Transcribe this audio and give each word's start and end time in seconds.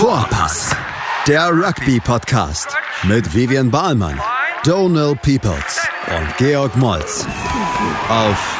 Vorpass, 0.00 0.74
der 1.28 1.50
Rugby-Podcast 1.50 2.74
mit 3.02 3.34
Vivian 3.34 3.70
Bahlmann, 3.70 4.18
Donal 4.64 5.14
Peoples 5.14 5.86
und 6.06 6.38
Georg 6.38 6.74
Moltz 6.78 7.26
auf 8.08 8.58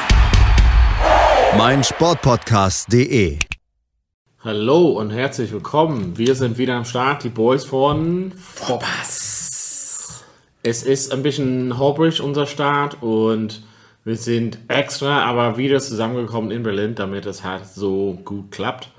meinsportpodcast.de. 1.57 3.39
Hallo 4.45 4.89
und 4.89 5.09
herzlich 5.13 5.51
willkommen. 5.51 6.19
Wir 6.19 6.35
sind 6.35 6.59
wieder 6.59 6.75
am 6.75 6.85
Start, 6.85 7.25
die 7.25 7.31
Boys 7.31 7.65
von 7.65 8.33
Vorpass. 8.33 10.23
Es 10.63 10.83
ist 10.83 11.11
ein 11.11 11.23
bisschen 11.23 11.79
holprig 11.79 12.21
unser 12.21 12.45
Start 12.45 12.99
und 13.03 13.63
wir 14.05 14.17
sind 14.17 14.59
extra, 14.69 15.25
aber 15.25 15.57
wieder 15.57 15.81
zusammengekommen 15.81 16.51
in 16.51 16.63
Berlin, 16.63 16.95
damit 16.97 17.25
es 17.25 17.43
halt 17.43 17.65
so 17.65 18.19
gut 18.27 18.51
klappt. 18.51 18.91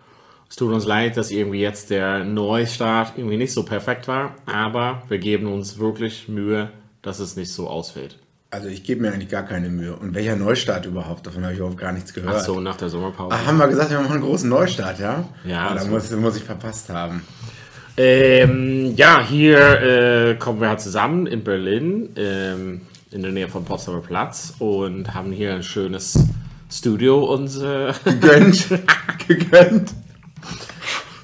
Es 0.52 0.58
tut 0.58 0.74
uns 0.74 0.86
leid, 0.86 1.16
dass 1.16 1.32
irgendwie 1.32 1.62
jetzt 1.62 1.92
der 1.92 2.26
Neustart 2.26 3.14
irgendwie 3.16 3.38
nicht 3.38 3.54
so 3.54 3.64
perfekt 3.64 4.10
war, 4.10 4.36
aber 4.46 5.02
wir 5.08 5.18
geben 5.18 5.48
uns 5.48 5.80
wirklich 5.80 6.28
Mühe, 6.28 6.70
dass 7.02 7.20
es 7.20 7.38
nicht 7.38 7.54
so 7.54 7.70
ausfällt. 7.70 8.18
Also 8.50 8.68
ich 8.68 8.84
gebe 8.84 9.00
mir 9.02 9.14
eigentlich 9.14 9.30
gar 9.30 9.44
keine 9.44 9.70
Mühe. 9.70 9.96
Und 9.96 10.14
welcher 10.14 10.36
Neustart 10.36 10.86
überhaupt? 10.86 11.26
Davon 11.26 11.44
habe 11.44 11.54
ich 11.54 11.60
überhaupt 11.60 11.78
gar 11.78 11.94
nichts 11.94 12.14
gehört. 12.14 12.36
Ach 12.40 12.44
so, 12.44 12.60
nach 12.60 12.76
der 12.76 12.90
Sommerpause. 12.90 13.34
Ach, 13.34 13.48
haben 13.48 13.60
wir 13.60 13.68
gesagt, 13.70 13.92
wir 13.92 14.00
machen 14.02 14.12
einen 14.16 14.24
großen 14.24 14.50
Neustart, 14.50 15.00
ja? 15.00 15.24
Ja, 15.46 15.68
Ah, 15.70 15.74
da 15.76 15.80
also- 15.80 15.88
muss, 15.90 16.12
muss 16.12 16.36
ich 16.36 16.44
verpasst 16.44 16.90
haben. 16.90 17.22
Ähm, 17.96 18.94
ja, 18.98 19.26
hier 19.26 19.58
äh, 20.32 20.36
kommen 20.36 20.60
wir 20.60 20.68
halt 20.68 20.82
zusammen 20.82 21.28
in 21.28 21.46
Berlin, 21.46 22.10
ähm, 22.18 22.82
in 23.12 23.22
der 23.22 23.32
Nähe 23.32 23.48
vom 23.48 23.64
Potsdamer 23.64 24.02
Platz 24.02 24.54
und 24.60 25.14
haben 25.14 25.32
hier 25.32 25.54
ein 25.54 25.64
schönes 25.64 26.20
Studio 26.70 27.24
uns 27.24 27.58
äh, 27.62 27.94
Gegönnt. 28.04 28.68
gegönnt. 29.30 29.94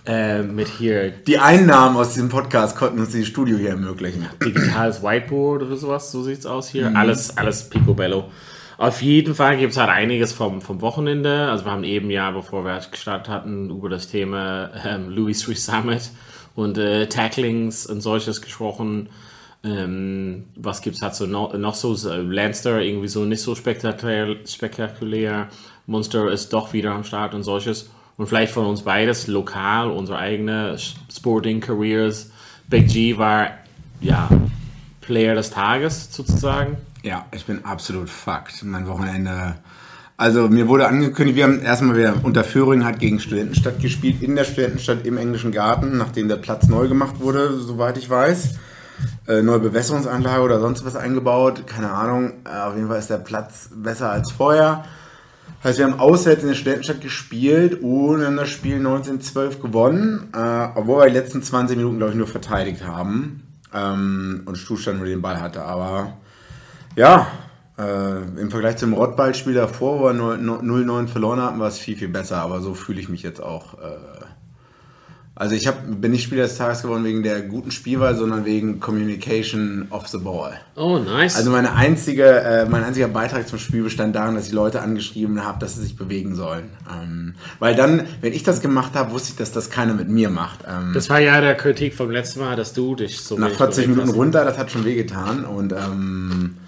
Äh, 0.07 0.41
mit 0.41 0.67
hier 0.67 1.11
Die 1.11 1.37
Einnahmen 1.37 1.97
aus 1.97 2.13
diesem 2.13 2.29
Podcast 2.29 2.77
konnten 2.77 2.99
uns 2.99 3.11
dieses 3.11 3.27
Studio 3.27 3.57
hier 3.57 3.71
ermöglichen. 3.71 4.25
digitales 4.43 5.03
Whiteboard 5.03 5.63
oder 5.63 5.75
sowas, 5.75 6.11
so 6.11 6.23
sieht's 6.23 6.45
aus 6.45 6.69
hier. 6.69 6.95
Alles, 6.95 7.37
alles 7.37 7.69
picobello. 7.69 8.31
Auf 8.77 9.01
jeden 9.01 9.33
Fall 9.33 9.57
gibt 9.57 9.71
es 9.71 9.77
halt 9.77 9.89
einiges 9.89 10.33
vom, 10.33 10.61
vom 10.61 10.81
Wochenende. 10.81 11.49
Also 11.49 11.65
wir 11.65 11.71
haben 11.71 11.83
eben 11.83 12.09
ja, 12.11 12.31
bevor 12.31 12.63
wir 12.63 12.79
gestartet 12.91 13.27
hatten, 13.27 13.69
über 13.69 13.89
das 13.89 14.07
Thema 14.07 14.69
ähm, 14.85 15.09
Louis 15.09 15.41
Street 15.41 15.57
Summit 15.57 16.11
und 16.55 16.77
äh, 16.77 17.07
Tacklings 17.07 17.87
und 17.87 18.01
solches 18.01 18.41
gesprochen. 18.41 19.09
Ähm, 19.63 20.45
was 20.55 20.81
gibt's 20.81 21.01
halt 21.01 21.15
so 21.15 21.25
noch, 21.25 21.53
noch 21.57 21.73
so? 21.73 21.95
so 21.95 22.13
Lanster 22.13 22.79
irgendwie 22.79 23.07
so 23.07 23.25
nicht 23.25 23.41
so 23.41 23.55
spektakulär, 23.55 24.37
spektakulär. 24.45 25.49
Monster 25.87 26.31
ist 26.31 26.53
doch 26.53 26.73
wieder 26.73 26.91
am 26.91 27.03
Start 27.03 27.33
und 27.33 27.43
solches. 27.43 27.89
Und 28.17 28.27
vielleicht 28.27 28.51
von 28.51 28.65
uns 28.65 28.81
beides 28.81 29.27
lokal, 29.27 29.91
unsere 29.91 30.17
eigene 30.17 30.75
Sporting 31.09 31.61
Careers. 31.61 32.31
Big 32.67 32.87
G 32.87 33.17
war 33.17 33.51
ja 34.01 34.27
Player 35.01 35.35
des 35.35 35.51
Tages 35.51 36.09
sozusagen. 36.11 36.77
Ja, 37.03 37.25
ich 37.31 37.45
bin 37.45 37.63
absolut 37.63 38.09
fucked. 38.09 38.63
Mein 38.63 38.87
Wochenende. 38.87 39.55
Also 40.17 40.49
mir 40.49 40.67
wurde 40.67 40.87
angekündigt, 40.87 41.37
wir 41.37 41.43
haben 41.43 41.61
erstmal 41.61 41.95
wieder 41.95 42.15
unter 42.23 42.43
Föhring 42.43 42.83
hat 42.83 42.99
gegen 42.99 43.19
Studentenstadt 43.19 43.79
gespielt, 43.79 44.23
in 44.23 44.35
der 44.35 44.45
Studentenstadt 44.45 45.05
im 45.05 45.15
englischen 45.17 45.51
Garten, 45.51 45.95
nachdem 45.97 46.27
der 46.27 46.37
Platz 46.37 46.67
neu 46.67 46.87
gemacht 46.87 47.19
wurde, 47.19 47.59
soweit 47.59 47.97
ich 47.99 48.09
weiß. 48.09 48.55
Äh, 49.27 49.43
neue 49.43 49.59
Bewässerungsanlage 49.59 50.41
oder 50.41 50.59
sonst 50.59 50.83
was 50.83 50.95
eingebaut, 50.95 51.67
keine 51.67 51.91
Ahnung. 51.91 52.33
Äh, 52.45 52.57
auf 52.61 52.75
jeden 52.75 52.87
Fall 52.87 52.97
ist 52.97 53.11
der 53.11 53.19
Platz 53.19 53.69
besser 53.71 54.09
als 54.09 54.31
vorher. 54.31 54.85
Heißt, 55.67 55.79
wir 55.79 55.85
haben 55.85 55.99
auswärts 55.99 56.43
in 56.43 56.47
der 56.47 56.55
Studentenstadt 56.55 57.01
gespielt 57.01 57.81
und 57.83 58.23
haben 58.23 58.37
das 58.37 58.47
Spiel 58.47 58.77
1912 58.77 59.61
gewonnen, 59.61 60.29
äh, 60.33 60.69
obwohl 60.75 61.01
wir 61.01 61.07
die 61.07 61.13
letzten 61.13 61.43
20 61.43 61.75
Minuten, 61.75 61.97
glaube 61.97 62.13
ich, 62.13 62.17
nur 62.17 62.25
verteidigt 62.25 62.85
haben 62.85 63.43
ähm, 63.73 64.43
und 64.45 64.57
Stuhlstand 64.57 64.99
nur 64.99 65.07
den 65.07 65.21
Ball 65.21 65.41
hatte. 65.41 65.63
Aber 65.63 66.13
ja, 66.95 67.27
äh, 67.77 68.21
im 68.39 68.49
Vergleich 68.49 68.77
zum 68.77 68.93
Rottballspiel 68.93 69.55
davor, 69.55 69.99
wo 69.99 70.05
wir 70.05 70.13
0-9 70.13 71.07
verloren 71.07 71.41
hatten, 71.41 71.59
war 71.59 71.67
es 71.67 71.79
viel, 71.79 71.97
viel 71.97 72.07
besser. 72.07 72.37
Aber 72.37 72.61
so 72.61 72.73
fühle 72.73 73.01
ich 73.01 73.09
mich 73.09 73.21
jetzt 73.21 73.43
auch. 73.43 73.73
Äh, 73.73 74.16
also 75.39 75.53
ich 75.53 75.67
hab, 75.67 75.83
bin 76.01 76.11
nicht 76.11 76.23
Spieler 76.23 76.43
des 76.43 76.57
Tages 76.57 76.81
geworden 76.81 77.03
wegen 77.03 77.21
der 77.21 77.41
guten 77.41 77.69
Spielwahl, 77.69 78.15
sondern 78.15 78.43
wegen 78.45 78.79
Communication 78.79 79.85
off 79.91 80.07
the 80.07 80.17
ball. 80.17 80.53
Oh, 80.75 80.97
nice. 80.97 81.35
Also 81.35 81.51
meine 81.51 81.73
einzige, 81.73 82.25
äh, 82.25 82.65
mein 82.65 82.83
einziger 82.83 83.07
Beitrag 83.07 83.47
zum 83.47 83.59
Spiel 83.59 83.83
bestand 83.83 84.15
darin, 84.15 84.33
dass 84.33 84.47
ich 84.47 84.53
Leute 84.53 84.81
angeschrieben 84.81 85.45
habe, 85.45 85.59
dass 85.59 85.75
sie 85.75 85.81
sich 85.81 85.95
bewegen 85.95 86.33
sollen. 86.33 86.71
Ähm, 86.91 87.35
weil 87.59 87.75
dann, 87.75 88.05
wenn 88.21 88.33
ich 88.33 88.41
das 88.41 88.61
gemacht 88.61 88.95
habe, 88.95 89.11
wusste 89.11 89.29
ich, 89.29 89.35
dass 89.35 89.51
das 89.51 89.69
keiner 89.69 89.93
mit 89.93 90.09
mir 90.09 90.31
macht. 90.31 90.61
Ähm, 90.67 90.93
das 90.93 91.07
war 91.09 91.19
ja 91.19 91.39
der 91.39 91.53
Kritik 91.53 91.93
vom 91.93 92.09
letzten 92.09 92.39
Mal, 92.39 92.55
dass 92.55 92.73
du 92.73 92.95
dich 92.95 93.21
so 93.21 93.35
nach 93.37 93.47
wenig 93.47 93.57
40 93.57 93.75
bewegt 93.75 93.89
Minuten 93.89 94.09
hast. 94.09 94.17
runter, 94.17 94.43
das 94.45 94.57
hat 94.57 94.71
schon 94.71 94.85
wehgetan. 94.85 95.45
Und 95.45 95.71
ähm, 95.71 96.55
äh, 96.55 96.66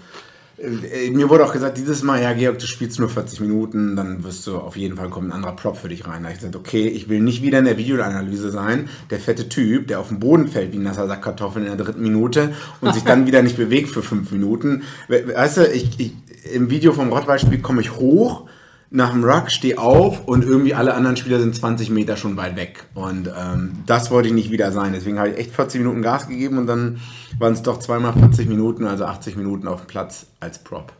mir 1.12 1.28
wurde 1.30 1.44
auch 1.44 1.52
gesagt, 1.52 1.78
dieses 1.78 2.02
Mal, 2.02 2.22
ja, 2.22 2.32
Georg, 2.34 2.58
du 2.58 2.66
spielst 2.66 2.98
nur 2.98 3.08
40 3.08 3.40
Minuten, 3.40 3.96
dann 3.96 4.24
wirst 4.24 4.46
du 4.46 4.56
auf 4.56 4.76
jeden 4.76 4.96
Fall 4.96 5.08
kommen 5.08 5.28
ein 5.30 5.32
anderer 5.36 5.56
Prop 5.56 5.76
für 5.76 5.88
dich 5.88 6.06
rein. 6.06 6.22
Da 6.22 6.28
hab 6.28 6.34
ich 6.34 6.40
gesagt, 6.40 6.56
okay, 6.56 6.86
ich 6.86 7.08
will 7.08 7.20
nicht 7.20 7.42
wieder 7.42 7.58
in 7.60 7.64
der 7.64 7.78
Videoanalyse 7.78 8.50
sein, 8.50 8.88
der 9.10 9.20
fette 9.20 9.48
Typ, 9.48 9.88
der 9.88 10.00
auf 10.00 10.08
dem 10.08 10.20
Boden 10.20 10.48
fällt 10.48 10.72
wie 10.72 10.76
ein 10.78 10.82
nasser 10.82 11.06
Sack 11.06 11.22
Kartoffeln 11.22 11.66
in 11.66 11.76
der 11.76 11.84
dritten 11.84 12.02
Minute 12.02 12.52
und 12.80 12.92
sich 12.94 13.04
dann 13.04 13.26
wieder 13.26 13.42
nicht 13.42 13.56
bewegt 13.56 13.88
für 13.88 14.02
fünf 14.02 14.30
Minuten. 14.32 14.82
We- 15.08 15.32
Weißt 15.34 15.56
du, 15.58 15.66
ich, 15.66 15.98
ich, 15.98 16.12
im 16.52 16.70
Video 16.70 16.92
vom 16.92 17.10
Rottweilspiel 17.10 17.60
komme 17.60 17.80
ich 17.80 17.92
hoch, 17.96 18.46
nach 18.90 19.12
dem 19.12 19.22
Ruck, 19.24 19.50
stehe 19.50 19.78
auf 19.78 20.26
und 20.26 20.44
irgendwie 20.44 20.74
alle 20.74 20.94
anderen 20.94 21.16
Spieler 21.16 21.38
sind 21.38 21.54
20 21.54 21.90
Meter 21.90 22.16
schon 22.16 22.36
weit 22.36 22.56
weg. 22.56 22.86
Und 22.94 23.28
ähm, 23.28 23.78
das 23.86 24.10
wollte 24.10 24.28
ich 24.28 24.34
nicht 24.34 24.50
wieder 24.50 24.72
sein. 24.72 24.92
Deswegen 24.92 25.18
habe 25.18 25.30
ich 25.30 25.38
echt 25.38 25.54
40 25.54 25.80
Minuten 25.80 26.02
Gas 26.02 26.26
gegeben 26.26 26.58
und 26.58 26.66
dann 26.66 27.00
waren 27.38 27.52
es 27.52 27.62
doch 27.62 27.78
zweimal 27.78 28.12
40 28.12 28.48
Minuten, 28.48 28.84
also 28.86 29.04
80 29.04 29.36
Minuten 29.36 29.68
auf 29.68 29.82
dem 29.82 29.86
Platz 29.86 30.26
als 30.40 30.58
Prop. 30.58 30.92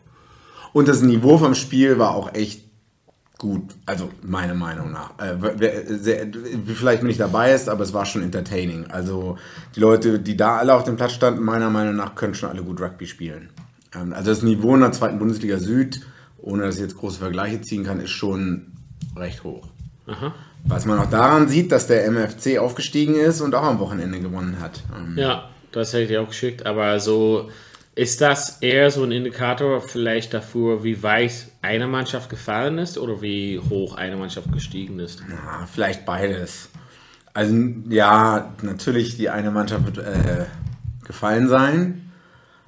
Und 0.73 0.87
das 0.87 1.03
Niveau 1.03 1.37
vom 1.37 1.56
Spiel 1.56 1.99
war 1.99 2.15
auch 2.15 2.33
echt 2.33 2.71
gut, 3.39 3.75
also 3.87 4.11
meiner 4.22 4.55
Meinung 4.55 4.93
nach. 4.93 5.19
Äh, 5.19 5.34
vielleicht 6.67 7.01
bin 7.01 7.11
ich 7.11 7.17
dabei 7.17 7.53
ist, 7.53 7.69
aber 7.69 7.83
es 7.83 7.93
war 7.93 8.07
schon 8.07 8.22
entertaining. 8.22 8.87
Also 8.89 9.37
die 9.75 9.81
Leute, 9.81 10.21
die 10.21 10.37
da 10.37 10.59
alle 10.59 10.75
auf 10.75 10.84
dem 10.84 10.97
Platz 10.97 11.12
standen, 11.12 11.43
meiner 11.43 11.71
Meinung 11.71 11.97
nach, 11.97 12.15
können 12.15 12.34
schon 12.34 12.51
alle 12.51 12.62
gut 12.62 12.81
Rugby 12.81 13.07
spielen. 13.07 13.49
Ähm, 13.95 14.12
also 14.12 14.31
das 14.31 14.43
Niveau 14.43 14.75
in 14.75 14.83
der 14.83 14.93
zweiten 14.93 15.19
Bundesliga 15.19 15.59
Süd, 15.59 16.03
ohne 16.43 16.65
dass 16.65 16.77
ich 16.77 16.83
jetzt 16.83 16.97
große 16.97 17.19
Vergleiche 17.19 17.61
ziehen 17.61 17.84
kann, 17.84 18.01
ist 18.01 18.11
schon 18.11 18.73
recht 19.17 19.45
hoch. 19.45 19.69
Was 20.65 20.87
man 20.87 20.99
auch 20.99 21.09
daran 21.09 21.49
sieht, 21.49 21.73
dass 21.73 21.87
der 21.87 22.05
MFC 22.11 22.59
aufgestiegen 22.59 23.15
ist 23.15 23.41
und 23.41 23.55
auch 23.55 23.62
am 23.62 23.78
Wochenende 23.78 24.21
gewonnen 24.21 24.59
hat. 24.61 24.83
Ähm, 24.97 25.17
Ja, 25.17 25.49
das 25.73 25.93
hätte 25.93 26.03
ich 26.03 26.09
dir 26.09 26.23
auch 26.23 26.28
geschickt, 26.28 26.67
aber 26.67 27.01
so 27.01 27.49
ist 27.95 28.21
das 28.21 28.59
eher 28.61 28.91
so 28.91 29.03
ein 29.03 29.12
Indikator 29.12 29.81
vielleicht 29.81 30.33
dafür, 30.34 30.84
wie 30.84 31.03
weit 31.03 31.49
eine 31.62 31.87
Mannschaft 31.87 32.31
gefallen 32.31 32.78
ist 32.78 32.99
oder 32.99 33.21
wie 33.22 33.59
hoch 33.59 33.95
eine 33.95 34.17
Mannschaft 34.17 34.53
gestiegen 34.53 34.99
ist? 34.99 35.22
Ja, 35.28 35.67
vielleicht 35.72 36.05
beides. 36.05 36.71
Also 37.33 37.55
ja, 37.89 38.55
natürlich 38.62 39.17
die 39.17 39.31
eine 39.31 39.51
Mannschaft 39.51 39.87
wird 39.87 39.99
äh, 39.99 40.47
gefallen 41.05 41.49
sein. 41.49 42.09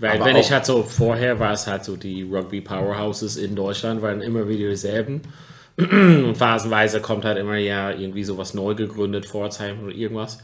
Weil 0.02 0.16
Aber 0.16 0.24
wenn 0.24 0.36
ich 0.36 0.50
halt 0.50 0.66
so, 0.66 0.82
vorher 0.82 1.38
war 1.38 1.52
es 1.52 1.68
halt 1.68 1.84
so, 1.84 1.94
die 1.94 2.24
Rugby 2.24 2.60
Powerhouses 2.60 3.36
in 3.36 3.54
Deutschland 3.54 4.02
waren 4.02 4.20
immer 4.20 4.48
wieder 4.48 4.68
dieselben. 4.68 5.22
Und 5.76 6.36
phasenweise 6.36 7.00
kommt 7.00 7.24
halt 7.24 7.38
immer 7.38 7.56
ja 7.56 7.92
irgendwie 7.92 8.24
sowas 8.24 8.52
neu 8.52 8.74
gegründet, 8.74 9.26
Pforzheim 9.26 9.80
oder 9.84 9.94
irgendwas. 9.94 10.38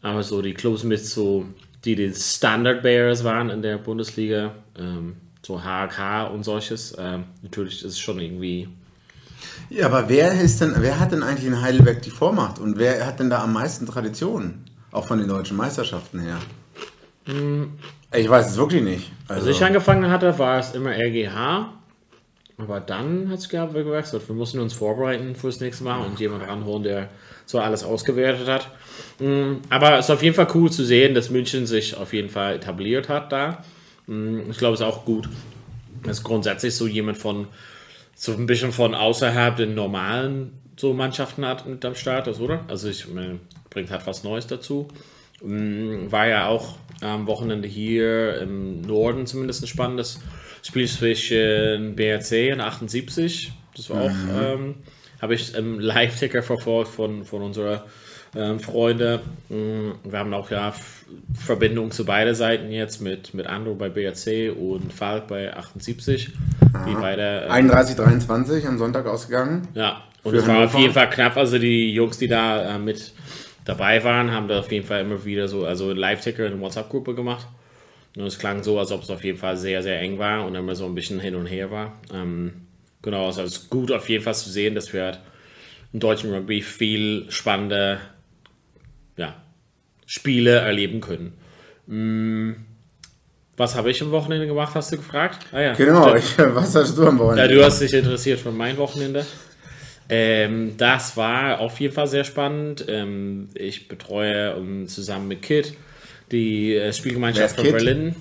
Aber 0.00 0.22
so 0.22 0.42
die 0.42 0.54
Clubs 0.54 0.84
mit 0.84 1.04
so, 1.04 1.44
die 1.84 1.96
die 1.96 2.14
Standard 2.14 2.84
Bears 2.84 3.24
waren 3.24 3.50
in 3.50 3.62
der 3.62 3.78
Bundesliga, 3.78 4.52
ähm, 4.78 5.16
so 5.44 5.60
HK 5.64 6.30
und 6.32 6.44
solches, 6.44 6.94
ähm, 6.96 7.24
natürlich 7.42 7.84
ist 7.84 7.94
es 7.94 7.98
schon 7.98 8.20
irgendwie 8.20 8.68
Ja, 9.70 9.86
aber 9.86 10.08
wer 10.08 10.40
ist 10.40 10.60
denn, 10.60 10.72
wer 10.78 11.00
hat 11.00 11.10
denn 11.10 11.24
eigentlich 11.24 11.46
in 11.46 11.60
Heidelberg 11.60 12.00
die 12.02 12.10
Vormacht 12.10 12.60
und 12.60 12.78
wer 12.78 13.04
hat 13.04 13.18
denn 13.18 13.28
da 13.28 13.42
am 13.42 13.54
meisten 13.54 13.86
Traditionen? 13.86 14.66
Auch 14.92 15.08
von 15.08 15.18
den 15.18 15.26
deutschen 15.26 15.56
Meisterschaften 15.56 16.20
her. 16.20 16.38
Ich 18.14 18.28
weiß 18.28 18.50
es 18.50 18.56
wirklich 18.56 18.82
nicht. 18.82 19.10
Also, 19.28 19.46
Als 19.48 19.56
ich 19.56 19.64
angefangen 19.64 20.10
hatte, 20.10 20.38
war 20.38 20.58
es 20.58 20.74
immer 20.74 20.90
RGH. 20.90 21.72
Aber 22.58 22.80
dann 22.80 23.28
hat 23.30 23.38
es 23.38 23.48
gewechselt. 23.48 24.28
Wir 24.28 24.34
mussten 24.36 24.60
uns 24.60 24.72
vorbereiten 24.74 25.34
fürs 25.34 25.60
nächste 25.60 25.84
Mal 25.84 26.04
und 26.04 26.20
jemanden 26.20 26.46
ranholen, 26.46 26.82
der 26.82 27.08
so 27.46 27.58
alles 27.58 27.82
ausgewertet 27.82 28.46
hat. 28.48 28.70
Mm, 29.18 29.54
Aber 29.68 29.98
es 29.98 30.06
ist 30.06 30.10
auf 30.10 30.22
jeden 30.22 30.36
Fall 30.36 30.48
cool 30.54 30.70
zu 30.70 30.84
sehen, 30.84 31.14
dass 31.14 31.30
München 31.30 31.66
sich 31.66 31.96
auf 31.96 32.12
jeden 32.12 32.28
Fall 32.28 32.56
etabliert 32.56 33.08
hat 33.08 33.32
da. 33.32 33.64
Mm, 34.06 34.50
Ich 34.50 34.58
glaube, 34.58 34.74
es 34.74 34.80
ist 34.80 34.86
auch 34.86 35.04
gut, 35.04 35.28
dass 36.04 36.22
grundsätzlich 36.22 36.74
so 36.76 36.86
jemand 36.86 37.18
von 37.18 37.48
so 38.14 38.32
ein 38.32 38.46
bisschen 38.46 38.72
von 38.72 38.94
außerhalb 38.94 39.56
den 39.56 39.74
normalen 39.74 40.52
so 40.76 40.92
Mannschaften 40.92 41.44
hat 41.44 41.66
mit 41.66 41.84
am 41.84 41.94
Start 41.94 42.28
ist, 42.28 42.40
oder? 42.40 42.60
Also 42.68 42.88
ich 42.88 43.08
meine, 43.08 43.40
bringt 43.70 43.90
halt 43.90 44.06
was 44.06 44.22
Neues 44.24 44.46
dazu. 44.46 44.88
War 45.40 46.26
ja 46.28 46.46
auch 46.46 46.76
am 47.02 47.26
Wochenende 47.26 47.68
hier 47.68 48.40
im 48.40 48.80
Norden 48.82 49.26
zumindest 49.26 49.62
ein 49.62 49.66
spannendes 49.66 50.20
Spiel 50.62 50.86
zwischen 50.88 51.96
BRC 51.96 52.52
und 52.52 52.60
78. 52.60 53.52
Das 53.76 53.90
war 53.90 54.02
auch, 54.02 54.10
ähm, 54.40 54.76
habe 55.20 55.34
ich 55.34 55.54
im 55.54 55.80
Live-Ticker 55.80 56.42
verfolgt 56.42 56.90
von, 56.90 57.24
von 57.24 57.42
unserer 57.42 57.84
ähm, 58.34 58.60
Freunde. 58.60 59.20
Mm, 59.48 59.90
Wir 60.04 60.18
haben 60.18 60.32
auch 60.34 60.50
ja 60.50 60.72
Verbindungen 61.34 61.90
zu 61.90 62.04
beiden 62.04 62.34
Seiten 62.34 62.70
jetzt 62.70 63.00
mit, 63.00 63.34
mit 63.34 63.46
Andro 63.46 63.74
bei 63.74 63.88
BRC 63.88 64.56
und 64.56 64.92
Falk 64.92 65.28
bei 65.28 65.54
78. 65.54 66.32
Die 66.86 66.94
beide. 66.94 67.46
äh, 67.46 67.50
31, 67.50 67.96
23 67.96 68.66
am 68.66 68.78
Sonntag 68.78 69.06
ausgegangen. 69.06 69.68
ja, 69.74 70.02
und 70.22 70.34
es 70.34 70.46
war 70.46 70.64
auf 70.64 70.74
jeden 70.74 70.92
Fall 70.92 71.10
knapp. 71.10 71.36
Also 71.36 71.58
die 71.58 71.92
Jungs, 71.92 72.16
die 72.18 72.28
da 72.28 72.76
äh, 72.76 72.78
mit 72.78 73.12
dabei 73.64 74.02
waren, 74.04 74.32
haben 74.32 74.48
da 74.48 74.60
auf 74.60 74.72
jeden 74.72 74.86
Fall 74.86 75.00
immer 75.02 75.24
wieder 75.24 75.48
so, 75.48 75.64
also 75.64 75.92
Live-Ticker 75.92 76.46
in 76.46 76.60
WhatsApp-Gruppe 76.60 77.14
gemacht. 77.14 77.46
Und 78.16 78.24
es 78.24 78.38
klang 78.38 78.62
so, 78.62 78.78
als 78.78 78.92
ob 78.92 79.02
es 79.02 79.10
auf 79.10 79.24
jeden 79.24 79.38
Fall 79.38 79.56
sehr, 79.56 79.82
sehr 79.82 79.98
eng 80.00 80.18
war 80.18 80.44
und 80.44 80.54
immer 80.54 80.74
so 80.74 80.84
ein 80.84 80.94
bisschen 80.94 81.18
hin 81.20 81.34
und 81.34 81.46
her 81.46 81.70
war. 81.70 81.98
Ähm, 82.12 82.66
genau, 83.00 83.26
also 83.26 83.42
es 83.42 83.52
ist 83.56 83.70
gut 83.70 83.90
auf 83.92 84.08
jeden 84.08 84.22
Fall 84.24 84.34
zu 84.34 84.50
sehen, 84.50 84.74
dass 84.74 84.92
wir 84.92 85.04
halt 85.04 85.20
im 85.92 86.00
deutschen 86.00 86.32
Rugby 86.32 86.60
viel 86.62 87.26
spannende 87.30 88.00
ja, 89.16 89.34
Spiele 90.06 90.56
erleben 90.58 91.00
können. 91.00 91.32
Mm, 91.86 92.52
Was 93.56 93.74
habe 93.76 93.90
ich 93.90 94.02
am 94.02 94.10
Wochenende 94.10 94.46
gemacht, 94.46 94.74
hast 94.74 94.92
du 94.92 94.96
gefragt? 94.96 95.46
Ah 95.52 95.60
ja, 95.60 95.72
Genau, 95.74 96.14
ich, 96.14 96.36
was 96.38 96.74
hast 96.74 96.96
du 96.96 97.06
am 97.06 97.18
Ja, 97.18 97.24
Wochenende? 97.24 97.54
du 97.54 97.64
hast 97.64 97.80
dich 97.80 97.92
interessiert 97.94 98.40
für 98.40 98.50
mein 98.52 98.76
Wochenende. 98.78 99.26
Ähm, 100.14 100.76
das 100.76 101.16
war 101.16 101.58
auf 101.60 101.80
jeden 101.80 101.94
Fall 101.94 102.06
sehr 102.06 102.24
spannend. 102.24 102.84
Ähm, 102.86 103.48
ich 103.54 103.88
betreue 103.88 104.54
um, 104.56 104.86
zusammen 104.86 105.26
mit 105.26 105.40
Kit 105.40 105.72
die 106.30 106.76
äh, 106.76 106.92
Spielgemeinschaft 106.92 107.54
von 107.56 107.64
Kit? 107.64 107.72
Berlin. 107.72 108.14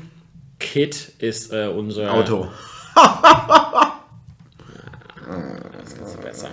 Kit 0.58 1.12
ist 1.20 1.52
äh, 1.52 1.68
unser 1.68 2.14
Auto. 2.14 2.48
Das 5.72 6.14
ist 6.14 6.22
besser. 6.22 6.50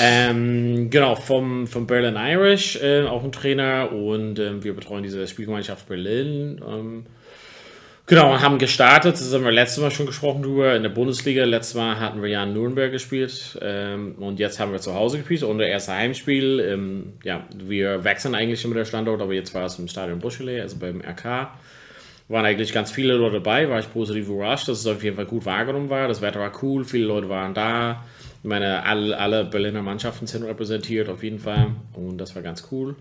Ähm, 0.00 0.90
genau, 0.90 1.14
vom, 1.16 1.66
vom 1.66 1.86
Berlin 1.86 2.16
Irish, 2.16 2.76
äh, 2.82 3.04
auch 3.04 3.22
ein 3.22 3.32
Trainer 3.32 3.92
und 3.92 4.38
ähm, 4.38 4.64
wir 4.64 4.74
betreuen 4.74 5.02
diese 5.02 5.26
Spielgemeinschaft 5.26 5.86
Berlin. 5.86 6.60
Genau, 8.06 8.38
haben 8.38 8.58
gestartet, 8.58 9.14
das 9.14 9.32
haben 9.32 9.44
wir 9.44 9.50
letztes 9.50 9.82
Mal 9.82 9.90
schon 9.90 10.04
gesprochen 10.04 10.42
drüber, 10.42 10.76
in 10.76 10.82
der 10.82 10.90
Bundesliga. 10.90 11.44
Letztes 11.44 11.74
Mal 11.74 11.98
hatten 11.98 12.20
wir 12.20 12.28
ja 12.28 12.42
in 12.42 12.52
Nürnberg 12.52 12.92
gespielt 12.92 13.58
ähm, 13.62 14.16
und 14.18 14.38
jetzt 14.38 14.60
haben 14.60 14.72
wir 14.72 14.80
zu 14.80 14.94
Hause 14.94 15.16
gespielt, 15.16 15.42
unser 15.42 15.66
erstes 15.66 15.94
Heimspiel. 15.94 16.60
Ähm, 16.60 17.14
ja, 17.22 17.46
wir 17.54 18.04
wechseln 18.04 18.34
eigentlich 18.34 18.62
immer 18.62 18.74
der 18.74 18.84
Standort, 18.84 19.22
aber 19.22 19.32
jetzt 19.32 19.54
war 19.54 19.64
es 19.64 19.78
im 19.78 19.88
Stadion 19.88 20.18
Buschele, 20.18 20.60
also 20.60 20.76
beim 20.78 21.00
RK 21.00 21.52
waren 22.28 22.44
eigentlich 22.44 22.74
ganz 22.74 22.90
viele 22.90 23.14
Leute 23.14 23.40
dabei, 23.40 23.70
war 23.70 23.78
ich 23.78 23.90
positiv 23.90 24.28
überrascht, 24.28 24.68
dass 24.68 24.80
es 24.80 24.86
auf 24.86 25.02
jeden 25.02 25.16
Fall 25.16 25.26
gut 25.26 25.46
wahrgenommen 25.46 25.88
war. 25.88 26.06
Das 26.06 26.20
Wetter 26.20 26.40
war 26.40 26.52
cool, 26.62 26.84
viele 26.84 27.06
Leute 27.06 27.30
waren 27.30 27.54
da. 27.54 28.04
Ich 28.42 28.48
meine, 28.48 28.84
alle, 28.84 29.16
alle 29.16 29.44
Berliner 29.46 29.80
Mannschaften 29.80 30.26
sind 30.26 30.42
repräsentiert 30.42 31.08
auf 31.08 31.22
jeden 31.22 31.38
Fall 31.38 31.68
und 31.94 32.18
das 32.18 32.34
war 32.34 32.42
ganz 32.42 32.68
cool. 32.70 32.96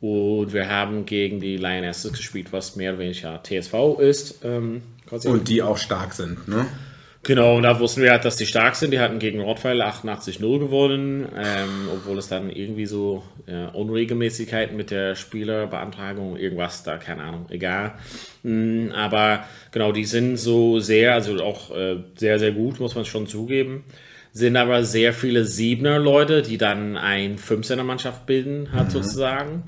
Und 0.00 0.52
wir 0.52 0.68
haben 0.68 1.06
gegen 1.06 1.40
die 1.40 1.56
Lionesses 1.56 2.12
gespielt, 2.12 2.52
was 2.52 2.76
mehr 2.76 2.92
oder 2.92 3.00
weniger 3.00 3.42
TSV 3.42 3.98
ist. 3.98 4.44
Ähm. 4.44 4.82
Und 5.24 5.48
die 5.48 5.62
auch 5.62 5.78
stark 5.78 6.12
sind, 6.12 6.48
ne? 6.48 6.66
Genau, 7.26 7.56
und 7.56 7.64
da 7.64 7.80
wussten 7.80 8.02
wir 8.02 8.12
halt, 8.12 8.24
dass 8.24 8.36
die 8.36 8.46
stark 8.46 8.76
sind. 8.76 8.92
Die 8.92 9.00
hatten 9.00 9.18
gegen 9.18 9.40
Rottweil 9.40 9.82
88-0 9.82 10.60
gewonnen, 10.60 11.26
ähm, 11.36 11.88
obwohl 11.92 12.18
es 12.18 12.28
dann 12.28 12.50
irgendwie 12.50 12.86
so 12.86 13.24
äh, 13.46 13.66
Unregelmäßigkeiten 13.66 14.76
mit 14.76 14.92
der 14.92 15.16
Spielerbeantragung, 15.16 16.36
irgendwas 16.36 16.84
da, 16.84 16.98
keine 16.98 17.24
Ahnung, 17.24 17.46
egal. 17.50 17.94
Mm, 18.44 18.92
aber 18.92 19.44
genau, 19.72 19.90
die 19.90 20.04
sind 20.04 20.36
so 20.36 20.78
sehr, 20.78 21.14
also 21.14 21.36
auch 21.42 21.74
äh, 21.74 21.96
sehr, 22.14 22.38
sehr 22.38 22.52
gut, 22.52 22.78
muss 22.78 22.94
man 22.94 23.04
schon 23.04 23.26
zugeben. 23.26 23.82
Sind 24.32 24.56
aber 24.56 24.84
sehr 24.84 25.12
viele 25.12 25.44
Siebener-Leute, 25.44 26.42
die 26.42 26.58
dann 26.58 26.96
ein 26.96 27.38
15er-Mannschaft 27.38 28.26
bilden, 28.26 28.70
hat 28.70 28.92
sozusagen. 28.92 29.64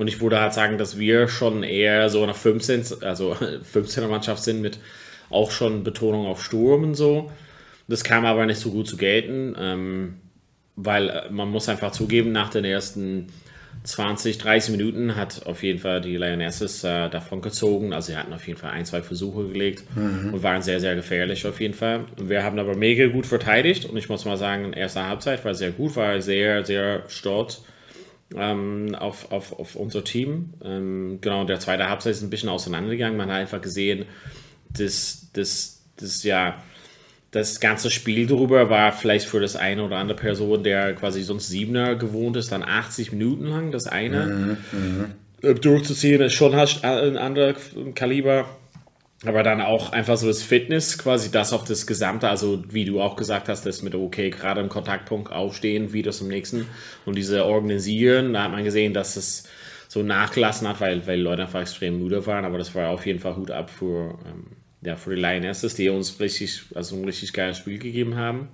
Und 0.00 0.08
ich 0.08 0.22
würde 0.22 0.40
halt 0.40 0.54
sagen, 0.54 0.78
dass 0.78 0.98
wir 0.98 1.28
schon 1.28 1.62
eher 1.62 2.08
so 2.08 2.22
eine 2.22 2.32
15, 2.32 3.02
also 3.02 3.32
15er-Mannschaft 3.74 4.42
sind 4.42 4.62
mit 4.62 4.78
auch 5.28 5.50
schon 5.50 5.84
Betonung 5.84 6.26
auf 6.26 6.42
Sturm 6.42 6.84
und 6.84 6.94
so. 6.94 7.30
Das 7.86 8.02
kam 8.02 8.24
aber 8.24 8.46
nicht 8.46 8.58
so 8.58 8.70
gut 8.70 8.88
zu 8.88 8.96
gelten, 8.96 9.54
ähm, 9.58 10.14
weil 10.74 11.10
äh, 11.10 11.30
man 11.30 11.50
muss 11.50 11.68
einfach 11.68 11.92
zugeben, 11.92 12.32
nach 12.32 12.48
den 12.48 12.64
ersten 12.64 13.26
20, 13.84 14.38
30 14.38 14.70
Minuten 14.70 15.16
hat 15.16 15.44
auf 15.44 15.62
jeden 15.62 15.78
Fall 15.78 16.00
die 16.00 16.16
Lionesses 16.16 16.82
äh, 16.82 17.10
davon 17.10 17.42
gezogen. 17.42 17.92
Also 17.92 18.12
sie 18.12 18.16
hatten 18.16 18.32
auf 18.32 18.46
jeden 18.46 18.58
Fall 18.58 18.70
ein, 18.70 18.86
zwei 18.86 19.02
Versuche 19.02 19.48
gelegt 19.48 19.84
und 20.32 20.42
waren 20.42 20.62
sehr, 20.62 20.80
sehr 20.80 20.94
gefährlich 20.94 21.46
auf 21.46 21.60
jeden 21.60 21.74
Fall. 21.74 22.06
Wir 22.16 22.42
haben 22.42 22.58
aber 22.58 22.74
mega 22.74 23.06
gut 23.08 23.26
verteidigt 23.26 23.84
und 23.84 23.98
ich 23.98 24.08
muss 24.08 24.24
mal 24.24 24.38
sagen, 24.38 24.64
in 24.64 24.72
erster 24.72 25.06
Halbzeit 25.06 25.44
war 25.44 25.54
sehr 25.54 25.72
gut, 25.72 25.94
war 25.94 26.22
sehr, 26.22 26.64
sehr 26.64 27.02
stolz 27.08 27.62
ähm, 28.36 28.94
auf, 28.94 29.32
auf, 29.32 29.58
auf 29.58 29.76
unser 29.76 30.04
Team. 30.04 30.54
Ähm, 30.64 31.18
genau, 31.20 31.44
der 31.44 31.60
zweite 31.60 31.88
Halbzeit 31.88 32.12
ist 32.12 32.22
ein 32.22 32.30
bisschen 32.30 32.48
auseinandergegangen. 32.48 33.16
Man 33.16 33.30
hat 33.30 33.38
einfach 33.38 33.60
gesehen, 33.60 34.06
dass 34.70 35.28
das, 35.32 35.82
das 35.96 36.22
ja 36.22 36.62
das 37.30 37.60
ganze 37.60 37.90
Spiel 37.90 38.26
drüber 38.26 38.70
war 38.70 38.92
vielleicht 38.92 39.26
für 39.26 39.40
das 39.40 39.54
eine 39.54 39.84
oder 39.84 39.98
andere 39.98 40.16
Person, 40.16 40.64
der 40.64 40.94
quasi 40.94 41.22
sonst 41.22 41.48
Siebener 41.48 41.94
gewohnt 41.94 42.36
ist, 42.36 42.50
dann 42.50 42.62
80 42.64 43.12
Minuten 43.12 43.46
lang 43.46 43.70
das 43.70 43.86
eine 43.86 44.58
äh, 45.42 45.54
durchzuziehen, 45.54 46.20
ist 46.22 46.34
schon 46.34 46.56
halt 46.56 46.82
ein 46.84 47.16
anderer 47.16 47.54
Kaliber. 47.94 48.48
Aber 49.26 49.42
dann 49.42 49.60
auch 49.60 49.92
einfach 49.92 50.16
so 50.16 50.26
das 50.26 50.42
Fitness, 50.42 50.96
quasi 50.96 51.30
das 51.30 51.52
auf 51.52 51.64
das 51.64 51.86
Gesamte, 51.86 52.28
also 52.28 52.64
wie 52.70 52.86
du 52.86 53.02
auch 53.02 53.16
gesagt 53.16 53.50
hast, 53.50 53.66
das 53.66 53.82
mit 53.82 53.94
okay, 53.94 54.30
gerade 54.30 54.62
im 54.62 54.70
Kontaktpunkt 54.70 55.30
aufstehen, 55.30 55.92
wie 55.92 56.02
das 56.02 56.22
im 56.22 56.28
nächsten 56.28 56.66
und 57.04 57.16
diese 57.16 57.44
Organisieren, 57.44 58.32
da 58.32 58.44
hat 58.44 58.52
man 58.52 58.64
gesehen, 58.64 58.94
dass 58.94 59.16
es 59.16 59.44
so 59.88 60.02
nachgelassen 60.02 60.66
hat, 60.68 60.80
weil, 60.80 61.06
weil 61.06 61.20
Leute 61.20 61.42
einfach 61.42 61.60
extrem 61.60 61.98
müde 61.98 62.24
waren, 62.26 62.46
aber 62.46 62.56
das 62.56 62.74
war 62.74 62.88
auf 62.88 63.04
jeden 63.04 63.18
Fall 63.18 63.36
Hut 63.36 63.50
ab 63.50 63.68
für, 63.68 64.18
ähm, 64.24 64.46
ja, 64.80 64.96
für 64.96 65.14
die 65.14 65.20
Lionesses, 65.20 65.74
die 65.74 65.90
uns 65.90 66.18
richtig, 66.18 66.62
also 66.74 66.96
ein 66.96 67.04
richtig 67.04 67.34
geiles 67.34 67.58
Spiel 67.58 67.78
gegeben 67.78 68.16
haben. 68.16 68.48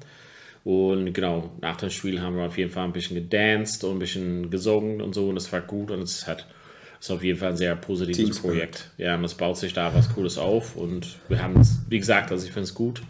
Und 0.64 1.12
genau, 1.12 1.52
nach 1.60 1.76
dem 1.76 1.90
Spiel 1.90 2.20
haben 2.20 2.36
wir 2.36 2.44
auf 2.46 2.58
jeden 2.58 2.72
Fall 2.72 2.84
ein 2.84 2.92
bisschen 2.92 3.14
gedanced 3.14 3.84
und 3.84 3.96
ein 3.96 3.98
bisschen 4.00 4.50
gesungen 4.50 5.00
und 5.00 5.14
so. 5.14 5.28
Und 5.28 5.36
das 5.36 5.52
war 5.52 5.60
gut 5.60 5.92
und 5.92 6.02
es 6.02 6.26
hat 6.26 6.48
ist 7.00 7.10
auf 7.10 7.22
jeden 7.22 7.38
Fall 7.38 7.50
ein 7.50 7.56
sehr 7.56 7.76
positives 7.76 8.16
Team 8.16 8.32
Spirit. 8.32 8.56
Projekt. 8.56 8.90
Ja, 8.98 9.16
und 9.16 9.24
es 9.24 9.34
baut 9.34 9.56
sich 9.56 9.72
da 9.72 9.94
was 9.94 10.12
Cooles 10.14 10.38
auf 10.38 10.76
und 10.76 11.18
wir 11.28 11.42
haben 11.42 11.60
es, 11.60 11.80
wie 11.88 11.98
gesagt, 11.98 12.30
also 12.30 12.46
ich 12.46 12.52
finde 12.52 12.64
es 12.64 12.74
gut, 12.74 13.02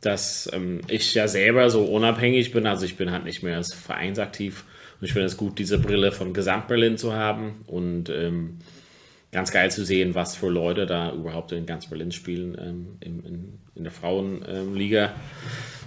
dass 0.00 0.48
ähm, 0.52 0.80
ich 0.88 1.14
ja 1.14 1.28
selber 1.28 1.70
so 1.70 1.84
unabhängig 1.84 2.52
bin, 2.52 2.66
also 2.66 2.86
ich 2.86 2.96
bin 2.96 3.10
halt 3.10 3.24
nicht 3.24 3.42
mehr 3.42 3.56
als 3.56 3.74
vereinsaktiv 3.74 4.64
und 5.00 5.06
ich 5.06 5.12
finde 5.12 5.26
es 5.26 5.36
gut, 5.36 5.58
diese 5.58 5.78
Brille 5.78 6.12
von 6.12 6.32
Gesamtberlin 6.32 6.96
zu 6.96 7.14
haben 7.14 7.62
und 7.66 8.08
ähm, 8.08 8.58
ganz 9.32 9.52
geil 9.52 9.70
zu 9.70 9.84
sehen, 9.84 10.14
was 10.14 10.36
für 10.36 10.48
Leute 10.48 10.86
da 10.86 11.12
überhaupt 11.12 11.52
in 11.52 11.66
ganz 11.66 11.88
Berlin 11.88 12.12
spielen 12.12 12.56
ähm, 12.60 12.86
in, 13.00 13.24
in, 13.24 13.58
in 13.74 13.84
der 13.84 13.92
Frauenliga. 13.92 15.12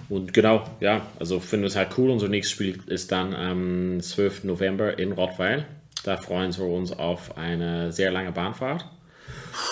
Und 0.08 0.32
genau, 0.32 0.64
ja, 0.80 1.06
also 1.18 1.40
finde 1.40 1.66
es 1.66 1.76
halt 1.76 1.90
cool. 1.98 2.10
Unser 2.10 2.28
nächstes 2.28 2.52
Spiel 2.52 2.78
ist 2.86 3.12
dann 3.12 3.34
am 3.34 4.00
12. 4.00 4.44
November 4.44 4.98
in 4.98 5.12
Rottweil. 5.12 5.66
Da 6.04 6.18
freuen 6.18 6.56
wir 6.56 6.66
uns 6.66 6.92
auf 6.92 7.36
eine 7.36 7.90
sehr 7.90 8.10
lange 8.10 8.30
Bahnfahrt. 8.30 8.86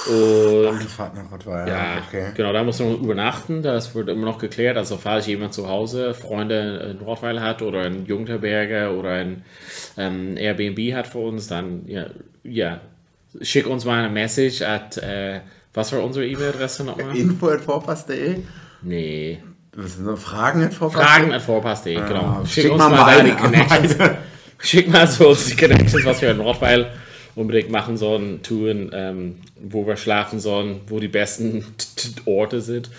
Und 0.08 0.82
Fahrt 0.84 1.14
nach 1.14 1.30
Rottweil, 1.30 1.68
ja, 1.68 2.02
okay. 2.06 2.30
genau, 2.34 2.52
da 2.52 2.62
muss 2.64 2.78
man 2.78 2.96
übernachten. 2.98 3.62
Das 3.62 3.94
wird 3.94 4.08
immer 4.08 4.24
noch 4.24 4.38
geklärt. 4.38 4.76
Also, 4.76 4.96
falls 4.96 5.26
jemand 5.26 5.54
zu 5.54 5.68
Hause 5.68 6.14
Freunde 6.14 6.94
in 6.98 7.04
Rottweil 7.04 7.40
hat 7.40 7.62
oder 7.62 7.86
in 7.86 8.06
Jungterberge 8.06 8.96
oder 8.96 9.10
ein 9.10 9.44
ähm, 9.96 10.36
Airbnb 10.36 10.94
hat 10.94 11.06
für 11.08 11.18
uns, 11.18 11.48
dann 11.48 11.82
ja, 11.86 12.06
ja, 12.42 12.80
schick 13.40 13.66
uns 13.66 13.84
mal 13.84 14.04
eine 14.04 14.12
Message 14.12 14.62
at, 14.62 14.96
äh, 14.98 15.40
was 15.74 15.92
war 15.92 16.02
unsere 16.02 16.26
E-Mail-Adresse 16.26 16.84
nochmal? 16.84 17.16
Info 17.16 17.48
at 17.48 17.60
vorpass.de? 17.60 18.38
Nee. 18.82 19.42
Das 19.72 19.96
sind 19.96 20.04
so 20.04 20.16
Fragen 20.16 20.62
at 20.62 20.74
vorpass.de? 20.74 21.06
Fragen 21.06 21.32
at 21.32 21.42
vorpass.de, 21.42 21.94
genau. 21.94 22.40
Ah, 22.40 22.46
Schick, 22.46 22.64
schick 22.64 22.72
uns 22.72 22.82
mal 22.82 22.90
mal. 22.90 23.36
Connections. 23.36 23.94
Beide. 23.98 24.18
Schick 24.62 24.88
mal 24.88 25.07
so 25.07 25.35
die 25.35 25.57
Connections, 25.57 26.04
was 26.04 26.23
wir 26.23 26.31
in 26.31 26.40
Rottweil 26.40 26.90
unbedingt 27.35 27.71
machen 27.71 27.97
sollen, 27.97 28.42
tun, 28.42 28.90
ähm, 28.95 29.37
wo 29.61 29.87
wir 29.87 29.97
schlafen 29.97 30.38
sollen, 30.40 30.81
wo 30.87 31.00
die 31.00 31.09
besten 31.09 31.64
Orte 32.26 32.61
sind. 32.61 32.90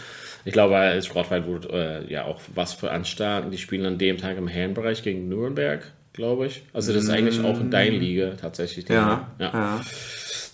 Ich 0.46 0.52
glaube, 0.54 0.76
als 0.76 1.14
Rottweil 1.16 1.46
wird 1.48 1.70
äh, 1.72 2.06
ja 2.12 2.26
auch 2.26 2.42
was 2.54 2.74
veranstalten. 2.74 3.52
Die 3.52 3.58
spielen 3.58 3.86
an 3.86 3.98
dem 3.98 4.18
Tag 4.18 4.38
im 4.38 4.48
Herrenbereich 4.48 5.02
gegen 5.04 5.30
Nürnberg, 5.30 5.90
glaube 6.12 6.48
ich. 6.48 6.64
Also 6.74 6.92
das 6.94 7.04
ist 7.04 7.10
eigentlich 7.10 7.40
auch 7.46 7.60
in 7.62 7.72
deiner 7.72 7.96
Liga 7.98 8.32
tatsächlich. 8.40 8.86
die- 8.86 8.94
Ja, 8.94 9.50
ja. 9.54 9.82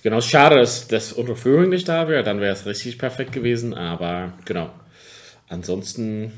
Genau, 0.03 0.21
schade, 0.21 0.55
dass 0.57 0.87
das 0.87 1.11
unter 1.11 1.35
Führung 1.35 1.69
nicht 1.69 1.89
da 1.89 2.07
wäre, 2.07 2.23
dann 2.23 2.39
wäre 2.39 2.53
es 2.53 2.65
richtig 2.65 2.97
perfekt 2.99 3.31
gewesen, 3.31 3.73
aber 3.73 4.33
genau. 4.45 4.69
Ansonsten, 5.49 6.31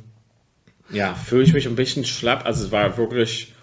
ja, 0.92 1.14
fühle 1.14 1.44
ich 1.44 1.54
mich 1.54 1.68
ein 1.68 1.76
bisschen 1.76 2.06
schlapp. 2.06 2.46
Also 2.46 2.66
es 2.66 2.72
war 2.72 2.98
wirklich 2.98 3.54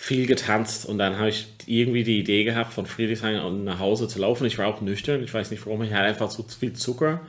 viel 0.00 0.26
getanzt 0.26 0.86
und 0.86 0.96
dann 0.98 1.18
habe 1.18 1.30
ich 1.30 1.48
irgendwie 1.66 2.04
die 2.04 2.20
Idee 2.20 2.44
gehabt, 2.44 2.72
von 2.72 2.86
Friedrichshain 2.86 3.64
nach 3.64 3.80
Hause 3.80 4.06
zu 4.06 4.20
laufen. 4.20 4.46
Ich 4.46 4.56
war 4.56 4.68
auch 4.68 4.80
nüchtern, 4.80 5.24
ich 5.24 5.34
weiß 5.34 5.50
nicht 5.50 5.66
warum, 5.66 5.82
ich 5.82 5.92
hatte 5.92 6.04
einfach 6.04 6.30
so 6.30 6.44
viel 6.44 6.72
Zucker 6.72 7.20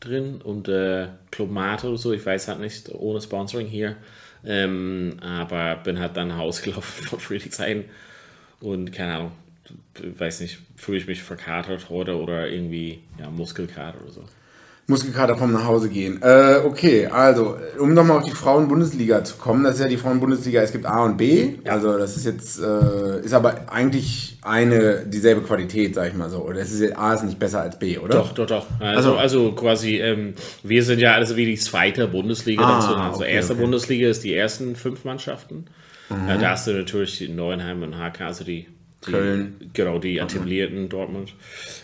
drin 0.00 0.42
und 0.44 0.68
äh, 0.68 1.08
Club 1.30 1.50
Mate 1.50 1.88
oder 1.88 1.96
so, 1.96 2.12
ich 2.12 2.24
weiß 2.24 2.48
halt 2.48 2.60
nicht, 2.60 2.90
ohne 2.90 3.22
Sponsoring 3.22 3.66
hier. 3.66 3.96
Ähm, 4.44 5.16
aber 5.22 5.76
bin 5.76 5.98
halt 5.98 6.14
dann 6.14 6.28
nach 6.28 6.36
Hause 6.36 6.62
gelaufen 6.64 7.06
von 7.06 7.18
Friedrichshain 7.18 7.86
und 8.60 8.92
keine 8.92 9.14
Ahnung, 9.14 9.32
weiß 9.96 10.40
nicht, 10.42 10.58
fühle 10.76 10.98
ich 10.98 11.06
mich 11.06 11.22
verkatert 11.22 11.88
heute 11.88 12.20
oder 12.20 12.48
irgendwie 12.50 13.00
ja, 13.18 13.30
Muskelkater 13.30 13.98
oder 14.02 14.12
so. 14.12 14.24
Muskelkater 14.86 15.36
vom 15.36 15.52
nach 15.52 15.66
Hause 15.66 15.88
gehen. 15.88 16.20
Äh, 16.20 16.56
okay, 16.64 17.06
also, 17.06 17.56
um 17.78 17.94
nochmal 17.94 18.18
auf 18.18 18.24
die 18.24 18.32
Frauen-Bundesliga 18.32 19.22
zu 19.22 19.36
kommen, 19.36 19.62
das 19.62 19.74
ist 19.76 19.80
ja 19.82 19.86
die 19.88 19.96
Frauen-Bundesliga, 19.96 20.62
es 20.62 20.72
gibt 20.72 20.84
A 20.84 21.04
und 21.04 21.16
B, 21.16 21.54
also 21.64 21.96
das 21.96 22.16
ist 22.16 22.24
jetzt, 22.26 22.60
äh, 22.60 23.20
ist 23.24 23.32
aber 23.32 23.70
eigentlich 23.72 24.38
eine, 24.42 25.06
dieselbe 25.06 25.42
Qualität, 25.42 25.94
sag 25.94 26.08
ich 26.08 26.14
mal 26.14 26.28
so, 26.28 26.38
oder 26.38 26.58
es 26.60 26.72
ist, 26.72 26.96
A 26.98 27.14
ist 27.14 27.22
nicht 27.22 27.38
besser 27.38 27.60
als 27.60 27.78
B, 27.78 27.98
oder? 27.98 28.14
Doch, 28.16 28.32
doch, 28.32 28.46
doch. 28.46 28.66
Also, 28.80 29.10
Also- 29.16 29.16
also 29.16 29.52
quasi, 29.52 29.98
ähm, 30.00 30.34
wir 30.64 30.82
sind 30.82 30.98
ja 30.98 31.14
also 31.14 31.36
wie 31.36 31.46
die 31.46 31.56
zweite 31.56 32.08
Bundesliga 32.08 32.62
Ah, 32.64 32.80
dazu. 32.80 32.94
Also 32.96 33.20
okay, 33.20 33.32
erste 33.34 33.52
okay. 33.52 33.62
Bundesliga 33.62 34.08
ist 34.08 34.24
die 34.24 34.34
ersten 34.34 34.74
fünf 34.74 35.04
Mannschaften. 35.04 35.66
Äh, 36.10 36.38
da 36.40 36.50
hast 36.50 36.66
du 36.66 36.72
natürlich 36.72 37.18
die 37.18 37.28
Neuenheim 37.28 37.84
und 37.84 37.94
HK, 37.96 38.22
also 38.26 38.42
die, 38.42 38.66
die 39.06 39.10
Köln. 39.12 39.70
Genau, 39.72 39.98
die 39.98 40.18
etablierten 40.18 40.88
Dortmund. 40.88 41.32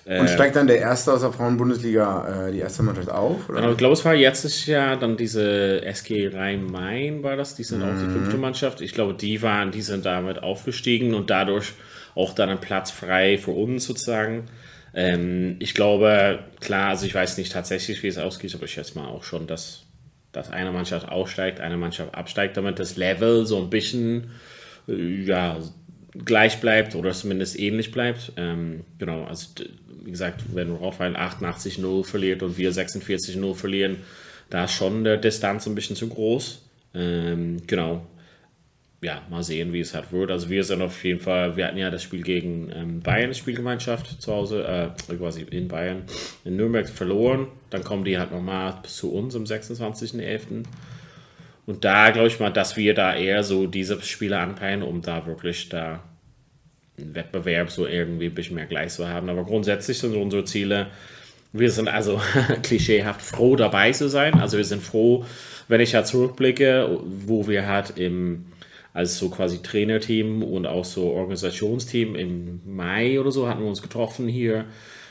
Äh, 0.05 0.21
Und 0.21 0.29
steigt 0.29 0.55
dann 0.57 0.67
der 0.67 0.79
Erste 0.79 1.13
aus 1.13 1.23
der 1.23 1.33
Frauen-Bundesliga, 1.33 2.49
äh, 2.49 2.53
die 2.53 2.59
erste 2.59 2.83
Mannschaft 2.83 3.11
auf? 3.11 3.49
Oder? 3.49 3.61
Genau, 3.61 3.73
ich 3.73 3.79
glaube, 3.79 3.95
es 3.95 4.05
war 4.05 4.15
jetzt 4.15 4.45
ist 4.45 4.67
ja 4.67 4.97
dann 4.97 5.17
diese 5.17 5.83
SG 5.85 6.29
Rhein-Main 6.29 7.23
war 7.23 7.37
das, 7.37 7.55
die 7.55 7.65
sind 7.65 7.83
auch 7.83 7.93
Mhm. 7.93 8.01
die 8.07 8.13
fünfte 8.13 8.37
Mannschaft. 8.37 8.81
Ich 8.81 8.93
glaube, 8.93 9.15
die 9.15 9.41
waren, 9.43 9.71
die 9.71 9.83
sind 9.83 10.05
damit 10.05 10.43
aufgestiegen 10.43 11.15
und 11.15 11.31
dadurch 11.31 11.73
auch 12.15 12.35
dann 12.35 12.49
ein 12.51 12.61
Platz 12.61 12.91
frei 12.91 13.39
für 13.39 13.51
uns 13.53 13.85
sozusagen. 13.87 14.45
Ähm, 14.95 15.57
ich 15.59 15.75
glaube, 15.75 16.41
klar, 16.61 16.89
also 16.91 17.07
ich 17.07 17.15
weiß 17.15 17.37
nicht 17.39 17.53
tatsächlich, 17.53 18.03
wie 18.03 18.09
es 18.09 18.19
ausgeht, 18.19 18.55
aber 18.55 18.65
ich 18.65 18.73
schätze 18.73 18.99
mal 18.99 19.07
auch 19.09 19.25
schon, 19.25 19.47
dass, 19.47 19.85
dass 20.33 20.51
eine 20.51 20.71
Mannschaft 20.73 21.09
aufsteigt, 21.09 21.61
eine 21.61 21.77
Mannschaft 21.77 22.15
absteigt, 22.15 22.57
damit 22.57 22.79
das 22.79 22.97
Level 22.97 23.47
so 23.47 23.59
ein 23.59 23.69
bisschen 23.71 24.31
äh, 24.89 25.23
ja, 25.25 25.59
gleich 26.25 26.61
bleibt 26.61 26.95
oder 26.95 27.13
zumindest 27.13 27.59
ähnlich 27.59 27.93
bleibt. 27.93 28.33
Ähm, 28.37 28.85
genau, 28.99 29.25
also 29.25 29.49
wie 30.05 30.11
gesagt, 30.11 30.43
wenn 30.55 30.71
Rotwein 30.71 31.17
88-0 31.17 32.05
verliert 32.05 32.43
und 32.43 32.57
wir 32.59 32.73
46-0 32.73 33.55
verlieren, 33.55 33.99
da 34.51 34.65
ist 34.65 34.73
schon 34.73 35.05
der 35.05 35.17
Distanz 35.17 35.67
ein 35.67 35.75
bisschen 35.75 35.97
zu 35.97 36.09
groß. 36.09 36.63
Ähm, 36.95 37.63
genau. 37.67 38.07
Ja, 39.03 39.23
mal 39.29 39.43
sehen, 39.43 39.73
wie 39.73 39.81
es 39.81 39.95
halt 39.95 40.11
wird. 40.11 40.31
Also 40.31 40.49
wir 40.49 40.65
sind 40.65 40.81
auf 40.81 41.05
jeden 41.05 41.21
Fall, 41.21 41.57
wir 41.57 41.67
hatten 41.67 41.77
ja 41.77 41.91
das 41.91 42.03
Spiel 42.03 42.23
gegen 42.23 42.71
ähm, 42.75 43.01
Bayern, 43.01 43.35
Spielgemeinschaft 43.35 44.23
zu 44.23 44.33
Hause, 44.33 44.65
äh, 44.65 45.15
quasi 45.17 45.43
in 45.43 45.69
Bayern, 45.69 46.05
in 46.45 46.57
Nürnberg 46.57 46.89
verloren. 46.89 47.49
Dann 47.69 47.85
kommen 47.85 48.05
die 48.05 48.19
halt 48.19 48.33
nochmal 48.33 48.81
zu 48.85 49.13
uns 49.13 49.37
am 49.37 49.45
26.11. 49.45 50.65
Und 51.67 51.85
da 51.85 52.11
glaube 52.11 52.29
ich 52.29 52.41
mal, 52.41 52.53
dass 52.53 52.77
wir 52.77 52.95
da 52.95 53.15
eher 53.15 53.43
so 53.43 53.67
diese 53.67 54.01
Spiele 54.01 54.39
anpeilen, 54.39 54.83
um 54.83 55.03
da 55.03 55.27
wirklich 55.27 55.69
da 55.69 56.03
Wettbewerb 56.97 57.71
so 57.71 57.87
irgendwie 57.87 58.27
ein 58.27 58.35
bisschen 58.35 58.57
mehr 58.57 58.67
gleich 58.67 58.93
zu 58.93 59.09
haben. 59.09 59.29
Aber 59.29 59.45
grundsätzlich 59.45 59.99
sind 59.99 60.17
unsere 60.17 60.45
Ziele, 60.45 60.89
wir 61.53 61.71
sind 61.71 61.89
also 61.89 62.21
klischeehaft 62.63 63.23
froh 63.23 63.57
dabei 63.57 63.93
zu 63.93 64.09
sein. 64.09 64.35
Also 64.35 64.57
wir 64.57 64.65
sind 64.65 64.83
froh, 64.83 65.25
wenn 65.69 65.81
ich 65.81 65.93
ja 65.93 66.05
zurückblicke, 66.05 67.01
wo 67.05 67.49
wir 67.49 67.67
halt 67.67 67.99
im 67.99 68.47
als 68.97 69.19
so 69.19 69.29
quasi 69.29 69.61
Trainerteam 69.61 70.43
und 70.43 70.67
auch 70.67 70.87
so 70.87 71.11
Organisationsteam 71.13 72.17
im 72.17 72.61
Mai 72.65 73.21
oder 73.21 73.31
so 73.31 73.47
hatten 73.47 73.61
wir 73.61 73.69
uns 73.69 73.83
getroffen 73.83 74.27
hier 74.27 74.65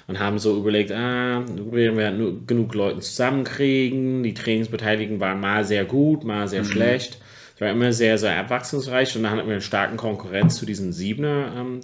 und 0.08 0.18
haben 0.18 0.40
so 0.40 0.58
überlegt, 0.58 0.92
ah, 0.92 1.44
werden 1.46 1.96
wir 1.96 2.10
nur 2.10 2.48
genug 2.48 2.74
Leute 2.74 3.02
zusammenkriegen. 3.02 4.24
Die 4.24 4.34
Trainingsbeteiligten 4.34 5.20
waren 5.20 5.40
mal 5.40 5.64
sehr 5.64 5.86
gut, 5.86 6.24
mal 6.24 6.48
sehr 6.48 6.64
schlecht. 6.64 7.20
Es 7.56 7.62
war 7.62 7.72
immer 7.72 7.94
sehr, 7.94 8.18
sehr 8.18 8.38
abwechslungsreich 8.38 9.16
und 9.16 9.24
dann 9.24 9.32
hatten 9.32 9.48
wir 9.48 9.54
eine 9.54 9.62
starke 9.62 9.96
Konkurrenz 9.96 10.56
zu 10.58 10.66
diesen 10.66 10.92
Siebener 10.92 11.54
ähm, 11.58 11.82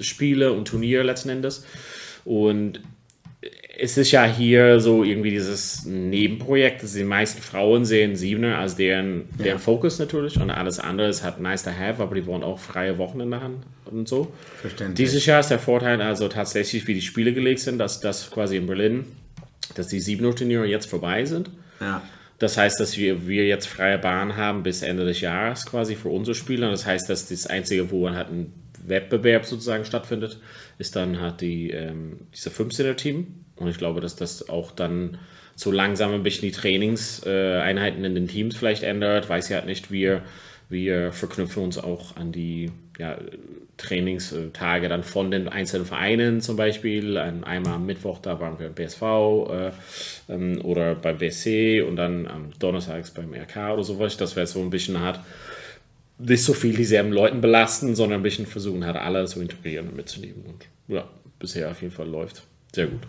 Spiele 0.00 0.52
und 0.52 0.66
Turniere 0.66 1.02
letzten 1.02 1.28
Endes. 1.28 1.66
Und 2.24 2.80
es 3.78 3.96
ist 3.96 4.12
ja 4.12 4.24
hier 4.24 4.78
so 4.78 5.02
irgendwie 5.02 5.30
dieses 5.30 5.84
Nebenprojekt, 5.84 6.82
dass 6.82 6.92
die 6.92 7.02
meisten 7.02 7.42
Frauen 7.42 7.84
sehen 7.84 8.14
Siebener 8.14 8.58
als 8.58 8.76
deren, 8.76 9.24
deren 9.38 9.58
Fokus 9.58 9.98
natürlich 9.98 10.38
und 10.38 10.50
alles 10.50 10.78
andere 10.78 11.08
ist 11.08 11.24
halt 11.24 11.40
nice 11.40 11.64
to 11.64 11.70
have, 11.70 12.00
aber 12.00 12.14
die 12.14 12.26
wollen 12.26 12.44
auch 12.44 12.60
freie 12.60 12.98
Wochenende 12.98 13.40
haben 13.40 13.62
und 13.86 14.08
so. 14.08 14.32
Verständlich. 14.60 15.08
Dieses 15.08 15.26
Jahr 15.26 15.40
ist 15.40 15.48
der 15.48 15.58
Vorteil 15.58 16.00
also 16.00 16.28
tatsächlich, 16.28 16.86
wie 16.86 16.94
die 16.94 17.02
Spiele 17.02 17.32
gelegt 17.32 17.60
sind, 17.60 17.78
dass 17.78 18.00
das 18.00 18.30
quasi 18.30 18.56
in 18.56 18.66
Berlin, 18.66 19.04
dass 19.74 19.88
die 19.88 20.00
Siebener 20.00 20.34
Turniere 20.34 20.66
jetzt 20.66 20.88
vorbei 20.88 21.24
sind. 21.24 21.50
Ja. 21.80 22.02
Das 22.42 22.56
heißt, 22.56 22.80
dass 22.80 22.96
wir, 22.96 23.28
wir 23.28 23.46
jetzt 23.46 23.68
freie 23.68 23.98
Bahn 23.98 24.36
haben 24.36 24.64
bis 24.64 24.82
Ende 24.82 25.04
des 25.04 25.20
Jahres 25.20 25.64
quasi 25.64 25.94
für 25.94 26.08
unsere 26.08 26.34
Spieler. 26.34 26.72
Das 26.72 26.84
heißt, 26.84 27.08
dass 27.08 27.28
das 27.28 27.46
Einzige, 27.46 27.92
wo 27.92 28.04
dann 28.04 28.16
halt 28.16 28.30
ein 28.30 28.52
Wettbewerb 28.84 29.46
sozusagen 29.46 29.84
stattfindet, 29.84 30.40
ist 30.76 30.96
dann 30.96 31.20
halt 31.20 31.40
die, 31.40 31.70
ähm, 31.70 32.26
diese 32.34 32.50
15er-Team. 32.50 33.44
Und 33.54 33.68
ich 33.68 33.78
glaube, 33.78 34.00
dass 34.00 34.16
das 34.16 34.48
auch 34.48 34.72
dann 34.72 35.18
so 35.54 35.70
langsam 35.70 36.14
ein 36.14 36.24
bisschen 36.24 36.48
die 36.48 36.50
Trainingseinheiten 36.50 38.04
in 38.04 38.16
den 38.16 38.26
Teams 38.26 38.56
vielleicht 38.56 38.82
ändert. 38.82 39.28
Weiß 39.28 39.48
ich 39.48 39.54
halt 39.54 39.66
nicht. 39.66 39.92
Wir, 39.92 40.22
wir 40.68 41.12
verknüpfen 41.12 41.62
uns 41.62 41.78
auch 41.78 42.16
an 42.16 42.32
die 42.32 42.72
ja, 42.98 43.16
Trainingstage 43.76 44.88
dann 44.88 45.02
von 45.02 45.30
den 45.30 45.48
einzelnen 45.48 45.86
Vereinen 45.86 46.40
zum 46.40 46.56
Beispiel. 46.56 47.18
Ein, 47.18 47.44
einmal 47.44 47.74
am 47.74 47.86
Mittwoch, 47.86 48.18
da 48.20 48.38
waren 48.40 48.58
wir 48.58 48.68
im 48.68 48.74
BSV 48.74 49.02
äh, 49.02 49.70
ähm, 50.28 50.60
oder 50.62 50.94
beim 50.94 51.18
BSC 51.18 51.82
und 51.82 51.96
dann 51.96 52.26
am 52.26 52.50
Donnerstags 52.58 53.10
beim 53.10 53.32
RK 53.34 53.72
oder 53.74 53.84
sowas. 53.84 54.16
Das 54.16 54.36
wäre 54.36 54.46
so 54.46 54.60
ein 54.60 54.70
bisschen 54.70 55.00
hart. 55.00 55.20
Nicht 56.18 56.44
so 56.44 56.52
viel 56.52 56.76
dieselben 56.76 57.12
Leuten 57.12 57.40
belasten, 57.40 57.94
sondern 57.94 58.20
ein 58.20 58.22
bisschen 58.22 58.46
versuchen, 58.46 58.84
halt 58.84 58.96
alle 58.96 59.24
zu 59.26 59.40
integrieren 59.40 59.88
und 59.88 59.96
mitzunehmen. 59.96 60.44
Und 60.46 60.66
ja, 60.86 61.08
bisher 61.38 61.70
auf 61.70 61.82
jeden 61.82 61.94
Fall 61.94 62.08
läuft. 62.08 62.42
Sehr 62.72 62.86
gut. 62.86 63.00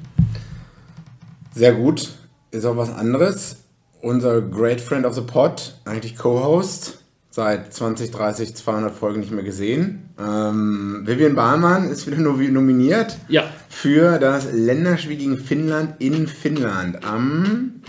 Sehr 1.54 1.74
gut. 1.74 2.10
Ist 2.52 2.66
auch 2.66 2.78
was 2.78 2.90
anderes. 2.90 3.58
Unser 4.02 4.42
Great 4.42 4.82
Friend 4.82 5.06
of 5.06 5.14
the 5.14 5.22
Pod, 5.22 5.76
eigentlich 5.86 6.18
Co-Host, 6.18 7.03
seit 7.36 7.74
20, 7.74 8.12
30, 8.12 8.54
200 8.56 8.94
Folgen 8.94 9.22
nicht 9.22 9.32
mehr 9.32 9.44
gesehen. 9.44 10.10
Ähm, 10.20 11.02
Vivian 11.04 11.34
Bahlmann 11.34 11.90
ist 11.90 12.06
wieder 12.06 12.18
nomi- 12.18 12.52
nominiert 12.52 13.18
Ja. 13.28 13.46
für 13.70 14.20
das 14.20 14.50
Länderspiel 14.54 15.18
gegen 15.18 15.40
Finnland 15.40 15.96
in 16.00 16.28
Finnland 16.28 17.04
am. 17.04 17.82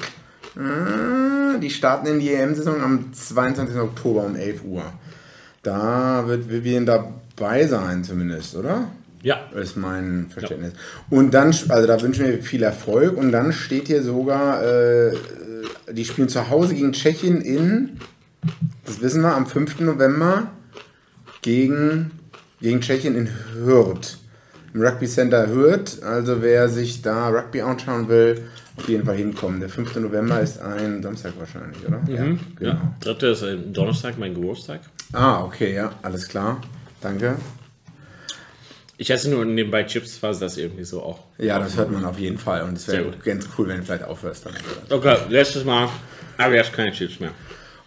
Äh, 0.57 1.59
die 1.61 1.69
starten 1.69 2.07
in 2.07 2.21
die 2.21 2.33
EM-Saison 2.33 2.81
am 2.83 3.13
22. 3.13 3.77
Oktober 3.77 4.25
um 4.25 4.35
11 4.35 4.65
Uhr. 4.65 4.85
Da 5.63 6.25
wird 6.27 6.49
Vivian 6.49 6.87
dabei 6.87 7.67
sein, 7.67 8.03
zumindest, 8.03 8.57
oder? 8.57 8.89
Ja. 9.23 9.41
ist 9.59 9.77
mein 9.77 10.27
Verständnis. 10.31 10.73
Und 11.09 11.33
dann, 11.33 11.47
also 11.69 11.87
da 11.87 12.01
wünschen 12.03 12.27
wir 12.27 12.43
viel 12.43 12.63
Erfolg. 12.63 13.17
Und 13.17 13.33
dann 13.33 13.53
steht 13.55 13.89
hier 13.89 14.03
sogar, 14.03 14.63
äh, 14.63 15.13
die 15.93 16.05
spielen 16.05 16.29
zu 16.31 16.49
Hause 16.51 16.75
gegen 16.75 16.93
Tschechien 16.93 17.41
in, 17.41 17.99
das 18.85 19.01
wissen 19.01 19.23
wir, 19.23 19.35
am 19.35 19.47
5. 19.47 19.81
November 19.81 20.51
gegen, 21.43 22.11
gegen 22.61 22.81
Tschechien 22.81 23.17
in 23.17 23.29
Hürth. 23.55 24.19
Im 24.73 24.83
Rugby 24.83 25.07
Center 25.07 25.49
Hürth. 25.49 26.03
Also 26.03 26.43
wer 26.43 26.69
sich 26.69 27.03
da 27.03 27.29
Rugby 27.29 27.63
anschauen 27.63 28.09
will, 28.09 28.43
auf 28.77 28.89
jeden 28.89 29.05
Fall 29.05 29.17
hinkommen. 29.17 29.61
Der 29.61 29.69
5. 29.69 29.97
November 29.97 30.41
ist 30.41 30.61
ein 30.61 31.03
Samstag 31.03 31.33
wahrscheinlich, 31.39 31.87
oder? 31.87 32.01
Ja, 32.09 32.25
genau. 32.25 32.39
Ja. 32.61 32.95
Dritte 33.01 33.29
ist 33.29 33.43
äh, 33.43 33.57
Donnerstag, 33.57 34.19
mein 34.19 34.35
Geburtstag. 34.35 34.81
Ah, 35.13 35.45
okay, 35.45 35.75
ja, 35.75 35.93
alles 36.03 36.29
klar. 36.29 36.61
Danke. 37.01 37.37
Ich 38.97 39.11
esse 39.11 39.29
nur 39.29 39.45
nebenbei 39.45 39.85
Chips, 39.85 40.17
falls 40.17 40.39
das 40.39 40.57
irgendwie 40.57 40.85
so 40.85 41.03
auch. 41.03 41.19
Ja, 41.39 41.59
das 41.59 41.77
hört 41.77 41.91
man 41.91 42.05
auf 42.05 42.19
jeden 42.19 42.39
Fall. 42.39 42.63
Und 42.63 42.79
es 42.79 42.87
wäre 42.89 43.13
ganz 43.25 43.49
cool, 43.59 43.69
wenn 43.69 43.79
du 43.79 43.85
vielleicht 43.85 44.05
aufhörst. 44.05 44.47
Dann. 44.47 44.55
Okay, 44.89 45.17
letztes 45.29 45.65
Mal. 45.65 45.89
Aber 46.39 46.55
jetzt 46.55 46.73
keine 46.73 46.93
Chips 46.93 47.21
mehr. 47.21 47.31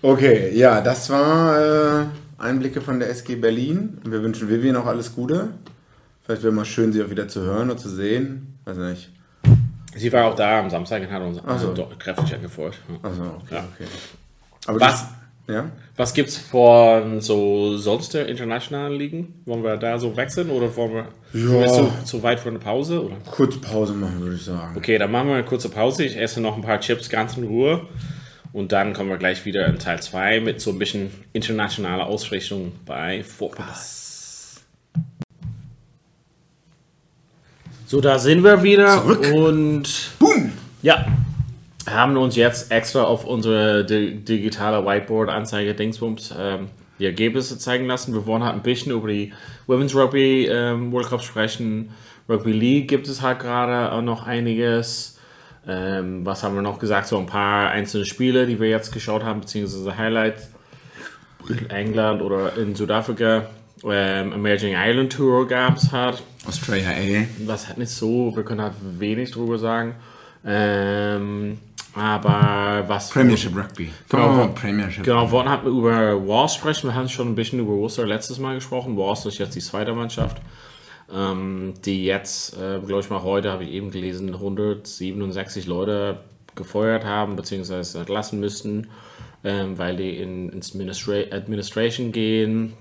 Okay, 0.02 0.52
ja, 0.56 0.82
das 0.82 1.10
war 1.10 2.02
äh, 2.02 2.06
Einblicke 2.38 2.82
von 2.82 3.00
der 3.00 3.10
SG 3.10 3.36
Berlin. 3.36 3.98
Wir 4.06 4.22
wünschen 4.22 4.50
Vivian 4.50 4.76
auch 4.76 4.86
alles 4.86 5.14
Gute. 5.16 5.50
Vielleicht 6.24 6.44
wäre 6.44 6.54
mal 6.54 6.66
schön, 6.66 6.94
sie 6.94 7.04
auch 7.04 7.10
wieder 7.10 7.28
zu 7.28 7.42
hören 7.42 7.70
und 7.72 7.80
zu 7.80 7.90
sehen. 7.90 8.60
Weiß 8.66 8.78
nicht. 8.78 9.10
Sie 9.96 10.14
war 10.14 10.26
auch 10.26 10.36
da 10.36 10.60
am 10.60 10.70
Samstag 10.70 11.02
und 11.02 11.12
hat 11.12 11.22
uns 11.24 11.40
Ach 11.46 11.60
so. 11.60 11.74
doch 11.74 11.98
kräftig. 11.98 12.30
Ja. 12.32 12.38
Also, 13.02 13.22
okay, 13.24 13.56
Ja. 13.56 13.64
okay. 13.74 13.88
Aber 14.68 14.80
Was? 14.80 15.06
Die, 15.48 15.54
ja? 15.54 15.66
Was 15.96 16.14
gibt's 16.14 16.38
von 16.38 17.20
so 17.22 17.78
sonst 17.78 18.14
der 18.14 18.28
internationalen 18.28 18.94
Ligen? 19.00 19.42
Wollen 19.46 19.64
wir 19.64 19.78
da 19.78 19.98
so 19.98 20.16
wechseln 20.16 20.52
oder 20.52 20.76
wollen 20.76 20.94
wir 20.94 21.06
Ja. 21.34 21.66
Du 21.82 21.92
zu 22.04 22.22
weit 22.22 22.40
für 22.40 22.50
eine 22.50 22.60
Pause? 22.60 23.04
Oder? 23.04 23.16
Kurz 23.32 23.58
Pause 23.60 23.94
machen, 23.94 24.20
würde 24.20 24.36
ich 24.36 24.44
sagen. 24.44 24.76
Okay, 24.78 25.00
dann 25.00 25.10
machen 25.10 25.30
wir 25.30 25.36
eine 25.36 25.46
kurze 25.46 25.70
Pause. 25.70 26.04
Ich 26.04 26.16
esse 26.20 26.40
noch 26.42 26.56
ein 26.56 26.62
paar 26.62 26.80
Chips 26.80 27.10
ganz 27.10 27.36
in 27.38 27.46
Ruhe. 27.46 27.82
Und 28.54 28.72
dann 28.72 28.94
kommen 28.94 29.10
wir 29.10 29.18
gleich 29.18 29.46
wieder 29.46 29.68
in 29.68 29.80
Teil 29.80 30.02
2 30.02 30.40
mit 30.42 30.62
so 30.62 30.72
ein 30.72 30.80
bisschen 30.80 31.12
internationaler 31.34 32.08
Ausrichtung 32.08 32.74
bei 32.86 33.24
Vorpass. 33.24 34.62
So, 37.86 38.02
da 38.02 38.20
sind 38.20 38.44
wir 38.44 38.64
wieder 38.64 39.02
Zurück. 39.02 39.32
und 39.34 40.12
Boom! 40.20 40.52
ja, 40.82 41.06
haben 41.90 42.18
uns 42.18 42.36
jetzt 42.36 42.72
extra 42.72 43.04
auf 43.04 43.26
unsere 43.26 43.86
di 43.86 44.16
digitale 44.16 44.86
Whiteboard-Anzeige 44.86 45.74
Dingsbums 45.74 46.34
ähm, 46.38 46.68
die 47.00 47.06
Ergebnisse 47.06 47.58
zeigen 47.58 47.86
lassen. 47.86 48.14
Wir 48.14 48.26
wollen 48.26 48.44
halt 48.44 48.56
ein 48.56 48.62
bisschen 48.62 48.92
über 48.92 49.08
die 49.08 49.32
Women's 49.68 49.96
Rugby 49.96 50.48
ähm, 50.48 50.92
World 50.92 51.08
Cup 51.08 51.24
sprechen. 51.24 51.92
Rugby 52.28 52.52
League 52.52 52.90
gibt 52.90 53.08
es 53.08 53.22
halt 53.22 53.40
gerade 53.40 54.02
noch 54.02 54.28
einiges. 54.28 55.17
Ähm, 55.68 56.26
was 56.26 56.44
haben 56.44 56.56
wir 56.56 56.62
noch 56.62 56.80
gesagt? 56.80 57.08
So 57.08 57.18
ein 57.18 57.26
paar 57.26 57.70
einzelne 57.72 58.06
Spiele, 58.06 58.46
die 58.46 58.60
wir 58.60 58.70
jetzt 58.70 58.92
geschaut 58.94 59.24
haben, 59.24 59.42
beziehungsweise 59.42 59.98
Highlights. 59.98 60.50
In 61.50 61.70
England 61.70 62.22
oder 62.22 62.56
in 62.58 62.76
Südafrika. 62.76 63.48
Ähm, 63.84 64.34
Emerging 64.34 64.76
Island 64.76 65.14
Tour 65.14 65.48
gab 65.48 65.78
es 65.78 65.92
halt. 65.92 66.22
Australia 66.48 66.90
A. 66.90 67.26
Das 67.46 67.68
hat 67.70 67.78
nicht 67.78 67.92
so, 67.92 68.36
wir 68.36 68.44
können 68.44 68.62
halt 68.62 68.74
wenig 68.82 69.32
drüber 69.32 69.58
sagen. 69.58 69.96
Ähm, 70.46 71.60
aber 71.94 72.84
was. 72.88 73.10
Premiership 73.10 73.56
Rugby. 73.56 73.92
Genau, 74.10 74.44
Oh, 74.44 74.48
Premiership. 74.54 75.04
Genau, 75.04 75.30
wollten 75.32 75.50
halt 75.50 75.64
über 75.66 76.28
Wars 76.28 76.56
sprechen. 76.56 76.88
Wir 76.90 76.96
haben 76.96 77.10
schon 77.10 77.30
ein 77.30 77.36
bisschen 77.36 77.60
über 77.60 77.74
Worcester 77.74 78.06
letztes 78.06 78.40
Mal 78.40 78.56
gesprochen. 78.56 78.98
Wars 78.98 79.26
ist 79.26 79.38
jetzt 79.38 79.56
die 79.56 79.62
zweite 79.62 79.94
Mannschaft, 79.94 80.38
ähm, 81.14 81.74
die 81.86 82.06
jetzt, 82.06 82.58
äh, 82.58 82.80
glaube 82.80 83.02
ich 83.02 83.10
mal 83.10 83.24
heute, 83.24 83.52
habe 83.52 83.64
ich 83.64 83.72
eben 83.72 83.92
gelesen, 83.92 84.34
167 84.34 85.66
Leute 85.68 86.20
gefeuert 86.56 87.06
haben, 87.06 87.36
beziehungsweise 87.36 88.00
entlassen 88.00 88.40
müssten, 88.40 88.88
ähm, 89.44 89.78
weil 89.78 89.96
die 89.96 90.18
in, 90.18 90.50
ins 90.50 90.74
Ministra 90.74 91.20
Administration 91.32 92.12
gehen. 92.12 92.74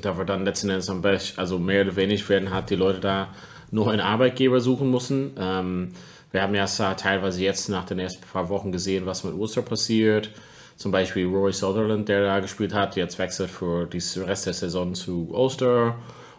Da 0.00 0.16
wir 0.16 0.24
dann 0.24 0.44
letzten 0.44 0.70
Endes 0.70 0.90
am 0.90 1.02
besten, 1.02 1.40
also 1.40 1.58
mehr 1.58 1.82
oder 1.82 1.96
weniger 1.96 2.28
werden 2.28 2.52
halt 2.52 2.70
die 2.70 2.76
Leute 2.76 3.00
da 3.00 3.34
noch 3.70 3.88
einen 3.88 4.00
Arbeitgeber 4.00 4.60
suchen 4.60 4.90
müssen. 4.90 5.32
Ähm, 5.38 5.88
wir 6.30 6.42
haben 6.42 6.54
ja 6.54 6.66
teilweise 6.66 7.42
jetzt 7.42 7.68
nach 7.68 7.86
den 7.86 7.98
ersten 7.98 8.24
paar 8.26 8.48
Wochen 8.48 8.70
gesehen, 8.70 9.06
was 9.06 9.24
mit 9.24 9.34
Ulster 9.34 9.62
passiert. 9.62 10.30
Zum 10.76 10.92
Beispiel 10.92 11.26
Roy 11.26 11.52
Sutherland, 11.52 12.08
der 12.08 12.22
da 12.22 12.38
gespielt 12.38 12.72
hat, 12.72 12.94
jetzt 12.96 13.18
wechselt 13.18 13.50
für 13.50 13.86
den 13.86 14.00
Rest 14.22 14.46
der 14.46 14.52
Saison 14.52 14.94
zu 14.94 15.28
Ulster. 15.32 15.96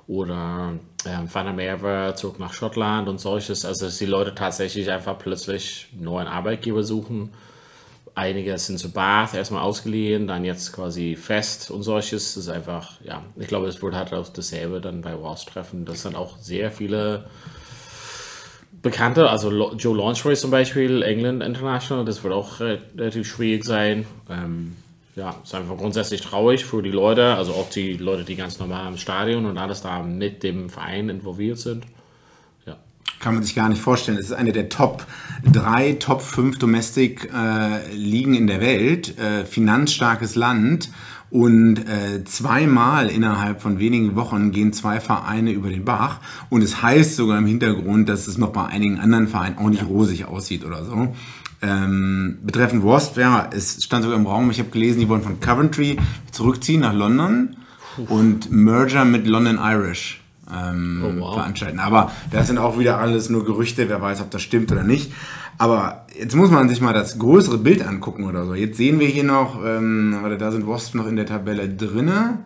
Oder 0.09 0.73
ähm, 1.05 1.29
Van 1.31 1.45
der 1.45 1.53
Merwe 1.53 2.15
zurück 2.15 2.39
nach 2.39 2.51
Schottland 2.51 3.07
und 3.07 3.21
solches. 3.21 3.63
Also, 3.63 3.85
dass 3.85 3.99
die 3.99 4.07
Leute 4.07 4.33
tatsächlich 4.33 4.89
einfach 4.89 5.19
plötzlich 5.19 5.87
neuen 5.97 6.27
Arbeitgeber 6.27 6.83
suchen. 6.83 7.29
Einige 8.15 8.57
sind 8.57 8.79
zu 8.79 8.91
Bath 8.91 9.35
erstmal 9.35 9.61
ausgeliehen, 9.61 10.25
dann 10.25 10.43
jetzt 10.43 10.73
quasi 10.73 11.15
fest 11.15 11.69
und 11.69 11.83
solches. 11.83 12.33
Das 12.33 12.45
ist 12.45 12.49
einfach, 12.49 12.99
ja, 13.01 13.21
ich 13.37 13.47
glaube, 13.47 13.67
es 13.67 13.81
wird 13.83 13.93
halt 13.93 14.11
auch 14.13 14.27
dasselbe 14.29 14.81
dann 14.81 15.01
bei 15.01 15.21
Wars 15.21 15.45
treffen. 15.45 15.85
Das 15.85 16.01
sind 16.01 16.15
auch 16.15 16.39
sehr 16.39 16.71
viele 16.71 17.25
Bekannte, 18.81 19.29
also 19.29 19.73
Joe 19.75 19.95
Launchway 19.95 20.35
zum 20.35 20.51
Beispiel, 20.51 21.03
England 21.03 21.43
International, 21.43 22.03
das 22.03 22.23
wird 22.23 22.33
auch 22.33 22.59
re- 22.59 22.81
relativ 22.97 23.27
schwierig 23.27 23.63
sein. 23.63 24.07
Ähm, 24.29 24.75
ja, 25.15 25.35
ist 25.43 25.53
einfach 25.53 25.77
grundsätzlich 25.77 26.21
traurig 26.21 26.65
für 26.65 26.81
die 26.81 26.91
Leute, 26.91 27.35
also 27.35 27.53
auch 27.53 27.69
die 27.69 27.97
Leute, 27.97 28.23
die 28.23 28.35
ganz 28.35 28.59
normal 28.59 28.87
im 28.87 28.97
Stadion 28.97 29.45
und 29.45 29.57
alles 29.57 29.81
da 29.81 30.01
mit 30.01 30.43
dem 30.43 30.69
Verein 30.69 31.09
involviert 31.09 31.59
sind. 31.59 31.85
Ja. 32.65 32.77
Kann 33.19 33.35
man 33.35 33.43
sich 33.43 33.55
gar 33.55 33.69
nicht 33.69 33.81
vorstellen. 33.81 34.17
Es 34.17 34.25
ist 34.25 34.33
eine 34.33 34.53
der 34.53 34.69
Top 34.69 35.05
3, 35.51 35.93
Top 35.93 36.21
5 36.21 36.59
Domestic 36.59 37.29
äh, 37.33 37.93
in 37.93 38.47
der 38.47 38.61
Welt. 38.61 39.17
Äh, 39.17 39.45
finanzstarkes 39.45 40.35
Land. 40.35 40.89
Und 41.31 41.77
äh, 41.87 42.23
zweimal 42.23 43.09
innerhalb 43.09 43.61
von 43.61 43.77
wenigen 43.77 44.15
Wochen 44.15 44.51
gehen 44.51 44.73
zwei 44.73 44.99
Vereine 44.99 45.51
über 45.51 45.69
den 45.69 45.85
Bach. 45.85 46.21
Und 46.49 46.63
es 46.63 46.81
heißt 46.81 47.15
sogar 47.15 47.37
im 47.37 47.45
Hintergrund, 47.45 48.09
dass 48.09 48.27
es 48.27 48.37
noch 48.37 48.49
bei 48.49 48.65
einigen 48.65 48.99
anderen 48.99 49.27
Vereinen 49.27 49.59
auch 49.59 49.69
nicht 49.69 49.85
rosig 49.85 50.25
aussieht 50.25 50.65
oder 50.65 50.83
so. 50.83 51.13
Ähm, 51.61 52.37
betreffend 52.43 52.85
Wasp, 52.85 53.17
ja, 53.17 53.49
es 53.53 53.83
stand 53.83 54.03
sogar 54.03 54.17
im 54.17 54.25
Raum, 54.27 54.49
ich 54.49 54.59
habe 54.59 54.69
gelesen, 54.69 55.01
die 55.01 55.09
wollen 55.09 55.23
von 55.23 55.41
Coventry 55.41 55.97
zurückziehen 56.31 56.79
nach 56.81 56.93
London 56.93 57.57
und 58.07 58.49
Merger 58.49 59.03
mit 59.03 59.27
London 59.27 59.59
Irish 59.61 60.21
ähm, 60.49 61.03
Oh, 61.03 61.19
wow. 61.21 61.33
veranstalten. 61.35 61.79
Aber 61.79 62.11
das 62.31 62.47
sind 62.47 62.59
auch 62.59 62.79
wieder 62.79 62.97
alles 62.99 63.29
nur 63.29 63.43
Gerüchte, 63.43 63.89
wer 63.89 64.01
weiß, 64.01 64.21
ob 64.21 64.31
das 64.31 64.41
stimmt 64.41 64.71
oder 64.71 64.83
nicht. 64.83 65.11
Aber 65.57 66.05
jetzt 66.17 66.33
muss 66.35 66.49
man 66.49 66.69
sich 66.69 66.79
mal 66.79 66.93
das 66.93 67.19
größere 67.19 67.57
Bild 67.57 67.85
angucken 67.85 68.23
oder 68.23 68.45
so. 68.45 68.55
Jetzt 68.55 68.77
sehen 68.77 69.01
wir 69.01 69.07
hier 69.07 69.25
noch, 69.25 69.59
ähm, 69.65 70.17
warte, 70.21 70.37
da 70.37 70.53
sind 70.53 70.65
Wasp 70.65 70.95
noch 70.95 71.07
in 71.07 71.17
der 71.17 71.25
Tabelle 71.25 71.67
drinne. 71.67 72.39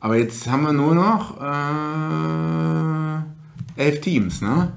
Aber 0.00 0.16
jetzt 0.18 0.46
haben 0.50 0.64
wir 0.64 0.74
nur 0.74 0.94
noch 0.94 1.40
äh, 1.40 3.16
elf 3.82 4.02
Teams, 4.02 4.42
ne? 4.42 4.72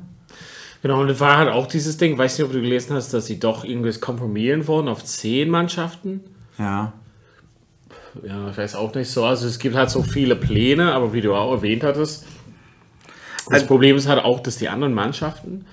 Genau, 0.81 1.01
und 1.01 1.09
es 1.09 1.19
war 1.19 1.37
halt 1.37 1.49
auch 1.49 1.67
dieses 1.67 1.97
Ding, 1.97 2.17
weiß 2.17 2.37
nicht, 2.37 2.45
ob 2.45 2.51
du 2.51 2.61
gelesen 2.61 2.95
hast, 2.95 3.13
dass 3.13 3.27
sie 3.27 3.39
doch 3.39 3.63
irgendwas 3.63 4.01
kompromieren 4.01 4.67
wollen 4.67 4.87
auf 4.87 5.03
zehn 5.03 5.49
Mannschaften. 5.49 6.21
Ja. 6.57 6.93
Ja, 8.23 8.49
ich 8.49 8.57
weiß 8.57 8.75
auch 8.75 8.93
nicht 8.93 9.09
so. 9.09 9.23
Also 9.23 9.47
es 9.47 9.59
gibt 9.59 9.75
halt 9.75 9.89
so 9.89 10.01
viele 10.03 10.35
Pläne, 10.35 10.93
aber 10.93 11.13
wie 11.13 11.21
du 11.21 11.35
auch 11.35 11.51
erwähnt 11.51 11.83
hattest, 11.83 12.25
das 13.49 13.65
Problem 13.65 13.95
ist 13.95 14.07
halt 14.07 14.23
auch, 14.23 14.39
dass 14.39 14.57
die 14.57 14.69
anderen 14.69 14.93
Mannschaften 14.93 15.65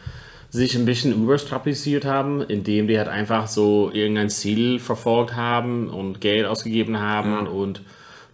sich 0.51 0.75
ein 0.77 0.85
bisschen 0.85 1.12
überstrapazisiert 1.12 2.05
haben, 2.05 2.42
indem 2.42 2.87
die 2.87 2.99
halt 2.99 3.09
einfach 3.09 3.49
so 3.49 3.90
irgendein 3.92 4.31
Ziel 4.31 4.79
verfolgt 4.79 5.37
haben 5.37 5.88
und 5.90 6.21
Geld 6.21 6.47
ausgegeben 6.47 6.99
haben 7.01 7.47
und 7.47 7.83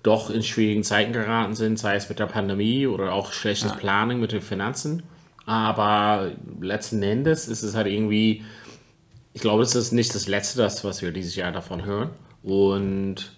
doch 0.03 0.31
in 0.31 0.43
schwierigen 0.43 0.85
Zeiten 0.85 1.13
geraten 1.13 1.55
sind, 1.55 1.79
sei 1.79 1.97
es 1.97 2.09
mit 2.09 2.19
der 2.19 2.27
Pandemie 2.27 2.87
oder 2.87 3.13
auch 3.13 3.33
schlechtes 3.33 3.73
Planning 3.73 4.21
mit 4.21 4.33
den 4.33 4.43
Finanzen. 4.43 5.03
Aber 5.47 6.33
letzten 6.61 7.03
Endes 7.03 7.49
ist 7.49 7.63
es 7.63 7.75
halt 7.75 7.87
irgendwie, 7.87 8.45
ich 9.33 9.41
glaube, 9.41 9.63
es 9.63 9.75
ist 9.75 9.93
nicht 9.93 10.15
das 10.15 10.27
Letzte, 10.27 10.59
das, 10.59 10.85
was 10.85 11.03
wir 11.03 11.13
dieses 11.13 11.37
Jahr 11.37 11.53
davon 11.53 11.85
hören. 11.85 12.11
Und 12.43 13.33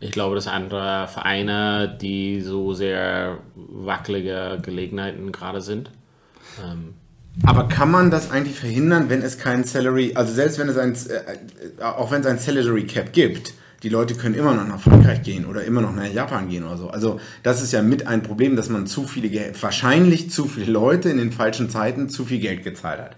ich 0.00 0.10
glaube, 0.10 0.34
dass 0.34 0.48
andere 0.48 1.06
Vereine, 1.08 1.96
die 2.00 2.40
so 2.40 2.72
sehr 2.72 3.38
wackelige 3.54 4.58
Gelegenheiten 4.62 5.30
gerade 5.30 5.60
sind. 5.60 5.90
Aber 7.44 7.68
kann 7.68 7.90
man 7.90 8.10
das 8.10 8.30
eigentlich 8.30 8.58
verhindern, 8.58 9.08
wenn 9.08 9.22
es 9.22 9.38
kein 9.38 9.64
Salary, 9.64 10.12
also 10.14 10.32
selbst 10.32 10.58
wenn 10.58 10.68
es 10.68 10.76
ein, 10.76 10.94
äh, 10.94 11.82
auch 11.82 12.10
wenn 12.10 12.20
es 12.20 12.26
ein 12.26 12.38
Salary 12.38 12.86
Cap 12.86 13.12
gibt, 13.12 13.54
die 13.82 13.88
Leute 13.88 14.14
können 14.14 14.34
immer 14.34 14.54
noch 14.54 14.66
nach 14.66 14.80
Frankreich 14.80 15.22
gehen 15.22 15.44
oder 15.44 15.64
immer 15.64 15.80
noch 15.80 15.92
nach 15.94 16.06
Japan 16.06 16.48
gehen 16.48 16.64
oder 16.64 16.76
so. 16.76 16.88
Also 16.88 17.18
das 17.42 17.62
ist 17.62 17.72
ja 17.72 17.82
mit 17.82 18.06
ein 18.06 18.22
Problem, 18.22 18.56
dass 18.56 18.68
man 18.68 18.86
zu 18.86 19.06
viele, 19.06 19.52
wahrscheinlich 19.60 20.30
zu 20.30 20.46
viele 20.46 20.70
Leute 20.70 21.08
in 21.08 21.18
den 21.18 21.32
falschen 21.32 21.68
Zeiten 21.68 22.08
zu 22.08 22.24
viel 22.24 22.38
Geld 22.38 22.62
gezahlt 22.62 23.00
hat. 23.00 23.16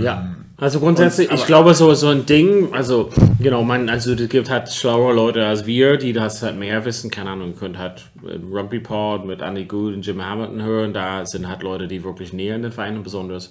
Ja, 0.00 0.34
also 0.56 0.80
grundsätzlich, 0.80 1.30
und- 1.30 1.36
ich 1.36 1.46
glaube, 1.46 1.74
so, 1.74 1.94
so 1.94 2.08
ein 2.08 2.26
Ding, 2.26 2.74
also 2.74 3.10
genau, 3.40 3.62
man, 3.62 3.88
also 3.88 4.12
es 4.14 4.28
gibt 4.28 4.50
halt 4.50 4.68
schlauere 4.68 5.14
Leute 5.14 5.46
als 5.46 5.64
wir, 5.64 5.96
die 5.96 6.12
das 6.12 6.42
halt 6.42 6.58
mehr 6.58 6.84
wissen. 6.84 7.08
Keine 7.08 7.30
Ahnung, 7.30 7.54
könnt 7.56 7.78
halt 7.78 8.10
im 8.28 8.52
Rugby 8.52 8.80
Pod 8.80 9.24
mit 9.24 9.40
Andy 9.40 9.66
Good 9.66 9.94
und 9.94 10.04
Jim 10.04 10.22
Hamilton 10.24 10.62
hören. 10.62 10.92
Da 10.92 11.24
sind 11.24 11.48
halt 11.48 11.62
Leute, 11.62 11.86
die 11.86 12.02
wirklich 12.02 12.32
näher 12.32 12.56
in 12.56 12.62
den 12.62 12.72
Vereinen 12.72 13.04
besonders. 13.04 13.50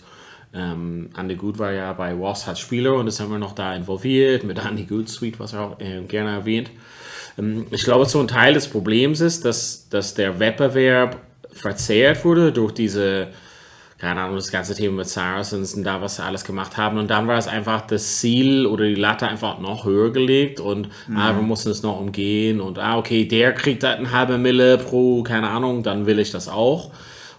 Ähm, 0.53 1.09
Andy 1.17 1.35
Good 1.35 1.59
war 1.59 1.71
ja 1.71 1.93
bei 1.93 2.15
hat 2.15 2.57
Spieler 2.57 2.95
und 2.95 3.05
das 3.05 3.19
haben 3.19 3.31
wir 3.31 3.38
noch 3.38 3.53
da 3.53 3.75
involviert 3.75 4.43
mit 4.43 4.63
Andy 4.63 4.83
Good 4.83 5.09
Suite, 5.09 5.39
was 5.39 5.53
er 5.53 5.62
auch 5.62 5.79
äh, 5.79 6.01
gerne 6.01 6.31
erwähnt. 6.31 6.71
Ähm, 7.38 7.67
ich 7.71 7.83
glaube, 7.83 8.05
so 8.05 8.19
ein 8.19 8.27
Teil 8.27 8.53
des 8.53 8.67
Problems 8.67 9.21
ist, 9.21 9.45
dass, 9.45 9.89
dass 9.89 10.15
der 10.15 10.39
Wettbewerb 10.39 11.17
verzehrt 11.51 12.23
wurde 12.25 12.51
durch 12.51 12.73
diese 12.73 13.29
keine 13.99 14.21
Ahnung, 14.21 14.38
das 14.38 14.49
ganze 14.49 14.73
Thema 14.75 14.97
mit 14.97 15.09
Saracens 15.09 15.73
und 15.73 15.83
da, 15.83 16.01
was 16.01 16.15
sie 16.15 16.23
alles 16.23 16.45
gemacht 16.45 16.77
haben. 16.77 16.97
Und 16.97 17.09
dann 17.09 17.27
war 17.27 17.38
es 17.38 17.49
einfach 17.49 17.81
das 17.81 18.19
Ziel 18.19 18.65
oder 18.65 18.85
die 18.85 18.95
Latte 18.95 19.27
einfach 19.27 19.59
noch 19.59 19.83
höher 19.83 20.13
gelegt 20.13 20.62
und 20.62 20.88
ah, 21.13 21.35
wir 21.35 21.41
mussten 21.41 21.69
es 21.69 21.83
noch 21.83 21.99
umgehen 21.99 22.62
und 22.62 22.79
ah, 22.79 22.97
okay, 22.97 23.25
der 23.25 23.53
kriegt 23.53 23.83
halt 23.83 23.99
eine 23.99 24.12
halbe 24.12 24.38
Mille 24.38 24.77
pro, 24.77 25.21
keine 25.23 25.49
Ahnung, 25.49 25.83
dann 25.83 26.05
will 26.05 26.19
ich 26.19 26.31
das 26.31 26.47
auch. 26.47 26.91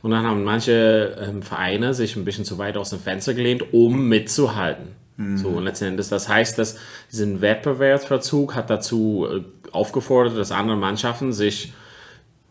Und 0.02 0.12
dann 0.12 0.24
haben 0.24 0.44
manche 0.44 1.16
ähm, 1.20 1.42
Vereine 1.42 1.94
sich 1.94 2.16
ein 2.16 2.24
bisschen 2.24 2.44
zu 2.44 2.58
weit 2.58 2.76
aus 2.76 2.90
dem 2.90 3.00
Fenster 3.00 3.34
gelehnt, 3.34 3.72
um 3.72 4.08
mitzuhalten. 4.08 5.00
So, 5.36 5.48
und 5.48 5.64
letzten 5.64 5.84
Endes, 5.84 6.08
das 6.08 6.30
heißt, 6.30 6.58
dass 6.58 6.78
diesen 7.12 7.42
Wettbewerbsverzug 7.42 8.54
hat 8.54 8.70
dazu 8.70 9.26
äh, 9.30 9.42
aufgefordert, 9.70 10.38
dass 10.38 10.50
andere 10.50 10.78
Mannschaften 10.78 11.34
sich 11.34 11.74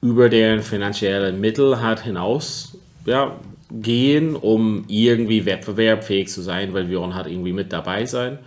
über 0.01 0.29
deren 0.29 0.61
finanziellen 0.61 1.41
Mittel 1.41 1.81
halt 1.81 2.01
hinaus 2.01 2.77
ja, 3.05 3.35
gehen, 3.71 4.35
um 4.35 4.85
irgendwie 4.87 5.47
wettbewerbsfähig 5.47 6.29
zu 6.29 6.41
sein, 6.41 6.73
weil 6.73 6.89
wir 6.89 6.99
wollen 6.99 7.15
halt 7.15 7.25
irgendwie 7.25 7.53
mit 7.53 7.73
dabei 7.73 8.05
sein. 8.05 8.37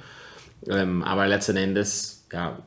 Ähm, 0.68 1.02
aber 1.02 1.26
letzten 1.26 1.56
Endes, 1.56 2.24
ja, 2.32 2.58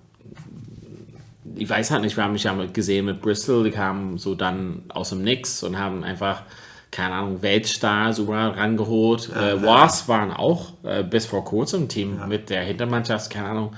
ich 1.57 1.69
weiß 1.69 1.91
halt 1.91 2.01
nicht, 2.01 2.15
wir 2.17 2.23
haben 2.23 2.33
mich 2.33 2.43
ja 2.43 2.53
gesehen 2.71 3.05
mit 3.05 3.21
Bristol, 3.21 3.63
die 3.65 3.71
kamen 3.71 4.17
so 4.17 4.35
dann 4.35 4.83
aus 4.89 5.09
dem 5.09 5.21
Nix 5.23 5.63
und 5.63 5.77
haben 5.77 6.03
einfach, 6.03 6.43
keine 6.91 7.15
Ahnung, 7.15 7.41
Weltstars 7.41 8.19
überall 8.19 8.49
rangeholt. 8.51 9.29
äh, 9.35 9.61
Wasp 9.63 10.07
waren 10.07 10.31
auch 10.31 10.73
äh, 10.83 11.03
bis 11.03 11.25
vor 11.25 11.43
kurzem 11.45 11.83
ein 11.83 11.89
Team 11.89 12.19
mit 12.27 12.49
der 12.49 12.61
Hintermannschaft, 12.61 13.29
keine 13.29 13.49
Ahnung, 13.49 13.73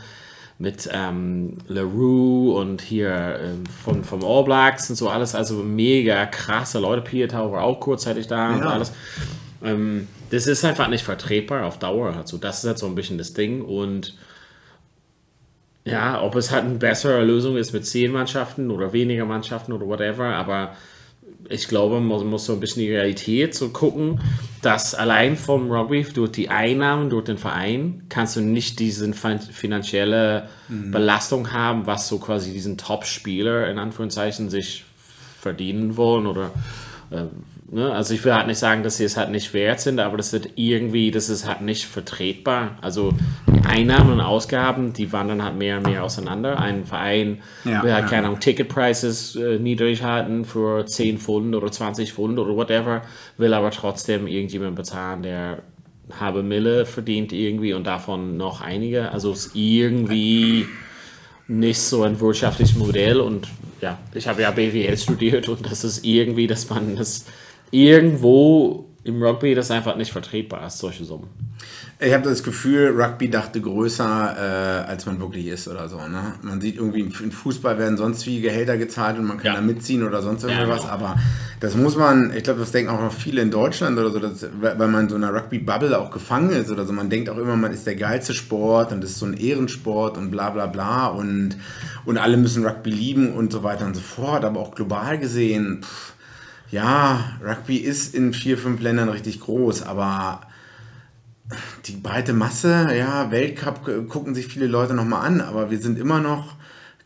mit 0.60 0.90
ähm, 0.92 1.58
LaRue 1.68 2.56
und 2.60 2.82
hier 2.82 3.40
ähm, 3.44 3.63
von, 3.84 4.04
vom 4.04 4.24
All 4.26 4.44
Blacks 4.44 4.90
und 4.90 4.96
so 4.96 5.08
alles, 5.10 5.36
also 5.36 5.56
mega 5.58 6.26
krasse 6.26 6.80
Leute. 6.80 7.04
Pietau 7.04 7.52
war 7.52 7.63
auch 7.63 7.80
kurzzeitig 7.80 8.28
da 8.28 8.54
und 8.54 8.60
Ja. 8.62 8.70
alles. 8.70 8.92
Ähm, 9.63 10.08
das 10.32 10.48
ist 10.48 10.66
einfach 10.66 10.88
nicht 10.88 11.04
vertretbar 11.04 11.66
auf 11.66 11.78
Dauer. 11.80 12.16
Also 12.18 12.38
das 12.38 12.60
ist 12.63 12.68
halt 12.68 12.80
so 12.80 12.86
ein 12.88 12.96
bisschen 12.96 13.18
das 13.18 13.34
Ding 13.34 13.62
und 13.63 14.16
Ja, 15.89 16.21
ob 16.21 16.36
es 16.36 16.52
halt 16.52 16.65
eine 16.65 16.76
bessere 16.76 17.23
Lösung 17.23 17.58
ist 17.58 17.73
mit 17.73 17.86
zehn 17.86 18.12
Mannschaften 18.12 18.71
oder 18.71 18.93
weniger 18.93 19.26
Mannschaften 19.26 19.71
oder 19.71 19.88
whatever, 19.88 20.36
aber 20.36 20.76
ich 21.50 21.67
glaube, 21.67 22.00
man 22.00 22.28
muss 22.28 22.45
so 22.45 22.54
ein 22.54 22.60
bisschen 22.60 22.82
die 22.82 22.91
Realität 22.91 23.56
so 23.56 23.69
gucken, 23.69 24.19
dass 24.62 24.95
allein 24.95 25.38
vom 25.38 25.71
Rugby 25.71 26.04
durch 26.13 26.32
die 26.32 26.50
Einnahmen 26.50 27.10
durch 27.10 27.26
den 27.26 27.38
Verein 27.38 28.04
kannst 28.10 28.36
du 28.36 28.41
nicht 28.41 28.80
diese 28.80 29.12
finanzielle 29.13 30.50
mhm. 30.67 30.91
Belastung 30.91 31.54
haben, 31.54 31.86
was 31.86 32.08
so 32.08 32.19
quasi 32.19 32.52
diesen 32.52 32.78
Top-Spieler 32.78 33.69
in 33.69 33.78
Anführungszeichen 33.78 34.50
sich 34.50 34.84
verdienen 35.39 35.95
wollen 35.95 36.26
oder 36.26 36.52
äh, 37.12 37.23
Ne? 37.69 37.91
Also 37.91 38.13
ich 38.13 38.23
will 38.23 38.34
halt 38.34 38.47
nicht 38.47 38.60
sagen, 38.60 38.84
dass 38.84 38.97
sie 38.97 39.03
es 39.03 39.17
halt 39.17 39.30
nicht 39.30 39.53
wert 39.53 39.82
sind, 39.82 39.99
aber 39.99 40.15
das 40.15 40.32
wird 40.32 40.51
irgendwie, 40.56 41.12
das 41.12 41.27
ist 41.27 41.47
halt 41.47 41.62
nicht 41.62 41.86
vertretbar. 41.86 42.77
Also 42.82 43.13
die 43.47 43.65
Einnahmen 43.65 44.13
und 44.13 44.21
Ausgaben, 44.21 44.93
die 44.93 45.12
wandern 45.12 45.43
halt 45.43 45.58
mehr 45.58 45.77
und 45.77 45.88
mehr 45.88 46.03
auseinander. 46.03 46.60
Ein 46.60 46.86
Verein 46.86 47.41
ja, 47.65 47.84
will 47.84 47.93
halt 47.93 48.06
ja. 48.06 48.10
keine 48.10 48.27
Ahnung, 48.27 48.39
Ticketprices 48.39 49.36
äh, 49.36 49.60
niedrig 49.60 50.03
halten 50.03 50.45
für 50.45 50.86
10 50.86 51.17
Pfund 51.17 51.56
oder 51.56 51.69
20 51.69 52.13
Pfund 52.13 52.39
oder 52.39 52.56
whatever, 52.56 53.01
will 53.38 53.53
aber 53.53 53.71
trotzdem 53.71 54.27
irgendjemand 54.27 54.75
bezahlen, 54.75 55.23
der 55.23 55.60
habe 56.19 56.43
Mille 56.43 56.86
verdient 56.86 57.34
irgendwie 57.34 57.73
und 57.73 57.86
davon 57.86 58.38
noch 58.38 58.62
einige. 58.62 59.12
Also 59.12 59.34
es 59.34 59.47
ist 59.47 59.56
irgendwie 59.56 60.67
nicht 61.49 61.80
so 61.80 62.03
ein 62.03 62.19
wirtschaftliches 62.21 62.77
Modell 62.77 63.19
und 63.19 63.49
ja, 63.82 63.97
ich 64.13 64.27
habe 64.27 64.41
ja 64.41 64.51
BWL 64.51 64.97
studiert 64.97 65.49
und 65.49 65.69
das 65.69 65.84
ist 65.84 66.06
irgendwie, 66.06 66.47
dass 66.47 66.69
man 66.69 66.95
das 66.95 67.25
irgendwo 67.71 68.86
im 69.03 69.23
Rugby 69.23 69.56
das 69.56 69.71
einfach 69.71 69.95
nicht 69.95 70.12
vertretbar 70.12 70.67
ist, 70.67 70.80
solche 70.80 71.06
Summen. 71.06 71.30
Ich 71.99 72.13
habe 72.13 72.30
das 72.30 72.43
Gefühl, 72.43 72.93
Rugby 72.95 73.27
dachte 73.27 73.60
größer, 73.60 74.84
äh, 74.86 74.88
als 74.88 75.08
man 75.08 75.19
wirklich 75.19 75.47
ist 75.47 75.67
oder 75.67 75.89
so. 75.89 75.97
Ne? 75.97 76.34
Man 76.43 76.62
sieht 76.62 76.75
irgendwie, 76.75 76.99
in 76.99 77.32
Fußball 77.32 77.80
werden 77.80 77.97
sonst 77.97 78.27
wie 78.27 78.39
Gehälter 78.39 78.77
gezahlt 78.77 79.17
und 79.17 79.25
man 79.25 79.38
kann 79.38 79.47
ja. 79.47 79.56
da 79.56 79.62
mitziehen 79.62 80.03
oder 80.03 80.21
sonst 80.21 80.43
irgendwas. 80.43 80.84
Ja, 80.84 80.95
genau. 80.95 81.06
Aber 81.06 81.19
das 81.60 81.75
muss 81.75 81.95
man, 81.97 82.32
ich 82.36 82.43
glaube, 82.43 82.60
das 82.60 82.71
denken 82.71 82.91
auch 82.91 83.01
noch 83.01 83.13
viele 83.13 83.41
in 83.41 83.49
Deutschland 83.49 83.97
oder 83.97 84.12
so, 84.12 84.19
dass, 84.19 84.45
weil 84.62 84.88
man 84.88 85.06
in 85.06 85.10
so 85.10 85.15
einer 85.15 85.34
Rugby-Bubble 85.34 85.97
auch 85.97 86.12
gefangen 86.12 86.51
ist 86.51 86.69
oder 86.69 86.86
so. 86.86 86.93
Man 86.93 87.10
denkt 87.10 87.32
auch 87.32 87.38
immer, 87.38 87.56
man 87.56 87.73
ist 87.73 87.88
der 87.88 87.95
geilste 87.95 88.36
Sport 88.36 88.91
und 88.91 89.01
das 89.01 89.12
ist 89.12 89.19
so 89.19 89.25
ein 89.25 89.34
Ehrensport 89.34 90.19
und 90.19 90.30
bla 90.30 90.51
bla 90.51 90.67
bla 90.67 91.08
und, 91.08 91.58
und 92.06 92.19
alle 92.19 92.38
müssen 92.38 92.63
Rugby 92.63 92.91
lieben 92.91 93.34
und 93.34 93.51
so 93.51 93.63
weiter 93.63 93.88
und 93.88 93.95
so 93.95 94.01
fort. 94.01 94.45
Aber 94.45 94.60
auch 94.60 94.75
global 94.75 95.17
gesehen, 95.17 95.82
pff, 95.82 96.13
ja, 96.69 97.38
Rugby 97.43 97.77
ist 97.77 98.13
in 98.13 98.34
vier, 98.34 98.58
fünf 98.58 98.82
Ländern 98.82 99.10
richtig 99.10 99.39
groß, 99.39 99.84
aber 99.84 100.41
die 101.86 101.95
breite 101.95 102.34
Masse, 102.34 102.89
ja, 102.97 103.32
Weltcup 103.32 104.10
gucken 104.10 104.36
sich 104.36 104.47
viele 104.47 104.67
Leute 104.67 104.93
nochmal 104.93 105.25
an, 105.25 105.41
aber 105.41 105.71
wir 105.71 105.80
sind 105.80 105.97
immer 105.97 106.19
noch 106.19 106.56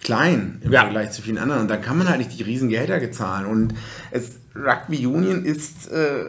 klein 0.02 0.60
im 0.64 0.72
ja. 0.72 0.82
Vergleich 0.82 1.12
zu 1.12 1.22
vielen 1.22 1.38
anderen 1.38 1.62
und 1.62 1.68
da 1.70 1.78
kann 1.78 1.98
man 1.98 2.10
halt 2.10 2.18
nicht 2.18 2.38
die 2.38 2.44
riesen 2.44 2.70
Gehälter 2.70 3.12
zahlen 3.12 3.46
und 3.46 3.76
es, 4.10 4.40
Rugby 4.56 5.06
Union 5.06 5.46
ist 5.46 5.92
äh, 5.92 6.26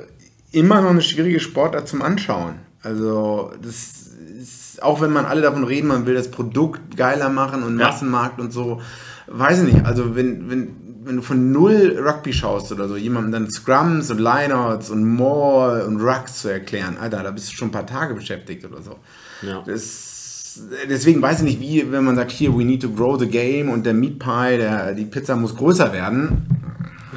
immer 0.53 0.83
noch 0.83 0.91
eine 0.91 1.03
schwierige 1.03 1.41
Sportart 1.41 1.89
zum 1.89 2.03
Anschauen. 2.03 2.57
Also 2.83 3.53
das 3.63 4.11
ist, 4.41 4.83
auch 4.83 5.01
wenn 5.01 5.13
man 5.13 5.25
alle 5.25 5.41
davon 5.41 5.65
reden, 5.65 5.89
man 5.89 6.07
will 6.07 6.15
das 6.15 6.31
Produkt 6.31 6.97
geiler 6.97 7.31
machen 7.31 7.63
und 7.63 7.77
Massenmarkt 7.77 8.41
und 8.41 8.53
so, 8.53 8.81
weiß 9.29 9.63
ich 9.63 9.73
nicht. 9.73 9.87
Also 9.87 10.15
wenn, 10.15 10.51
wenn 10.51 10.77
wenn 11.05 11.17
du 11.17 11.23
von 11.23 11.53
null 11.53 11.99
Rugby 11.99 12.33
schaust 12.33 12.73
oder 12.73 12.89
so, 12.89 12.97
jemandem 12.97 13.33
dann 13.33 13.51
Scrums 13.51 14.11
und 14.11 14.19
Lineouts 14.19 14.91
und 14.91 15.05
More 15.05 15.87
und 15.87 16.01
Rucks 16.01 16.41
zu 16.41 16.49
erklären, 16.49 16.97
Alter, 16.99 17.23
da 17.23 17.31
bist 17.31 17.51
du 17.51 17.57
schon 17.57 17.69
ein 17.69 17.73
paar 17.73 17.87
Tage 17.87 18.15
beschäftigt 18.15 18.65
oder 18.65 18.83
so. 18.83 18.99
Ja. 19.43 19.63
Das, 19.67 20.61
deswegen 20.89 21.21
weiß 21.21 21.39
ich 21.39 21.45
nicht, 21.45 21.61
wie, 21.61 21.91
wenn 21.91 22.05
man 22.05 22.17
sagt, 22.17 22.31
hier, 22.31 22.57
we 22.57 22.65
need 22.65 22.83
to 22.83 22.91
grow 22.91 23.19
the 23.19 23.27
game 23.27 23.69
und 23.69 23.85
der 23.85 23.95
Meat 23.95 24.19
Pie, 24.19 24.57
der, 24.59 24.95
die 24.95 25.05
Pizza 25.05 25.37
muss 25.37 25.57
größer 25.57 25.93
werden. 25.93 26.47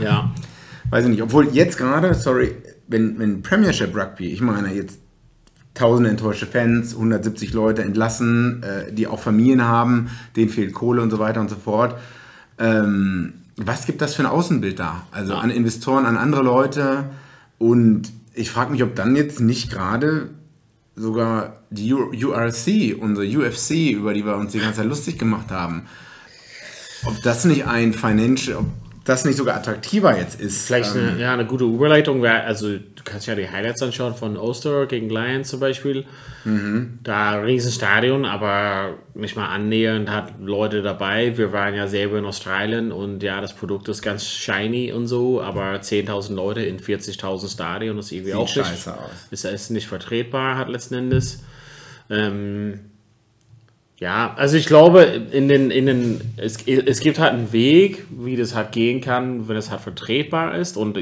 Ja. 0.02 0.34
Weiß 0.90 1.06
ich 1.06 1.12
nicht, 1.12 1.22
obwohl 1.22 1.50
jetzt 1.50 1.78
gerade, 1.78 2.14
sorry, 2.14 2.56
wenn, 2.88 3.20
wenn 3.20 3.42
Premiership 3.42 3.96
Rugby, 3.96 4.32
ich 4.32 4.42
meine 4.42 4.74
jetzt 4.74 5.00
tausende 5.74 6.10
enttäuschte 6.10 6.46
Fans, 6.46 6.94
170 6.94 7.54
Leute 7.54 7.84
entlassen, 7.84 8.64
äh, 8.64 8.92
die 8.92 9.08
auch 9.08 9.20
Familien 9.20 9.64
haben, 9.64 10.10
denen 10.36 10.50
fehlt 10.50 10.74
Kohle 10.74 11.02
und 11.02 11.12
so 11.12 11.20
weiter 11.20 11.42
und 11.42 11.50
so 11.50 11.56
fort. 11.56 11.98
Ähm, 12.58 13.34
was 13.58 13.86
gibt 13.86 14.02
das 14.02 14.16
für 14.16 14.24
ein 14.24 14.28
Außenbild 14.28 14.80
da? 14.80 15.08
Also 15.12 15.34
ja. 15.34 15.40
an 15.40 15.50
Investoren, 15.50 16.06
an 16.06 16.18
andere 16.18 16.44
Leute. 16.44 17.12
Und 17.58 18.12
ich 18.34 18.52
frage 18.52 18.72
mich, 18.72 18.84
ob 18.84 18.96
dann 18.96 19.16
jetzt 19.16 19.40
nicht 19.40 19.72
gerade 19.72 20.30
sogar 20.96 21.62
die 21.70 21.94
URC, 21.94 22.98
unsere 23.00 23.26
UFC, 23.26 23.92
über 23.92 24.14
die 24.14 24.26
wir 24.26 24.36
uns 24.36 24.52
die 24.52 24.60
ganze 24.60 24.78
Zeit 24.78 24.88
lustig 24.88 25.18
gemacht 25.18 25.52
haben, 25.52 25.84
ob 27.06 27.22
das 27.24 27.46
nicht 27.46 27.66
ein 27.66 27.94
Financial, 27.94 28.58
ob 28.58 28.66
das 29.06 29.24
nicht 29.24 29.38
sogar 29.38 29.56
attraktiver 29.58 30.18
jetzt 30.18 30.42
ist. 30.42 30.66
Vielleicht 30.66 30.96
eine, 30.96 31.12
ähm, 31.12 31.20
ja, 31.20 31.32
eine 31.32 31.46
gute 31.46 31.64
Überleitung 31.64 32.24
wäre, 32.24 32.42
also 32.44 32.70
du 32.70 33.04
kannst 33.04 33.28
ja 33.28 33.36
die 33.36 33.48
Highlights 33.48 33.84
anschauen 33.84 34.16
von 34.16 34.36
Oster 34.36 34.88
gegen 34.88 35.10
Lions 35.10 35.50
zum 35.50 35.60
Beispiel. 35.60 36.06
Mhm. 36.44 37.00
Da 37.04 37.36
Riesenstadion, 37.36 38.26
aber 38.26 38.96
nicht 39.14 39.36
mal 39.36 39.48
annähernd 39.48 40.10
hat 40.10 40.34
Leute 40.42 40.82
dabei. 40.82 41.38
Wir 41.38 41.54
waren 41.54 41.76
ja 41.76 41.88
selber 41.88 42.18
in 42.18 42.26
Australien 42.26 42.92
und 42.92 43.22
ja, 43.22 43.42
das 43.42 43.54
Produkt 43.54 43.88
ist 43.90 44.02
ganz 44.02 44.26
shiny 44.26 44.92
und 44.92 45.06
so, 45.06 45.40
aber 45.40 45.76
10.000 45.76 46.34
Leute 46.34 46.62
in 46.64 46.80
40.000 46.80 47.54
Stadion 47.54 48.00
ist 48.00 48.12
irgendwie 48.12 48.32
Sieht 48.32 48.40
auch 48.40 48.48
scheiße 48.48 48.72
nicht, 48.72 48.88
aus. 48.88 49.28
Ist, 49.30 49.46
ist 49.46 49.70
nicht 49.70 49.88
vertretbar, 49.88 50.58
hat 50.58 50.68
letzten 50.68 50.96
Endes. 50.96 51.44
Ähm, 52.10 52.80
ja, 53.98 54.34
also 54.36 54.58
ich 54.58 54.66
glaube, 54.66 55.04
in 55.04 55.48
den, 55.48 55.72
in 55.72 55.86
den, 55.86 56.22
es, 56.38 56.58
es 56.68 57.00
gibt 57.00 57.18
halt 57.18 57.34
einen 57.34 57.54
Weg, 57.54 58.06
wie 58.10 58.36
das 58.36 58.54
halt 58.54 58.74
gehen 58.74 59.00
kann, 59.00 59.48
wenn 59.48 59.56
es 59.56 59.72
halt 59.72 59.82
vertretbar 59.82 60.56
ist. 60.56 60.76
Und 60.76 61.00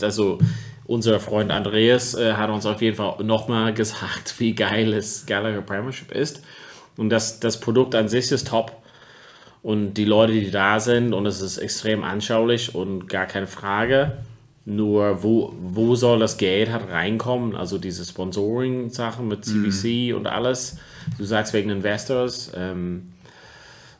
also 0.00 0.38
unser 0.84 1.18
Freund 1.18 1.50
Andreas 1.50 2.14
äh, 2.14 2.34
hat 2.34 2.50
uns 2.50 2.66
auf 2.66 2.82
jeden 2.82 2.96
Fall 2.96 3.22
nochmal 3.24 3.74
gesagt, 3.74 4.36
wie 4.38 4.54
geil 4.54 4.92
es 4.92 5.26
Gallagher 5.26 5.62
Premiership 5.62 6.12
ist. 6.12 6.42
Und 6.96 7.10
das, 7.10 7.40
das 7.40 7.58
Produkt 7.58 7.94
an 7.94 8.08
sich 8.08 8.30
ist 8.30 8.48
top. 8.48 8.76
Und 9.62 9.94
die 9.94 10.04
Leute, 10.04 10.32
die 10.32 10.50
da 10.50 10.80
sind, 10.80 11.12
und 11.12 11.26
es 11.26 11.40
ist 11.40 11.58
extrem 11.58 12.02
anschaulich 12.04 12.74
und 12.74 13.08
gar 13.08 13.26
keine 13.26 13.46
Frage. 13.46 14.18
Nur 14.66 15.22
wo, 15.22 15.54
wo 15.60 15.94
soll 15.94 16.18
das 16.18 16.36
Geld 16.36 16.70
halt 16.70 16.90
reinkommen? 16.90 17.56
Also 17.56 17.78
diese 17.78 18.04
Sponsoring-Sachen 18.04 19.26
mit 19.26 19.44
CBC 19.44 20.10
mhm. 20.10 20.16
und 20.16 20.26
alles 20.26 20.76
du 21.18 21.24
sagst 21.24 21.52
wegen 21.52 21.70
Investors, 21.70 22.52
ähm, 22.54 23.12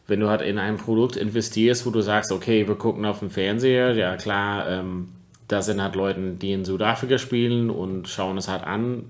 wenn 0.07 0.21
du 0.21 0.29
halt 0.29 0.43
in 0.43 0.59
ein 0.59 0.77
Produkt 0.77 1.17
investierst, 1.17 1.87
wo 1.87 1.91
du 1.91 2.01
sagst, 2.01 2.33
okay, 2.33 2.67
wir 2.67 2.75
gucken 2.75 3.05
auf 3.05 3.21
dem 3.21 3.31
Fernseher, 3.31 3.95
ja 3.95 4.17
klar, 4.17 4.69
ähm, 4.69 5.09
da 5.49 5.63
sind 5.63 5.83
halt 5.83 5.95
Leute, 5.95 6.33
die 6.33 6.53
in 6.53 6.65
Südafrika 6.65 7.19
spielen 7.19 7.71
und 7.71 8.09
schauen 8.09 8.39
es 8.39 8.49
halt 8.49 8.65
an. 8.65 9.05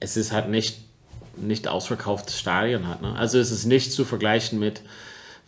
Es 0.00 0.16
ist 0.16 0.32
halt 0.32 0.48
nicht, 0.48 0.80
nicht 1.36 1.68
ausverkauftes 1.68 2.38
Stadion 2.38 2.88
halt. 2.88 3.02
Ne? 3.02 3.14
Also 3.14 3.38
es 3.38 3.50
ist 3.50 3.66
nicht 3.66 3.92
zu 3.92 4.04
vergleichen 4.04 4.58
mit 4.58 4.82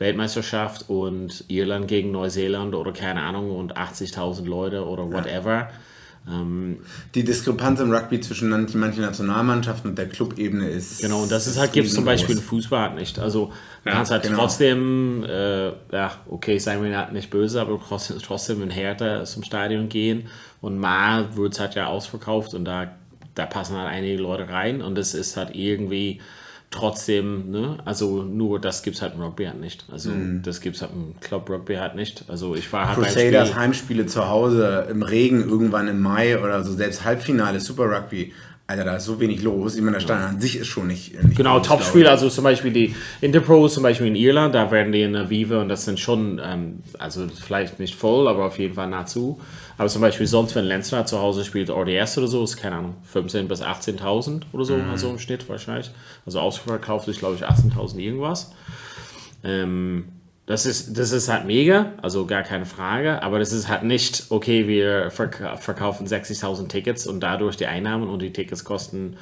Weltmeisterschaft 0.00 0.88
und 0.88 1.44
Irland 1.48 1.86
gegen 1.86 2.10
Neuseeland 2.10 2.74
oder 2.74 2.92
keine 2.92 3.22
Ahnung 3.22 3.54
und 3.54 3.76
80.000 3.76 4.46
Leute 4.46 4.86
oder 4.86 5.12
whatever. 5.12 5.52
Ja. 5.52 5.70
Ähm, 6.28 6.78
die 7.14 7.22
Diskrepanz 7.22 7.80
im 7.80 7.92
Rugby 7.92 8.20
zwischen 8.20 8.48
manchen 8.48 9.02
Nationalmannschaften 9.02 9.90
und 9.90 9.98
der 9.98 10.08
Clubebene 10.08 10.68
ist. 10.68 11.02
Genau, 11.02 11.22
und 11.22 11.30
das 11.30 11.46
ist 11.46 11.58
halt, 11.58 11.72
gibt 11.72 11.86
es 11.86 11.94
zum 11.94 12.04
Beispiel 12.04 12.36
im 12.36 12.42
Fußball 12.42 12.80
halt 12.90 12.94
nicht. 12.94 13.18
Also, 13.18 13.52
ja, 13.84 13.92
kannst 13.92 14.10
halt 14.10 14.22
genau. 14.22 14.38
trotzdem, 14.38 15.22
äh, 15.24 15.68
ja, 15.68 16.12
okay, 16.28 16.58
seien 16.58 16.82
wir 16.82 16.96
halt 16.96 17.12
nicht 17.12 17.30
böse, 17.30 17.60
aber 17.60 17.78
trotzdem, 18.22 18.62
in 18.62 18.70
Härte 18.70 19.22
zum 19.24 19.42
Stadion 19.42 19.88
gehen. 19.88 20.28
Und 20.62 20.78
mal 20.78 21.36
wird 21.36 21.54
es 21.54 21.60
halt 21.60 21.74
ja 21.74 21.86
ausverkauft 21.86 22.54
und 22.54 22.64
da, 22.64 22.90
da 23.34 23.46
passen 23.46 23.76
halt 23.76 23.88
einige 23.88 24.20
Leute 24.20 24.48
rein 24.48 24.82
und 24.82 24.98
es 24.98 25.14
ist 25.14 25.36
halt 25.36 25.54
irgendwie 25.54 26.20
trotzdem, 26.70 27.50
ne, 27.50 27.78
also 27.84 28.22
nur 28.22 28.60
das 28.60 28.82
gibt 28.82 28.96
es 28.96 29.02
halt 29.02 29.14
im 29.14 29.22
Rugby 29.22 29.44
halt 29.44 29.60
nicht. 29.60 29.84
Also 29.90 30.10
mhm. 30.10 30.42
das 30.42 30.60
gibt 30.60 30.76
es 30.76 30.82
halt 30.82 30.92
im 30.92 31.18
Club 31.20 31.50
Rugby 31.50 31.74
halt 31.74 31.96
nicht. 31.96 32.24
Also 32.28 32.54
ich 32.54 32.72
war 32.72 32.88
halt 32.88 32.98
Crusaders 32.98 33.56
Heimspiele 33.56 34.06
zu 34.06 34.28
Hause 34.28 34.86
im 34.88 35.02
Regen 35.02 35.48
irgendwann 35.48 35.88
im 35.88 36.00
Mai 36.00 36.38
oder 36.38 36.62
so, 36.62 36.72
selbst 36.72 37.04
Halbfinale 37.04 37.60
Super 37.60 37.90
Rugby. 37.90 38.32
Alter, 38.68 38.84
da 38.84 38.96
ist 38.96 39.06
so 39.06 39.18
wenig 39.18 39.42
los. 39.42 39.74
Ich 39.74 39.80
meine, 39.80 39.96
der 39.96 40.00
Stand 40.00 40.20
ja. 40.20 40.28
an 40.28 40.40
sich 40.40 40.56
ist 40.56 40.68
schon 40.68 40.86
nicht. 40.86 41.20
nicht 41.24 41.36
genau, 41.36 41.58
Topspiel, 41.58 42.06
also 42.06 42.28
zum 42.28 42.44
Beispiel 42.44 42.72
die 42.72 42.94
Interpros, 43.20 43.74
zum 43.74 43.82
Beispiel 43.82 44.06
in 44.06 44.14
Irland, 44.14 44.54
da 44.54 44.70
werden 44.70 44.92
die 44.92 45.02
in 45.02 45.12
der 45.12 45.28
Vive 45.28 45.58
und 45.58 45.68
das 45.68 45.84
sind 45.84 45.98
schon, 45.98 46.40
ähm, 46.40 46.78
also 46.96 47.26
vielleicht 47.28 47.80
nicht 47.80 47.96
voll, 47.96 48.28
aber 48.28 48.44
auf 48.44 48.60
jeden 48.60 48.74
Fall 48.74 48.88
nahezu. 48.88 49.40
Aber 49.80 49.88
zum 49.88 50.02
Beispiel 50.02 50.26
sonst, 50.26 50.54
wenn 50.56 50.66
Lenzner 50.66 51.06
zu 51.06 51.22
Hause 51.22 51.42
spielt, 51.42 51.70
ODS 51.70 52.18
oder 52.18 52.26
so, 52.26 52.44
ist 52.44 52.58
keine 52.58 52.76
Ahnung, 52.76 52.96
15.000 53.14 53.48
bis 53.48 53.62
18.000 53.62 54.42
oder 54.52 54.66
so, 54.66 54.76
mhm. 54.76 54.90
also 54.90 55.08
im 55.08 55.18
Schnitt 55.18 55.48
wahrscheinlich. 55.48 55.90
Also 56.26 56.38
ausverkauft 56.38 57.08
ist, 57.08 57.20
glaube 57.20 57.36
ich, 57.36 57.48
18.000 57.48 57.96
irgendwas. 57.96 58.52
Ähm, 59.42 60.10
das 60.44 60.66
ist, 60.66 60.98
das 60.98 61.12
ist 61.12 61.30
halt 61.30 61.46
mega, 61.46 61.94
also 62.02 62.26
gar 62.26 62.42
keine 62.42 62.66
Frage, 62.66 63.22
aber 63.22 63.38
das 63.38 63.54
ist 63.54 63.68
halt 63.68 63.84
nicht, 63.84 64.26
okay, 64.28 64.68
wir 64.68 65.10
verkaufen 65.10 66.06
60.000 66.06 66.68
Tickets 66.68 67.06
und 67.06 67.20
dadurch 67.20 67.56
die 67.56 67.66
Einnahmen 67.66 68.06
und 68.06 68.20
die 68.20 68.34
Tickets 68.34 68.66
kosten 68.66 69.16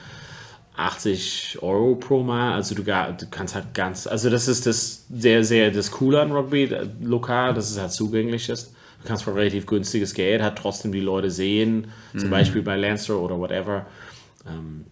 80 0.76 1.58
Euro 1.62 1.94
pro 1.94 2.24
Mal. 2.24 2.54
Also 2.54 2.74
du, 2.74 2.82
gar, 2.82 3.12
du 3.12 3.26
kannst 3.30 3.54
halt 3.54 3.74
ganz, 3.74 4.08
also 4.08 4.28
das 4.28 4.48
ist 4.48 4.66
das 4.66 5.04
sehr, 5.08 5.44
sehr 5.44 5.70
das 5.70 5.92
Coole 5.92 6.20
an 6.20 6.32
Rugby 6.32 6.64
äh, 6.64 6.88
lokal, 7.00 7.54
dass 7.54 7.70
es 7.70 7.78
halt 7.78 7.92
zugänglich 7.92 8.48
ist. 8.48 8.74
Du 9.02 9.08
kannst 9.08 9.24
für 9.24 9.34
relativ 9.34 9.66
günstiges 9.66 10.14
Geld 10.14 10.42
halt 10.42 10.56
trotzdem 10.56 10.92
die 10.92 11.00
Leute 11.00 11.30
sehen, 11.30 11.88
zum 12.16 12.30
Beispiel 12.30 12.62
bei 12.62 12.76
Lancer 12.76 13.18
oder 13.18 13.38
whatever. 13.38 13.86
Ähm, 14.46 14.84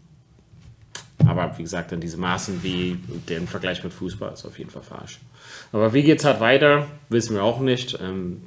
aber 1.26 1.56
wie 1.58 1.62
gesagt, 1.62 1.92
dann 1.92 2.00
diese 2.00 2.16
Maßen 2.16 2.62
wie 2.62 2.98
der 3.28 3.40
Vergleich 3.42 3.82
mit 3.82 3.92
Fußball 3.92 4.32
ist 4.32 4.44
auf 4.44 4.58
jeden 4.58 4.70
Fall 4.70 4.82
falsch. 4.82 5.20
Aber 5.72 5.92
wie 5.92 6.02
geht 6.02 6.18
es 6.18 6.24
halt 6.24 6.40
weiter, 6.40 6.86
wissen 7.08 7.34
wir 7.34 7.42
auch 7.42 7.60
nicht. 7.60 7.98
Ähm, 8.00 8.42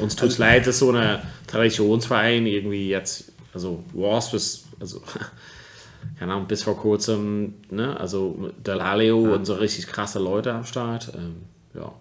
uns 0.00 0.16
tut 0.16 0.30
es 0.30 0.38
leid, 0.38 0.66
dass 0.66 0.78
so 0.78 0.92
ein 0.92 1.20
Traditionsverein 1.46 2.46
irgendwie 2.46 2.88
jetzt, 2.88 3.32
also 3.52 3.84
Wasp 3.92 4.34
ist, 4.34 4.66
also 4.80 5.02
keine 6.18 6.32
Ahnung, 6.32 6.46
bis 6.46 6.62
vor 6.62 6.76
kurzem, 6.76 7.54
ne, 7.70 7.98
also 7.98 8.50
Dalaleo 8.62 9.26
ja. 9.26 9.34
und 9.34 9.44
so 9.44 9.54
richtig 9.54 9.86
krasse 9.86 10.18
Leute 10.18 10.52
am 10.52 10.64
Start. 10.64 11.12
Ähm, 11.14 11.42
ja. 11.74 11.92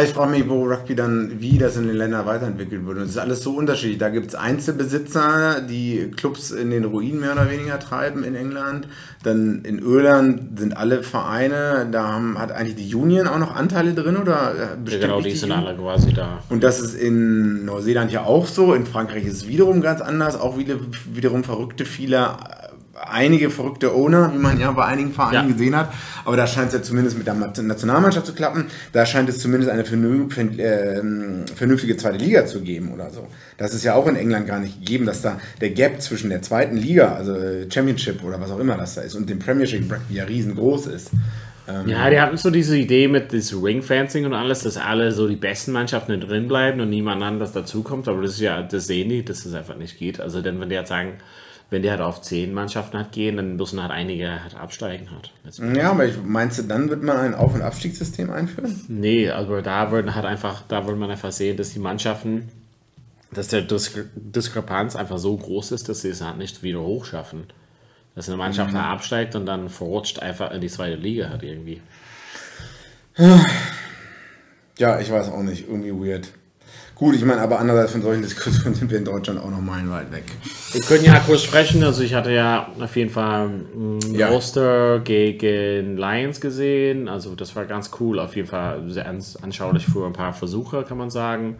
Ich 0.00 0.10
frage 0.10 0.30
mich, 0.30 0.48
wo 0.48 0.64
Rugby 0.64 0.94
dann, 0.94 1.40
wie 1.40 1.58
das 1.58 1.76
in 1.76 1.86
den 1.86 1.96
Ländern 1.96 2.24
weiterentwickelt 2.24 2.86
wird. 2.86 2.96
Und 2.96 3.04
es 3.04 3.10
ist 3.10 3.18
alles 3.18 3.42
so 3.42 3.54
unterschiedlich. 3.54 3.98
Da 3.98 4.08
gibt 4.08 4.28
es 4.28 4.34
Einzelbesitzer, 4.34 5.60
die 5.60 6.10
Clubs 6.16 6.50
in 6.50 6.70
den 6.70 6.84
Ruinen 6.84 7.20
mehr 7.20 7.32
oder 7.32 7.50
weniger 7.50 7.78
treiben 7.78 8.24
in 8.24 8.34
England. 8.34 8.88
Dann 9.22 9.62
in 9.64 9.80
Irland 9.80 10.58
sind 10.58 10.74
alle 10.74 11.02
Vereine, 11.02 11.86
da 11.92 12.08
haben, 12.08 12.38
hat 12.38 12.52
eigentlich 12.52 12.76
die 12.76 12.94
Union 12.94 13.28
auch 13.28 13.38
noch 13.38 13.54
Anteile 13.54 13.92
drin 13.92 14.16
oder 14.16 14.54
äh, 14.54 14.90
ja, 14.90 14.98
genau, 14.98 15.20
die, 15.20 15.30
die 15.30 15.36
sind 15.36 15.52
alle 15.52 15.76
quasi 15.76 16.14
da. 16.14 16.42
Und 16.48 16.64
das 16.64 16.80
ist 16.80 16.94
in 16.94 17.66
Neuseeland 17.66 18.10
ja 18.10 18.24
auch 18.24 18.46
so. 18.46 18.72
In 18.72 18.86
Frankreich 18.86 19.26
ist 19.26 19.34
es 19.34 19.46
wiederum 19.46 19.82
ganz 19.82 20.00
anders. 20.00 20.40
Auch 20.40 20.56
wieder, 20.56 20.76
wiederum 21.12 21.44
verrückte 21.44 21.84
viele 21.84 22.30
einige 23.08 23.50
verrückte 23.50 23.94
Owner, 23.94 24.32
wie 24.32 24.38
man 24.38 24.58
ja 24.58 24.70
bei 24.72 24.84
einigen 24.84 25.12
Vereinen 25.12 25.48
ja. 25.48 25.52
gesehen 25.52 25.76
hat. 25.76 25.92
Aber 26.24 26.36
da 26.36 26.46
scheint 26.46 26.68
es 26.68 26.74
ja 26.74 26.82
zumindest 26.82 27.18
mit 27.18 27.26
der 27.26 27.34
Nationalmannschaft 27.34 28.26
zu 28.26 28.34
klappen. 28.34 28.66
Da 28.92 29.06
scheint 29.06 29.28
es 29.28 29.38
zumindest 29.38 29.70
eine 29.70 29.82
ähm, 29.82 31.44
vernünftige 31.54 31.96
zweite 31.96 32.18
Liga 32.18 32.46
zu 32.46 32.60
geben 32.60 32.92
oder 32.92 33.10
so. 33.10 33.26
Das 33.58 33.74
ist 33.74 33.84
ja 33.84 33.94
auch 33.94 34.06
in 34.06 34.16
England 34.16 34.46
gar 34.46 34.58
nicht 34.58 34.80
gegeben, 34.80 35.06
dass 35.06 35.22
da 35.22 35.38
der 35.60 35.70
Gap 35.70 36.00
zwischen 36.00 36.30
der 36.30 36.42
zweiten 36.42 36.76
Liga, 36.76 37.14
also 37.14 37.34
äh, 37.34 37.70
Championship 37.70 38.22
oder 38.24 38.40
was 38.40 38.50
auch 38.50 38.58
immer 38.58 38.76
das 38.76 38.94
da 38.94 39.02
ist, 39.02 39.14
und 39.14 39.28
dem 39.28 39.38
Premiership 39.38 39.90
Rugby 39.90 40.14
ja 40.14 40.24
riesengroß 40.24 40.86
ist. 40.86 41.10
Ähm, 41.68 41.88
ja, 41.88 42.10
die 42.10 42.20
hatten 42.20 42.36
so 42.36 42.50
diese 42.50 42.76
Idee 42.76 43.06
mit 43.06 43.32
das 43.32 43.54
Ringfencing 43.54 44.24
und 44.26 44.34
alles, 44.34 44.60
dass 44.60 44.76
alle 44.76 45.12
so 45.12 45.28
die 45.28 45.36
besten 45.36 45.72
Mannschaften 45.72 46.20
drin 46.20 46.48
bleiben 46.48 46.80
und 46.80 46.90
niemand 46.90 47.22
anderes 47.22 47.52
dazukommt. 47.52 48.08
Aber 48.08 48.22
das 48.22 48.32
ist 48.32 48.40
ja, 48.40 48.62
das 48.62 48.86
sehen 48.86 49.08
die, 49.08 49.24
dass 49.24 49.44
das 49.44 49.54
einfach 49.54 49.76
nicht 49.76 49.98
geht. 49.98 50.20
Also, 50.20 50.42
denn 50.42 50.60
wenn 50.60 50.68
die 50.68 50.74
jetzt 50.74 50.88
sagen, 50.88 51.18
wenn 51.72 51.82
die 51.82 51.90
halt 51.90 52.02
auf 52.02 52.20
zehn 52.20 52.52
Mannschaften 52.52 52.98
hat 52.98 53.12
gehen, 53.12 53.38
dann 53.38 53.56
müssen 53.56 53.80
halt 53.80 53.90
einige 53.90 54.42
halt 54.42 54.54
absteigen 54.54 55.08
hat. 55.10 55.32
Ja, 55.74 55.90
aber 55.90 56.04
ich, 56.04 56.22
meinst 56.22 56.58
du, 56.58 56.64
dann 56.64 56.90
wird 56.90 57.02
man 57.02 57.16
ein 57.16 57.34
Auf- 57.34 57.54
und 57.54 57.62
Abstiegssystem 57.62 58.30
einführen? 58.30 58.78
Nee, 58.88 59.30
also 59.30 59.58
da 59.62 59.90
wird 59.90 60.14
halt 60.14 60.26
einfach, 60.26 60.64
da 60.68 60.86
wird 60.86 60.98
man 60.98 61.10
einfach 61.10 61.32
sehen, 61.32 61.56
dass 61.56 61.70
die 61.70 61.78
Mannschaften, 61.78 62.50
dass 63.32 63.48
der 63.48 63.62
Diskre 63.62 64.04
Diskrepanz 64.14 64.96
einfach 64.96 65.16
so 65.16 65.34
groß 65.34 65.72
ist, 65.72 65.88
dass 65.88 66.02
sie 66.02 66.10
es 66.10 66.20
halt 66.20 66.36
nicht 66.36 66.62
wieder 66.62 66.80
hochschaffen. 66.80 67.44
Dass 68.14 68.28
eine 68.28 68.36
Mannschaft 68.36 68.72
mhm. 68.72 68.76
da 68.76 68.92
absteigt 68.92 69.34
und 69.34 69.46
dann 69.46 69.70
verrutscht 69.70 70.20
einfach 70.20 70.50
in 70.50 70.60
die 70.60 70.68
zweite 70.68 70.96
Liga 70.96 71.30
halt 71.30 71.42
irgendwie. 71.42 71.80
Ja, 74.76 75.00
ich 75.00 75.10
weiß 75.10 75.30
auch 75.30 75.42
nicht, 75.42 75.66
irgendwie 75.68 75.92
weird. 75.92 76.28
Gut, 77.02 77.16
ich 77.16 77.24
meine, 77.24 77.40
aber 77.40 77.58
andererseits 77.58 77.90
von 77.90 78.02
solchen 78.02 78.22
Diskussionen 78.22 78.76
sind 78.76 78.88
wir 78.88 78.98
in 78.98 79.04
Deutschland 79.04 79.40
auch 79.40 79.50
noch 79.50 79.60
meilenweit 79.60 80.12
weg. 80.12 80.22
Wir 80.70 80.80
können 80.82 81.04
ja 81.04 81.18
kurz 81.18 81.42
sprechen. 81.42 81.82
Also 81.82 82.04
ich 82.04 82.14
hatte 82.14 82.30
ja 82.30 82.68
auf 82.78 82.94
jeden 82.94 83.10
Fall 83.10 83.48
mm, 83.48 84.14
ja. 84.14 84.30
Ulster 84.30 85.00
gegen 85.00 85.96
Lions 85.96 86.40
gesehen. 86.40 87.08
Also 87.08 87.34
das 87.34 87.56
war 87.56 87.64
ganz 87.64 87.90
cool. 87.98 88.20
Auf 88.20 88.36
jeden 88.36 88.46
Fall 88.46 88.88
sehr 88.88 89.04
anschaulich 89.08 89.84
für 89.84 90.06
ein 90.06 90.12
paar 90.12 90.32
Versuche, 90.32 90.84
kann 90.84 90.96
man 90.96 91.10
sagen. 91.10 91.56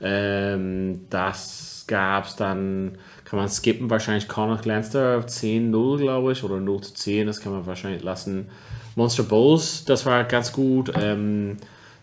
Ähm, 0.00 1.00
das 1.10 1.84
gab 1.88 2.26
es 2.26 2.36
dann, 2.36 2.96
kann 3.24 3.40
man 3.40 3.48
skippen, 3.48 3.90
wahrscheinlich 3.90 4.28
Connacht 4.28 4.66
Leinster 4.66 5.18
10-0, 5.18 5.98
glaube 5.98 6.30
ich, 6.30 6.44
oder 6.44 6.60
0 6.60 6.82
zu 6.82 6.94
10, 6.94 7.26
das 7.26 7.40
kann 7.40 7.50
man 7.50 7.66
wahrscheinlich 7.66 8.04
lassen. 8.04 8.50
Monster 8.94 9.24
Bowls, 9.24 9.84
das 9.84 10.06
war 10.06 10.22
ganz 10.22 10.52
gut. 10.52 10.92
Ähm, 10.96 11.56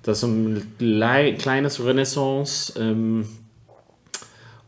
das 0.04 0.22
ist 0.22 0.30
ein 0.30 0.76
kleines 1.38 1.84
Renaissance. 1.84 2.74
Ähm, 2.78 3.26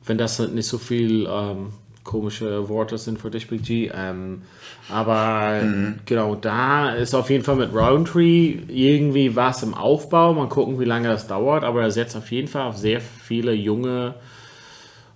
wenn 0.05 0.17
das 0.17 0.39
nicht 0.39 0.67
so 0.67 0.77
viel 0.77 1.27
ähm, 1.29 1.73
komische 2.03 2.69
Worte 2.69 2.97
sind 2.97 3.19
für 3.19 3.31
dich, 3.31 3.49
Big 3.49 3.63
G. 3.63 3.91
Ähm, 3.93 4.43
aber 4.89 5.61
mhm. 5.63 5.99
genau, 6.05 6.35
da 6.35 6.91
ist 6.91 7.13
auf 7.13 7.29
jeden 7.29 7.43
Fall 7.43 7.55
mit 7.55 7.73
Roundtree 7.73 8.59
irgendwie 8.67 9.35
was 9.35 9.63
im 9.63 9.73
Aufbau. 9.73 10.33
Mal 10.33 10.47
gucken, 10.47 10.79
wie 10.79 10.85
lange 10.85 11.09
das 11.09 11.27
dauert. 11.27 11.63
Aber 11.63 11.81
er 11.81 11.91
setzt 11.91 12.15
auf 12.15 12.31
jeden 12.31 12.47
Fall 12.47 12.67
auf 12.67 12.77
sehr 12.77 13.01
viele 13.01 13.53
junge 13.53 14.15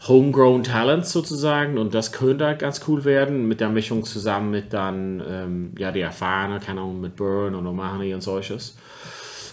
Homegrown 0.07 0.63
Talents 0.63 1.11
sozusagen. 1.11 1.77
Und 1.77 1.93
das 1.93 2.11
könnte 2.11 2.45
halt 2.45 2.59
ganz 2.59 2.81
cool 2.87 3.05
werden 3.05 3.47
mit 3.47 3.61
der 3.61 3.69
Mischung 3.69 4.03
zusammen 4.03 4.51
mit 4.51 4.73
dann, 4.73 5.23
ähm, 5.25 5.71
ja, 5.77 5.91
die 5.91 6.01
Erfahrene, 6.01 6.59
keine 6.59 6.81
Ahnung, 6.81 6.99
mit 6.99 7.15
Burn 7.15 7.55
und 7.55 7.67
O'Mahony 7.67 8.13
und 8.13 8.21
solches. 8.21 8.75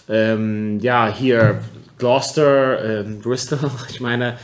Ähm, 0.09 0.79
ja, 0.79 1.07
hier 1.07 1.59
Gloucester, 1.97 3.01
ähm, 3.01 3.19
Bristol. 3.19 3.59
Ich 3.89 3.99
meine, 3.99 4.37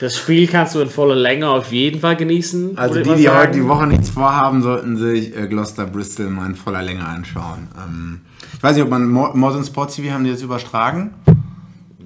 das 0.00 0.16
Spiel 0.16 0.46
kannst 0.46 0.74
du 0.74 0.80
in 0.80 0.90
voller 0.90 1.14
Länge 1.14 1.48
auf 1.48 1.72
jeden 1.72 2.00
Fall 2.00 2.16
genießen. 2.16 2.76
Also 2.76 3.02
die, 3.02 3.14
die 3.14 3.28
heute 3.30 3.52
die 3.52 3.66
Woche 3.66 3.86
nichts 3.86 4.10
vorhaben, 4.10 4.62
sollten 4.62 4.96
sich 4.96 5.36
äh, 5.36 5.46
Gloucester 5.46 5.86
Bristol 5.86 6.28
mal 6.28 6.46
in 6.46 6.54
voller 6.54 6.82
Länge 6.82 7.06
anschauen. 7.06 7.68
Ähm, 7.78 8.20
ich 8.54 8.62
weiß 8.62 8.74
nicht, 8.76 8.84
ob 8.84 8.90
man 8.90 9.06
Modern 9.06 9.64
Sports 9.64 9.96
TV 9.96 10.12
haben 10.12 10.24
die 10.24 10.30
jetzt 10.30 10.42
übertragen? 10.42 11.14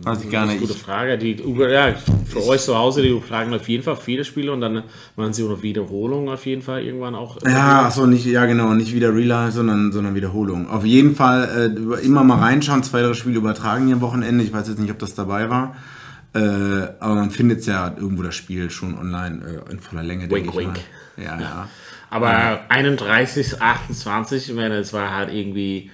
Weiß 0.03 0.25
ich 0.25 0.31
gar 0.31 0.47
nicht. 0.47 0.61
Gute 0.61 0.75
Frage. 0.75 1.19
Die, 1.19 1.37
ja, 1.37 1.95
für 2.25 2.47
euch 2.47 2.63
zu 2.63 2.77
Hause, 2.77 3.03
die 3.03 3.09
übertragen 3.09 3.53
auf 3.53 3.69
jeden 3.69 3.83
Fall 3.83 3.97
viele 3.97 4.25
Spiele 4.25 4.53
und 4.53 4.61
dann 4.61 4.85
machen 5.17 5.33
sie 5.33 5.45
auch 5.45 5.51
noch 5.51 5.63
Wiederholungen 5.63 6.29
auf 6.29 6.47
jeden 6.47 6.63
Fall 6.63 6.83
irgendwann 6.83 7.15
auch. 7.15 7.37
Ja, 7.45 7.87
achso, 7.87 8.07
nicht, 8.07 8.25
ja 8.25 8.47
genau, 8.47 8.73
nicht 8.73 8.95
wieder 8.95 9.15
Relive, 9.15 9.51
sondern, 9.51 9.93
sondern 9.93 10.15
Wiederholung. 10.15 10.71
Auf 10.71 10.85
jeden 10.87 11.15
Fall 11.15 11.75
äh, 11.77 12.05
immer 12.07 12.25
mal 12.25 12.39
reinschauen, 12.39 12.83
zwei, 12.83 13.03
drei 13.03 13.13
Spiele 13.13 13.37
übertragen 13.37 13.87
hier 13.87 13.97
am 13.97 14.01
Wochenende. 14.01 14.43
Ich 14.43 14.53
weiß 14.53 14.69
jetzt 14.69 14.79
nicht, 14.79 14.91
ob 14.91 14.99
das 14.99 15.15
dabei 15.15 15.51
war. 15.51 15.77
Äh, 16.33 16.39
aber 17.01 17.17
man 17.17 17.31
findet 17.31 17.61
es 17.61 17.67
ja 17.67 17.93
irgendwo 17.97 18.23
das 18.23 18.37
Spiel 18.37 18.71
schon 18.71 18.97
online 18.97 19.63
äh, 19.69 19.73
in 19.73 19.81
voller 19.81 20.05
Länge, 20.05 20.31
wink, 20.31 20.31
denke 20.31 20.51
ich 20.51 20.57
wink. 20.57 20.81
Mal. 21.17 21.25
Ja, 21.25 21.35
ja. 21.35 21.41
ja. 21.41 21.69
Aber 22.09 22.31
ja. 22.31 22.61
31, 22.69 23.61
28, 23.61 24.49
ich 24.49 24.55
meine, 24.55 24.77
es 24.77 24.93
war 24.93 25.15
halt 25.15 25.33
irgendwie 25.33 25.91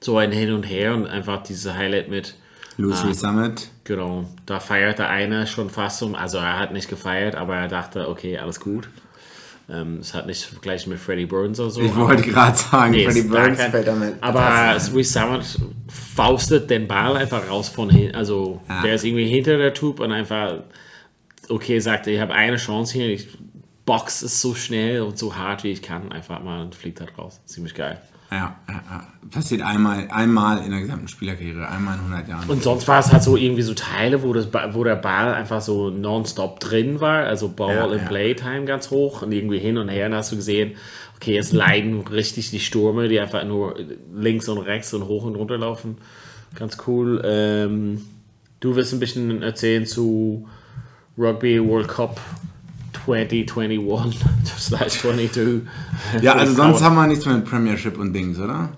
so 0.00 0.18
ein 0.18 0.32
Hin 0.32 0.52
und 0.52 0.64
Her 0.64 0.94
und 0.94 1.06
einfach 1.06 1.42
diese 1.42 1.74
Highlight 1.74 2.08
mit 2.08 2.34
Lucy 2.76 3.08
ah, 3.08 3.14
Summit. 3.14 3.68
Genau, 3.84 4.26
da 4.44 4.60
feierte 4.60 5.06
einer 5.06 5.46
schon 5.46 5.70
fast 5.70 6.02
um, 6.02 6.14
also 6.14 6.38
er 6.38 6.58
hat 6.58 6.72
nicht 6.72 6.88
gefeiert, 6.88 7.34
aber 7.34 7.56
er 7.56 7.68
dachte, 7.68 8.08
okay, 8.08 8.38
alles 8.38 8.60
gut. 8.60 8.88
Ähm, 9.68 9.98
es 9.98 10.14
hat 10.14 10.26
nicht 10.26 10.44
vergleichen 10.44 10.92
mit 10.92 11.00
Freddie 11.00 11.26
Burns 11.26 11.58
oder 11.58 11.70
so. 11.70 11.80
Ich 11.80 11.96
wollte 11.96 12.22
gerade 12.22 12.56
sagen, 12.56 12.92
nee, 12.92 13.04
Freddie 13.04 13.22
Burns 13.22 13.58
kein, 13.58 13.70
fällt 13.72 13.88
damit. 13.88 14.14
Aber 14.20 14.78
Swiss 14.78 15.12
Summit 15.12 15.58
faustet 15.88 16.70
den 16.70 16.86
Ball 16.86 17.16
einfach 17.16 17.48
raus 17.48 17.68
von 17.68 17.90
hinten. 17.90 18.14
Also 18.14 18.60
ja. 18.68 18.82
der 18.82 18.94
ist 18.94 19.04
irgendwie 19.04 19.26
hinter 19.26 19.56
der 19.56 19.74
Tube 19.74 20.00
und 20.00 20.12
einfach, 20.12 20.60
okay, 21.48 21.80
sagt, 21.80 22.06
ich 22.06 22.20
habe 22.20 22.32
eine 22.32 22.56
Chance 22.58 22.92
hier, 22.92 23.08
ich 23.08 23.28
box 23.86 24.22
es 24.22 24.40
so 24.40 24.54
schnell 24.54 25.02
und 25.02 25.18
so 25.18 25.34
hart 25.34 25.64
wie 25.64 25.70
ich 25.70 25.82
kann, 25.82 26.12
einfach 26.12 26.42
mal 26.42 26.62
und 26.62 26.74
fliegt 26.74 27.00
halt 27.00 27.16
raus. 27.18 27.40
Ziemlich 27.46 27.74
geil. 27.74 28.00
Ja, 28.30 28.56
ja, 28.68 29.06
passiert 29.30 29.62
einmal, 29.62 30.08
einmal 30.10 30.64
in 30.64 30.70
der 30.70 30.80
gesamten 30.80 31.06
Spielerkarriere, 31.06 31.68
einmal 31.68 31.94
in 31.94 32.00
100 32.00 32.28
Jahren. 32.28 32.48
Und 32.48 32.62
sonst 32.62 32.88
war 32.88 32.98
es 32.98 33.12
halt 33.12 33.22
so 33.22 33.36
irgendwie 33.36 33.62
so 33.62 33.74
Teile, 33.74 34.22
wo, 34.22 34.32
das, 34.32 34.48
wo 34.72 34.82
der 34.82 34.96
Ball 34.96 35.34
einfach 35.34 35.60
so 35.60 35.90
nonstop 35.90 36.58
drin 36.58 37.00
war, 37.00 37.24
also 37.24 37.48
Ball 37.48 37.76
ja, 37.76 37.86
in 37.86 37.98
ja. 37.98 38.04
Playtime 38.04 38.64
ganz 38.64 38.90
hoch 38.90 39.22
und 39.22 39.32
irgendwie 39.32 39.58
hin 39.58 39.78
und 39.78 39.88
her. 39.88 40.06
Und 40.06 40.14
hast 40.14 40.32
du 40.32 40.36
gesehen, 40.36 40.76
okay, 41.16 41.34
jetzt 41.34 41.52
leiden 41.52 42.00
richtig 42.06 42.50
die 42.50 42.60
Stürme, 42.60 43.08
die 43.08 43.20
einfach 43.20 43.44
nur 43.44 43.76
links 44.14 44.48
und 44.48 44.58
rechts 44.58 44.92
und 44.92 45.06
hoch 45.06 45.24
und 45.24 45.36
runter 45.36 45.58
laufen. 45.58 45.98
Ganz 46.56 46.78
cool. 46.86 47.22
Ähm, 47.24 48.02
du 48.60 48.74
wirst 48.74 48.92
ein 48.92 49.00
bisschen 49.00 49.42
erzählen 49.42 49.86
zu 49.86 50.48
Rugby 51.16 51.64
World 51.66 51.88
Cup 51.88 52.20
2021 53.06 54.20
slash 54.58 55.00
22. 55.00 55.62
Ja, 56.20 56.34
also 56.34 56.54
sonst 56.54 56.82
haben 56.82 56.96
wir 56.96 57.06
nichts 57.06 57.24
mehr 57.24 57.36
mit 57.36 57.44
Premiership 57.44 57.98
und 57.98 58.12
Dings, 58.12 58.38
oder? 58.38 58.70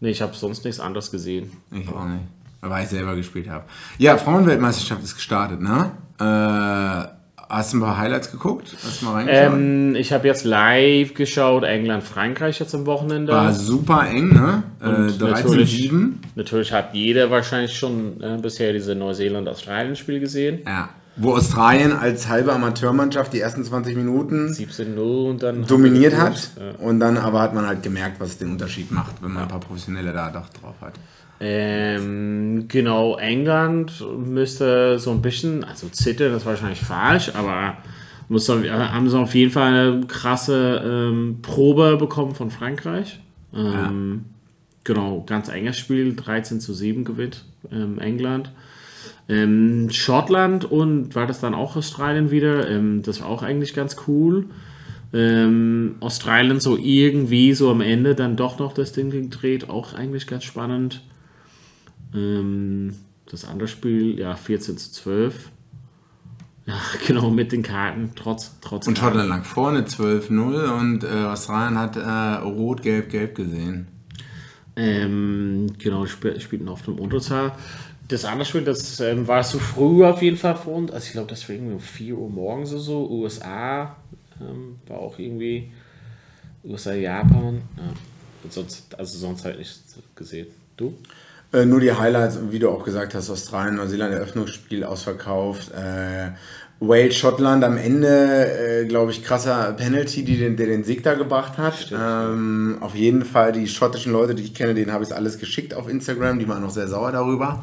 Nee, 0.00 0.10
ich 0.10 0.22
habe 0.22 0.34
sonst 0.34 0.64
nichts 0.64 0.80
anderes 0.80 1.10
gesehen. 1.10 1.50
Ich 1.72 1.88
auch 1.88 2.06
nicht. 2.06 2.24
Weil 2.60 2.84
ich 2.84 2.90
selber 2.90 3.14
gespielt 3.14 3.48
habe. 3.48 3.64
Ja, 3.98 4.16
Frauenweltmeisterschaft 4.16 5.02
ist 5.02 5.14
gestartet, 5.14 5.60
ne? 5.60 5.92
Äh, 6.18 7.08
hast 7.48 7.72
du 7.72 7.78
ein 7.78 7.80
paar 7.80 7.98
Highlights 7.98 8.30
geguckt? 8.30 8.74
Hast 8.84 9.02
du 9.02 9.06
mal 9.06 9.24
Ähm, 9.28 9.94
ich 9.94 10.12
habe 10.12 10.26
jetzt 10.26 10.44
live 10.44 11.14
geschaut, 11.14 11.64
England, 11.64 12.02
Frankreich 12.02 12.58
jetzt 12.58 12.74
am 12.74 12.86
Wochenende. 12.86 13.32
War 13.32 13.52
super 13.52 14.06
eng, 14.08 14.30
ne? 14.30 14.62
Äh, 14.80 15.12
13 15.12 16.20
Natürlich 16.34 16.72
hat 16.72 16.94
jeder 16.94 17.30
wahrscheinlich 17.30 17.76
schon 17.76 18.20
äh, 18.20 18.38
bisher 18.40 18.72
diese 18.72 18.94
Neuseeland-Australien-Spiel 18.94 20.20
gesehen. 20.20 20.60
Ja. 20.66 20.88
Wo 21.18 21.34
Australien 21.34 21.92
als 21.92 22.28
halbe 22.28 22.52
Amateurmannschaft 22.52 23.32
die 23.32 23.40
ersten 23.40 23.64
20 23.64 23.96
Minuten 23.96 24.48
17-0 24.48 24.98
und 25.30 25.42
dann 25.42 25.66
dominiert 25.66 26.16
hat. 26.16 26.34
geführt. 26.34 26.78
Und 26.80 27.00
dann 27.00 27.16
aber 27.16 27.40
hat 27.40 27.54
man 27.54 27.66
halt 27.66 27.82
gemerkt, 27.82 28.20
was 28.20 28.36
den 28.38 28.50
Unterschied 28.52 28.90
macht, 28.92 29.22
wenn 29.22 29.32
man 29.32 29.44
ein 29.44 29.48
paar 29.48 29.60
Professionelle 29.60 30.12
da 30.12 30.30
doch 30.30 30.48
drauf 30.50 30.74
hat. 30.82 30.94
Ähm, 31.40 32.64
genau, 32.68 33.16
England 33.18 34.04
müsste 34.18 34.98
so 34.98 35.10
ein 35.10 35.22
bisschen, 35.22 35.64
also 35.64 35.88
zittern 35.88 36.34
ist 36.34 36.46
wahrscheinlich 36.46 36.80
falsch, 36.80 37.30
aber 37.34 37.74
muss, 38.28 38.48
auf- 38.50 38.64
haben 38.68 39.08
sie 39.08 39.18
auf 39.18 39.34
jeden 39.34 39.52
Fall 39.52 39.72
eine 39.72 40.00
krasse 40.06 40.82
ähm, 40.84 41.38
Probe 41.42 41.96
bekommen 41.98 42.34
von 42.34 42.50
Frankreich. 42.50 43.20
Ähm, 43.54 44.24
Genau, 44.84 45.24
ganz 45.26 45.48
enges 45.48 45.78
Spiel, 45.78 46.14
13 46.14 46.60
zu 46.60 46.72
7 46.72 47.02
gewinnt 47.02 47.44
ähm, 47.72 47.98
England. 47.98 48.52
Ähm, 49.28 49.88
Schottland 49.90 50.64
und 50.64 51.14
war 51.14 51.26
das 51.26 51.40
dann 51.40 51.54
auch 51.54 51.76
Australien 51.76 52.30
wieder? 52.30 52.68
Ähm, 52.70 53.02
das 53.02 53.20
war 53.20 53.28
auch 53.28 53.42
eigentlich 53.42 53.74
ganz 53.74 53.96
cool. 54.06 54.46
Ähm, 55.12 55.96
Australien 56.00 56.60
so 56.60 56.76
irgendwie 56.76 57.54
so 57.54 57.70
am 57.70 57.80
Ende 57.80 58.14
dann 58.14 58.36
doch 58.36 58.58
noch 58.58 58.72
das 58.72 58.92
Ding 58.92 59.10
gedreht, 59.10 59.70
auch 59.70 59.94
eigentlich 59.94 60.26
ganz 60.26 60.44
spannend. 60.44 61.02
Ähm, 62.14 62.94
das 63.30 63.44
andere 63.44 63.68
Spiel, 63.68 64.18
ja, 64.18 64.34
14 64.34 64.78
zu 64.78 64.92
12. 64.92 65.50
Ja, 66.66 66.74
genau, 67.06 67.30
mit 67.30 67.52
den 67.52 67.62
Karten, 67.62 68.10
trotz, 68.16 68.58
trotz 68.60 68.86
Und. 68.88 68.98
Schottland 68.98 69.28
lag 69.28 69.44
vorne 69.44 69.82
12-0 69.82 70.78
und 70.78 71.04
äh, 71.04 71.24
Australien 71.26 71.78
hat 71.78 71.96
äh, 71.96 72.44
rot, 72.44 72.82
gelb, 72.82 73.10
gelb 73.10 73.34
gesehen. 73.36 73.88
Ähm, 74.78 75.68
genau, 75.78 76.04
spielten 76.04 76.68
auf 76.68 76.82
dem 76.82 76.98
Unterzahl. 76.98 77.52
Das 78.08 78.24
andere 78.24 78.46
Spiel, 78.46 78.64
das 78.64 79.00
ähm, 79.00 79.26
war 79.26 79.42
zu 79.42 79.58
früh 79.58 80.04
auf 80.04 80.22
jeden 80.22 80.36
Fall 80.36 80.56
für 80.56 80.70
uns. 80.70 80.92
Also 80.92 81.06
ich 81.06 81.12
glaube, 81.12 81.28
das 81.28 81.48
war 81.48 81.56
irgendwie 81.56 81.74
um 81.74 81.80
4 81.80 82.16
Uhr 82.16 82.30
morgens 82.30 82.72
oder 82.72 82.80
so. 82.80 83.10
USA 83.10 83.96
ähm, 84.40 84.76
war 84.86 84.98
auch 84.98 85.18
irgendwie 85.18 85.72
USA, 86.64 86.94
Japan. 86.94 87.62
Ja. 87.76 87.92
Sonst, 88.50 88.94
also 88.96 89.18
sonst 89.18 89.44
halt 89.44 89.58
nicht 89.58 89.80
gesehen. 90.14 90.46
Du? 90.76 90.94
Äh, 91.52 91.64
nur 91.64 91.80
die 91.80 91.92
Highlights, 91.92 92.38
wie 92.50 92.58
du 92.58 92.70
auch 92.70 92.84
gesagt 92.84 93.14
hast, 93.14 93.30
Australien, 93.30 93.76
Neuseeland, 93.76 94.12
Eröffnungsspiel 94.12 94.84
ausverkauft. 94.84 95.72
Äh, 95.72 96.32
Wales, 96.80 97.16
Schottland 97.16 97.64
am 97.64 97.78
Ende, 97.78 98.82
äh, 98.82 98.84
glaube 98.84 99.10
ich, 99.10 99.24
krasser 99.24 99.72
Penalty, 99.72 100.24
die 100.24 100.36
den, 100.36 100.56
der 100.56 100.66
den 100.66 100.84
Sieg 100.84 101.02
da 101.02 101.14
gebracht 101.14 101.56
hat. 101.56 101.90
Ähm, 101.92 102.76
auf 102.80 102.94
jeden 102.94 103.24
Fall 103.24 103.52
die 103.52 103.66
schottischen 103.66 104.12
Leute, 104.12 104.34
die 104.34 104.42
ich 104.42 104.54
kenne, 104.54 104.74
denen 104.74 104.92
habe 104.92 105.02
ich 105.02 105.10
es 105.10 105.16
alles 105.16 105.38
geschickt 105.38 105.72
auf 105.72 105.88
Instagram, 105.88 106.38
die 106.38 106.48
waren 106.48 106.62
noch 106.62 106.70
sehr 106.70 106.88
sauer 106.88 107.12
darüber. 107.12 107.62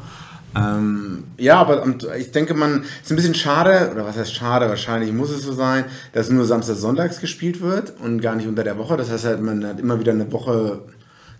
Ähm, 0.56 1.24
ja, 1.36 1.56
aber 1.56 1.84
ich 2.16 2.30
denke, 2.30 2.54
man 2.54 2.84
ist 3.02 3.10
ein 3.10 3.16
bisschen 3.16 3.34
schade, 3.34 3.90
oder 3.92 4.04
was 4.04 4.16
heißt 4.16 4.34
schade, 4.34 4.68
wahrscheinlich 4.68 5.12
muss 5.12 5.30
es 5.30 5.42
so 5.42 5.52
sein, 5.52 5.84
dass 6.12 6.30
nur 6.30 6.44
Samstag, 6.44 6.76
Sonntags 6.76 7.20
gespielt 7.20 7.60
wird 7.60 7.94
und 8.00 8.20
gar 8.20 8.36
nicht 8.36 8.46
unter 8.46 8.62
der 8.62 8.78
Woche. 8.78 8.96
Das 8.96 9.10
heißt 9.10 9.24
halt, 9.24 9.40
man 9.42 9.64
hat 9.66 9.80
immer 9.80 9.98
wieder 9.98 10.12
eine 10.12 10.30
Woche 10.32 10.80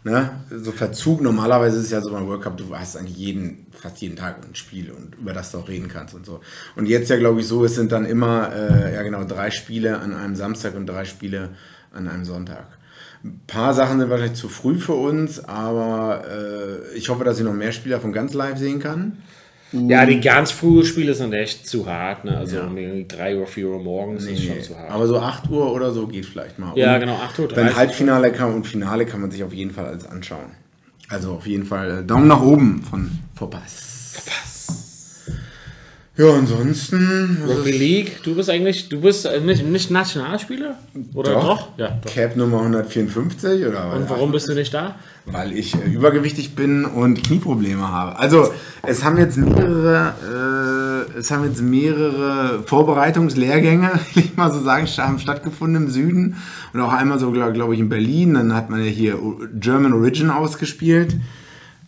ne, 0.05 0.31
so 0.51 0.71
Verzug. 0.71 1.21
Normalerweise 1.21 1.79
ist 1.79 1.87
es 1.87 1.91
ja 1.91 2.01
so 2.01 2.13
beim 2.13 2.27
World 2.27 2.43
Cup, 2.43 2.57
du 2.57 2.77
hast 2.77 2.97
eigentlich 2.97 3.17
jeden, 3.17 3.67
fast 3.73 3.99
jeden 3.99 4.17
Tag 4.17 4.37
ein 4.45 4.55
Spiel 4.55 4.93
und 4.93 5.17
über 5.17 5.33
das 5.33 5.51
du 5.51 5.59
auch 5.59 5.69
reden 5.69 5.89
kannst 5.89 6.15
und 6.15 6.25
so. 6.25 6.41
Und 6.77 6.87
jetzt 6.87 7.11
ja, 7.11 7.17
glaube 7.17 7.41
ich, 7.41 7.49
so, 7.49 7.65
es 7.65 7.75
sind 7.75 7.91
dann 7.91 8.05
immer, 8.05 8.53
äh, 8.55 8.95
ja 8.95 9.03
genau, 9.03 9.25
drei 9.25 9.51
Spiele 9.51 9.99
an 9.99 10.15
einem 10.15 10.37
Samstag 10.37 10.77
und 10.77 10.87
drei 10.87 11.05
Spiele 11.05 11.51
an 11.93 12.07
einem 12.07 12.25
Sonntag. 12.25 12.67
Ein 13.25 13.41
paar 13.47 13.73
Sachen 13.73 13.99
sind 13.99 14.11
wahrscheinlich 14.11 14.39
zu 14.39 14.51
früh 14.51 14.79
für 14.79 14.93
uns, 14.93 15.43
aber 15.43 16.25
äh, 16.29 16.95
ich 16.97 17.09
hoffe, 17.09 17.25
dass 17.25 17.39
ich 17.39 17.45
noch 17.45 17.55
mehr 17.55 17.73
Spieler 17.73 18.01
von 18.01 18.13
ganz 18.13 18.35
live 18.35 18.59
sehen 18.59 18.81
kann. 18.81 19.23
Ja, 19.89 20.07
die 20.07 20.21
ganz 20.21 20.51
frühen 20.51 20.85
Spiele 20.85 21.15
sind 21.15 21.33
echt 21.33 21.67
zu 21.69 21.87
hart. 21.87 22.25
Ne? 22.25 22.37
Also 22.37 22.61
um 22.61 22.77
irgendwie 22.77 23.07
3 23.09 23.39
Uhr, 23.39 23.47
4 23.47 23.69
Uhr 23.69 23.83
morgens 23.83 24.25
ist 24.25 24.43
schon 24.45 24.63
zu 24.63 24.79
hart. 24.79 24.91
Aber 24.91 25.07
so 25.07 25.19
8 25.19 25.51
Uhr 25.51 25.73
oder 25.73 25.93
so 25.93 26.07
geht 26.07 26.27
vielleicht 26.27 26.59
mal. 26.59 26.77
Ja, 26.77 26.95
Und 26.95 27.01
genau, 27.01 27.17
8 27.17 27.39
Uhr 27.41 27.49
Dann 27.49 27.65
30. 27.65 27.77
Halbfinale 27.77 28.33
kann 28.33 28.55
und 28.55 28.67
Finale 28.67 29.07
kann 29.07 29.21
man 29.21 29.31
sich 29.31 29.43
auf 29.43 29.53
jeden 29.53 29.73
Fall 29.73 29.87
alles 29.87 30.07
anschauen. 30.07 30.53
Also 31.09 31.33
auf 31.33 31.47
jeden 31.47 31.65
Fall 31.65 32.01
äh, 32.01 32.05
Daumen 32.05 32.29
nach 32.29 32.43
oben 32.43 32.83
von 32.83 33.11
Verpass. 33.35 33.95
Ja, 36.17 36.33
ansonsten 36.33 37.43
Rugby 37.45 37.73
League, 37.73 38.23
du 38.23 38.37
bist 38.37 38.49
eigentlich, 38.49 38.89
du 38.89 39.01
bist 39.01 39.27
äh, 39.27 39.41
nicht, 39.41 39.65
nicht 39.65 39.91
Nationalspieler? 39.91 40.79
Oder 41.13 41.33
doch? 41.33 41.71
Ja, 41.77 41.99
doch. 42.01 42.13
Cap 42.13 42.37
Nummer 42.37 42.59
154 42.61 43.67
oder 43.67 43.89
was? 43.91 43.97
Und 43.99 44.11
warum 44.11 44.31
bist 44.31 44.49
du 44.49 44.55
nicht 44.55 44.73
da? 44.73 44.95
Weil 45.27 45.53
ich 45.53 45.75
äh, 45.75 45.87
übergewichtig 45.89 46.55
bin 46.55 46.85
und 46.85 47.23
Knieprobleme 47.23 47.91
habe. 47.91 48.19
Also 48.19 48.53
es 48.83 49.05
haben 49.05 49.17
jetzt 49.17 49.39
mehrere, 49.39 51.07
äh, 51.13 51.19
es 51.19 51.31
haben 51.31 51.45
jetzt 51.45 51.63
mehrere 51.63 52.63
Vorbereitungslehrgänge, 52.65 53.91
will 54.15 54.25
ich 54.25 54.37
mal 54.37 54.53
so 54.53 54.61
sagen, 54.61 54.87
haben 54.87 55.19
stattgefunden 55.19 55.85
im 55.85 55.91
Süden 55.91 56.37
und 56.73 56.81
auch 56.81 56.93
einmal 56.93 57.19
so, 57.19 57.31
glaube 57.31 57.53
glaub 57.53 57.73
ich, 57.73 57.81
in 57.81 57.89
Berlin. 57.89 58.35
Dann 58.35 58.55
hat 58.55 58.71
man 58.71 58.81
ja 58.81 58.91
hier 58.91 59.19
German 59.55 59.93
Origin 59.93 60.31
ausgespielt. 60.31 61.17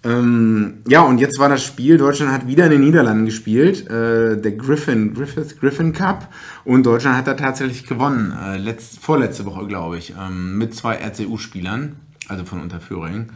Ähm, 0.06 0.82
ja, 0.86 1.02
und 1.02 1.18
jetzt 1.18 1.38
war 1.40 1.48
das 1.48 1.64
Spiel, 1.64 1.98
Deutschland 1.98 2.30
hat 2.30 2.46
wieder 2.46 2.66
in 2.66 2.70
den 2.70 2.80
Niederlanden 2.82 3.24
gespielt, 3.24 3.88
äh, 3.90 4.40
der 4.40 4.52
Griffin, 4.52 5.14
Griffith 5.14 5.58
Griffin 5.58 5.92
Cup 5.92 6.32
und 6.64 6.86
Deutschland 6.86 7.16
hat 7.16 7.26
da 7.26 7.34
tatsächlich 7.34 7.86
gewonnen, 7.86 8.32
äh, 8.32 8.56
letzt, 8.56 9.00
vorletzte 9.00 9.44
Woche, 9.46 9.66
glaube 9.66 9.98
ich, 9.98 10.14
ähm, 10.16 10.58
mit 10.58 10.74
zwei 10.76 10.96
RCU-Spielern, 10.96 11.96
also 12.28 12.44
von 12.44 12.60
Unterföhring 12.60 13.28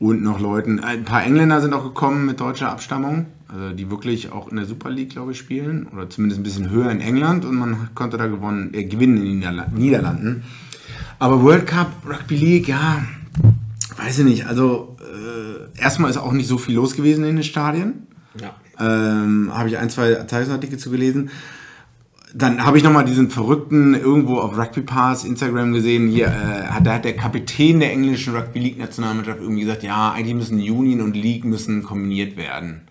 und 0.00 0.22
noch 0.22 0.40
Leuten, 0.40 0.80
ein 0.80 1.04
paar 1.04 1.22
Engländer 1.22 1.60
sind 1.60 1.74
auch 1.74 1.84
gekommen 1.84 2.24
mit 2.24 2.40
deutscher 2.40 2.70
Abstammung, 2.70 3.26
also 3.48 3.74
die 3.74 3.90
wirklich 3.90 4.32
auch 4.32 4.48
in 4.48 4.56
der 4.56 4.64
Super 4.64 4.88
League, 4.88 5.10
glaube 5.10 5.32
ich, 5.32 5.38
spielen 5.38 5.86
oder 5.92 6.08
zumindest 6.08 6.40
ein 6.40 6.42
bisschen 6.42 6.70
höher 6.70 6.90
in 6.90 7.00
England 7.00 7.44
und 7.44 7.56
man 7.56 7.90
konnte 7.94 8.16
da 8.16 8.26
gewonnen, 8.26 8.72
äh, 8.72 8.84
gewinnen 8.84 9.18
in 9.18 9.24
den 9.24 9.38
Niederla 9.38 9.66
Niederlanden. 9.74 10.44
Aber 11.18 11.42
World 11.42 11.66
Cup, 11.66 11.92
Rugby 12.08 12.36
League, 12.36 12.68
ja, 12.68 13.04
weiß 13.98 14.20
ich 14.20 14.24
nicht, 14.24 14.46
also 14.46 14.96
äh, 15.00 15.78
erstmal 15.78 16.10
ist 16.10 16.16
auch 16.16 16.32
nicht 16.32 16.48
so 16.48 16.56
viel 16.56 16.76
los 16.76 16.94
gewesen 16.94 17.24
in 17.24 17.36
den 17.36 17.44
Stadien. 17.44 18.06
Ja. 18.40 18.54
Ähm, 18.78 19.50
habe 19.52 19.68
ich 19.68 19.76
ein, 19.76 19.90
zwei 19.90 20.14
Zeitungsartikel 20.14 20.78
zu 20.78 20.90
gelesen. 20.90 21.28
Dann 22.34 22.64
habe 22.64 22.78
ich 22.78 22.84
nochmal 22.84 23.04
diesen 23.04 23.30
verrückten 23.30 23.94
irgendwo 23.94 24.38
auf 24.38 24.56
Rugby 24.56 24.82
Pass 24.82 25.24
Instagram 25.24 25.72
gesehen. 25.72 26.08
Hier, 26.08 26.26
äh, 26.26 26.66
hat, 26.68 26.86
da 26.86 26.94
hat 26.94 27.04
der 27.04 27.16
Kapitän 27.16 27.80
der 27.80 27.92
englischen 27.92 28.34
Rugby 28.36 28.58
League 28.60 28.78
Nationalmannschaft 28.78 29.40
irgendwie 29.40 29.62
gesagt, 29.62 29.82
ja, 29.82 30.12
eigentlich 30.12 30.34
müssen 30.34 30.58
Union 30.58 31.00
und 31.00 31.16
League 31.16 31.44
müssen 31.44 31.82
kombiniert 31.82 32.36
werden. 32.36 32.82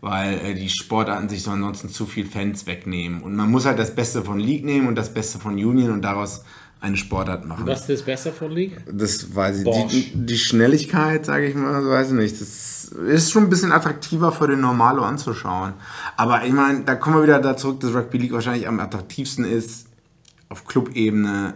Weil 0.00 0.34
äh, 0.34 0.54
die 0.54 0.68
Sportarten 0.68 1.28
sich 1.28 1.42
so 1.42 1.50
ansonsten 1.50 1.88
zu 1.88 2.04
viel 2.04 2.26
Fans 2.26 2.66
wegnehmen. 2.66 3.22
Und 3.22 3.36
man 3.36 3.50
muss 3.50 3.64
halt 3.64 3.78
das 3.78 3.94
Beste 3.94 4.22
von 4.22 4.38
League 4.38 4.64
nehmen 4.64 4.86
und 4.86 4.96
das 4.96 5.14
Beste 5.14 5.38
von 5.38 5.54
Union 5.54 5.90
und 5.90 6.02
daraus 6.02 6.44
eine 6.84 6.96
Sportart 6.98 7.46
machen. 7.46 7.66
Was 7.66 7.88
ist 7.88 8.04
besser 8.04 8.30
von 8.30 8.50
League? 8.50 8.76
Das 8.92 9.34
weiß 9.34 9.62
ich. 9.64 9.88
Die, 9.88 10.26
die 10.26 10.36
Schnelligkeit, 10.38 11.24
sage 11.24 11.46
ich 11.46 11.54
mal, 11.54 11.84
weiß 11.84 12.08
ich 12.08 12.12
nicht. 12.14 12.40
Das 12.40 12.84
ist 12.84 13.30
schon 13.32 13.44
ein 13.44 13.50
bisschen 13.50 13.72
attraktiver 13.72 14.30
für 14.32 14.46
den 14.46 14.60
Normalo 14.60 15.02
anzuschauen. 15.02 15.72
Aber 16.16 16.44
ich 16.44 16.52
meine, 16.52 16.84
da 16.84 16.94
kommen 16.94 17.16
wir 17.16 17.22
wieder 17.22 17.40
da 17.40 17.56
zurück, 17.56 17.80
dass 17.80 17.94
Rugby 17.94 18.18
League 18.18 18.32
wahrscheinlich 18.32 18.68
am 18.68 18.80
attraktivsten 18.80 19.44
ist 19.46 19.86
auf 20.50 20.66
Clubebene 20.66 21.54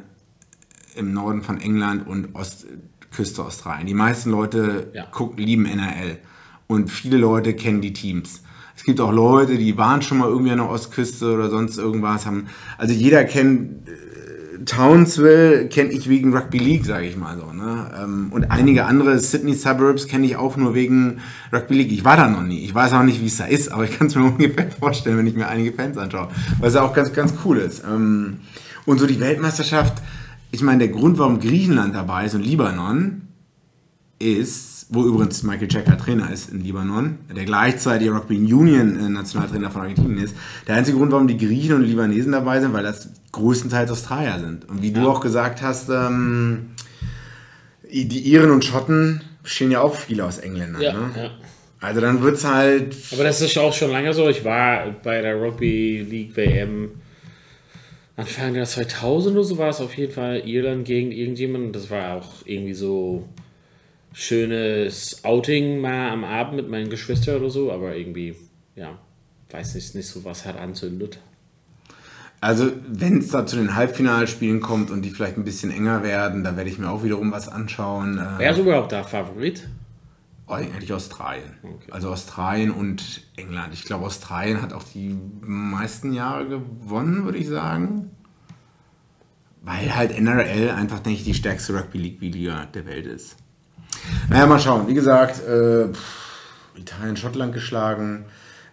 im 0.97 1.13
Norden 1.13 1.43
von 1.43 1.61
England 1.61 2.07
und 2.09 2.35
Ostküste 2.35 3.45
Australien. 3.45 3.87
Die 3.87 3.95
meisten 3.95 4.31
Leute 4.31 4.91
Ja. 4.95 5.05
gucken, 5.05 5.39
lieben 5.45 5.67
NRL 5.67 6.19
und 6.67 6.91
viele 6.91 7.19
Leute 7.19 7.53
kennen 7.55 7.83
die 7.83 7.93
Teams. 7.93 8.43
Es 8.77 8.85
gibt 8.85 9.01
auch 9.01 9.13
Leute, 9.13 9.59
die 9.59 9.77
waren 9.77 10.03
schon 10.03 10.19
mal 10.19 10.29
irgendwie 10.29 10.53
an 10.53 10.59
der 10.59 10.71
Ostküste 10.71 11.35
oder 11.35 11.51
sonst 11.51 11.77
irgendwas. 11.79 12.25
Haben, 12.27 12.47
also 12.79 12.95
jeder 12.95 13.25
kennt 13.25 13.89
Townsville 14.67 15.69
kenne 15.69 15.91
ich 15.91 16.09
wegen 16.09 16.35
Rugby 16.37 16.59
League, 16.59 16.85
sage 16.85 17.07
ich 17.07 17.17
mal 17.17 17.37
so. 17.39 17.53
Ne? 17.53 17.91
Ähm, 18.03 18.29
Und 18.31 18.51
einige 18.51 18.85
andere 18.87 19.19
Sydney 19.19 19.55
Suburbs 19.55 20.07
kenne 20.07 20.27
ich 20.27 20.37
auch 20.37 20.57
nur 20.57 20.75
wegen 20.75 21.19
Rugby 21.53 21.75
League. 21.75 21.93
Ich 21.93 22.05
war 22.05 22.17
da 22.17 22.29
noch 22.29 22.43
nie. 22.43 22.65
Ich 22.65 22.75
weiß 22.75 22.93
auch 22.93 23.03
nicht, 23.03 23.21
wie 23.21 23.27
es 23.27 23.37
da 23.39 23.45
ist, 23.45 23.71
aber 23.71 23.85
ich 23.85 23.99
kann 23.99 24.07
es 24.09 24.15
mir 24.15 24.25
ungefähr 24.33 24.71
vorstellen, 24.71 25.19
wenn 25.19 25.27
ich 25.27 25.35
mir 25.35 25.49
einige 25.49 25.73
Fans 25.73 25.99
anschaue. 25.99 26.29
Weil 26.59 26.69
es 26.69 26.75
ja 26.75 26.83
auch 26.83 26.95
ganz, 26.95 27.13
ganz 27.13 27.35
cool 27.45 27.59
ist. 27.59 27.83
Ähm, 27.85 28.41
Und 28.87 28.99
so 28.99 29.07
die 29.07 29.21
Weltmeisterschaft, 29.21 30.03
ich 30.51 30.63
meine, 30.63 30.79
der 30.79 30.89
Grund, 30.89 31.19
warum 31.19 31.41
Griechenland 31.41 31.95
dabei 31.95 32.25
ist 32.27 32.35
und 32.35 32.43
Libanon, 32.45 33.23
ist, 34.19 34.78
wo 34.91 35.05
übrigens 35.05 35.43
Michael 35.43 35.69
Checker 35.69 35.99
Trainer 35.99 36.33
ist 36.33 36.51
in 36.51 36.61
Libanon, 36.61 37.19
der 37.35 37.45
gleichzeitig 37.45 38.11
Rugby 38.11 38.37
Union 38.37 38.99
äh, 38.99 39.09
Nationaltrainer 39.09 39.71
von 39.71 39.83
Argentinien 39.83 40.19
ist. 40.19 40.35
Der 40.67 40.77
einzige 40.77 40.97
Grund, 40.97 41.13
warum 41.13 41.29
die 41.29 41.37
Griechen 41.37 41.75
und 41.75 41.83
Libanesen 41.83 42.33
dabei 42.33 42.61
sind, 42.61 42.73
weil 42.73 42.85
das 42.85 43.11
größtenteils 43.33 43.91
Australier 43.91 44.39
sind. 44.41 44.69
Und 44.69 44.83
wie 44.83 44.93
du 44.93 45.09
auch 45.09 45.21
gesagt 45.21 45.63
hast, 45.63 45.91
ähm, 45.91 46.71
die 47.91 48.21
Iren 48.21 48.51
und 48.51 48.65
Schotten 48.65 49.23
bestehen 49.43 49.71
ja 49.71 49.81
auch 49.81 49.95
viele 49.95 50.25
aus 50.25 50.39
Engländern. 50.39 50.83
Ja, 50.83 50.93
ne? 50.93 51.11
ja. 51.17 51.31
Also 51.81 52.01
dann 52.01 52.23
wird 52.23 52.37
es 52.37 52.45
halt 52.45 52.97
Aber 53.13 53.25
das 53.25 53.41
ist 53.41 53.57
auch 53.57 53.73
schon 53.73 53.93
lange 53.93 54.13
so. 54.13 54.29
Ich 54.29 54.45
war 54.45 54.91
bei 55.03 55.21
der 55.23 55.41
Rugby 55.41 56.05
League 56.09 56.37
WM 56.37 56.91
Anfang 58.17 58.55
der 58.55 58.65
2000 58.65 59.37
oder 59.37 59.45
so 59.45 59.59
war 59.59 59.69
es 59.69 59.81
auf 59.81 59.97
jeden 59.97 60.13
Fall 60.13 60.43
Irland 60.45 60.85
gegen 60.85 61.13
irgendjemanden. 61.13 61.73
Das 61.73 61.89
war 61.89 62.17
auch 62.17 62.33
irgendwie 62.47 62.75
so 62.75 63.29
schönes 64.13 65.25
Outing 65.25 65.81
mal 65.81 66.11
am 66.11 66.25
Abend 66.25 66.57
mit 66.57 66.69
meinen 66.69 66.91
Geschwistern 66.91 67.37
oder 67.37 67.51
so, 67.51 67.73
aber 67.73 67.97
irgendwie, 67.97 68.35
ja, 68.75 68.99
weiß 69.51 69.75
nicht, 69.75 69.95
nicht 69.95 70.07
so 70.07 70.25
was 70.25 70.45
hat 70.45 70.57
anzündet. 70.57 71.19
Also, 72.41 72.71
wenn 72.87 73.19
es 73.19 73.29
da 73.29 73.47
zu 73.47 73.57
den 73.57 73.75
Halbfinalspielen 73.75 74.61
kommt 74.61 74.91
und 74.91 75.03
die 75.03 75.11
vielleicht 75.11 75.37
ein 75.37 75.45
bisschen 75.45 75.73
enger 75.73 76.05
werden, 76.05 76.45
da 76.45 76.57
werde 76.57 76.71
ich 76.71 76.79
mir 76.79 76.89
auch 76.89 77.03
wiederum 77.03 77.33
was 77.33 77.49
anschauen. 77.49 78.19
Äh, 78.19 78.39
Wer 78.39 78.53
ist 78.53 78.59
überhaupt 78.59 78.93
der 78.93 79.03
Favorit? 79.03 79.69
Eigentlich 80.47 80.93
Australien. 80.93 81.55
Also 81.91 82.11
Australien 82.11 82.71
und 82.71 83.23
England. 83.37 83.75
Ich 83.75 83.85
glaube, 83.85 84.07
Australien 84.07 84.63
hat 84.63 84.73
auch 84.73 84.85
die 84.85 85.15
meisten 85.41 86.13
Jahre 86.13 86.49
gewonnen, 86.49 87.25
würde 87.25 87.39
ich 87.39 87.49
sagen. 87.49 88.11
Weil 89.61 89.95
halt 89.95 90.13
NRL 90.13 90.71
einfach, 90.71 91.01
denke 91.01 91.19
ich, 91.19 91.25
die 91.25 91.35
stärkste 91.35 91.75
Rugby 91.75 91.99
League-Liga 91.99 92.67
der 92.67 92.87
Welt 92.87 93.07
ist. 93.07 93.37
Naja, 94.29 94.47
mal 94.47 94.59
schauen. 94.59 94.87
Wie 94.89 94.95
gesagt, 94.95 95.43
äh, 95.47 95.87
Italien, 96.79 97.17
Schottland 97.17 97.53
geschlagen, 97.53 98.25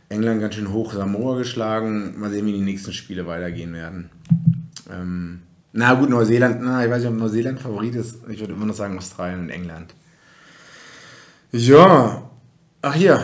England 0.10 0.42
ganz 0.42 0.56
schön 0.56 0.72
hoch, 0.72 0.94
Samoa 0.94 1.38
geschlagen. 1.38 2.20
Mal 2.20 2.30
sehen, 2.32 2.46
wie 2.46 2.54
die 2.54 2.62
nächsten 2.62 2.94
Spiele 2.94 3.26
weitergehen 3.28 3.74
werden. 3.74 4.10
Ähm, 4.92 5.42
na 5.74 5.94
gut, 5.96 6.10
Neuseeland, 6.10 6.62
na, 6.62 6.86
ich 6.86 6.92
weiß 6.92 7.02
nicht, 7.04 7.12
ob 7.12 7.18
Neuseeland 7.18 7.60
Favorit 7.60 7.96
ist. 7.96 8.18
Ich 8.30 8.40
würde 8.40 8.54
immer 8.54 8.66
noch 8.66 8.76
sagen 8.76 8.98
Australien 8.98 9.40
und 9.42 9.50
England. 9.50 9.94
Ja, 11.52 12.30
ach 12.82 12.94
hier, 12.94 13.24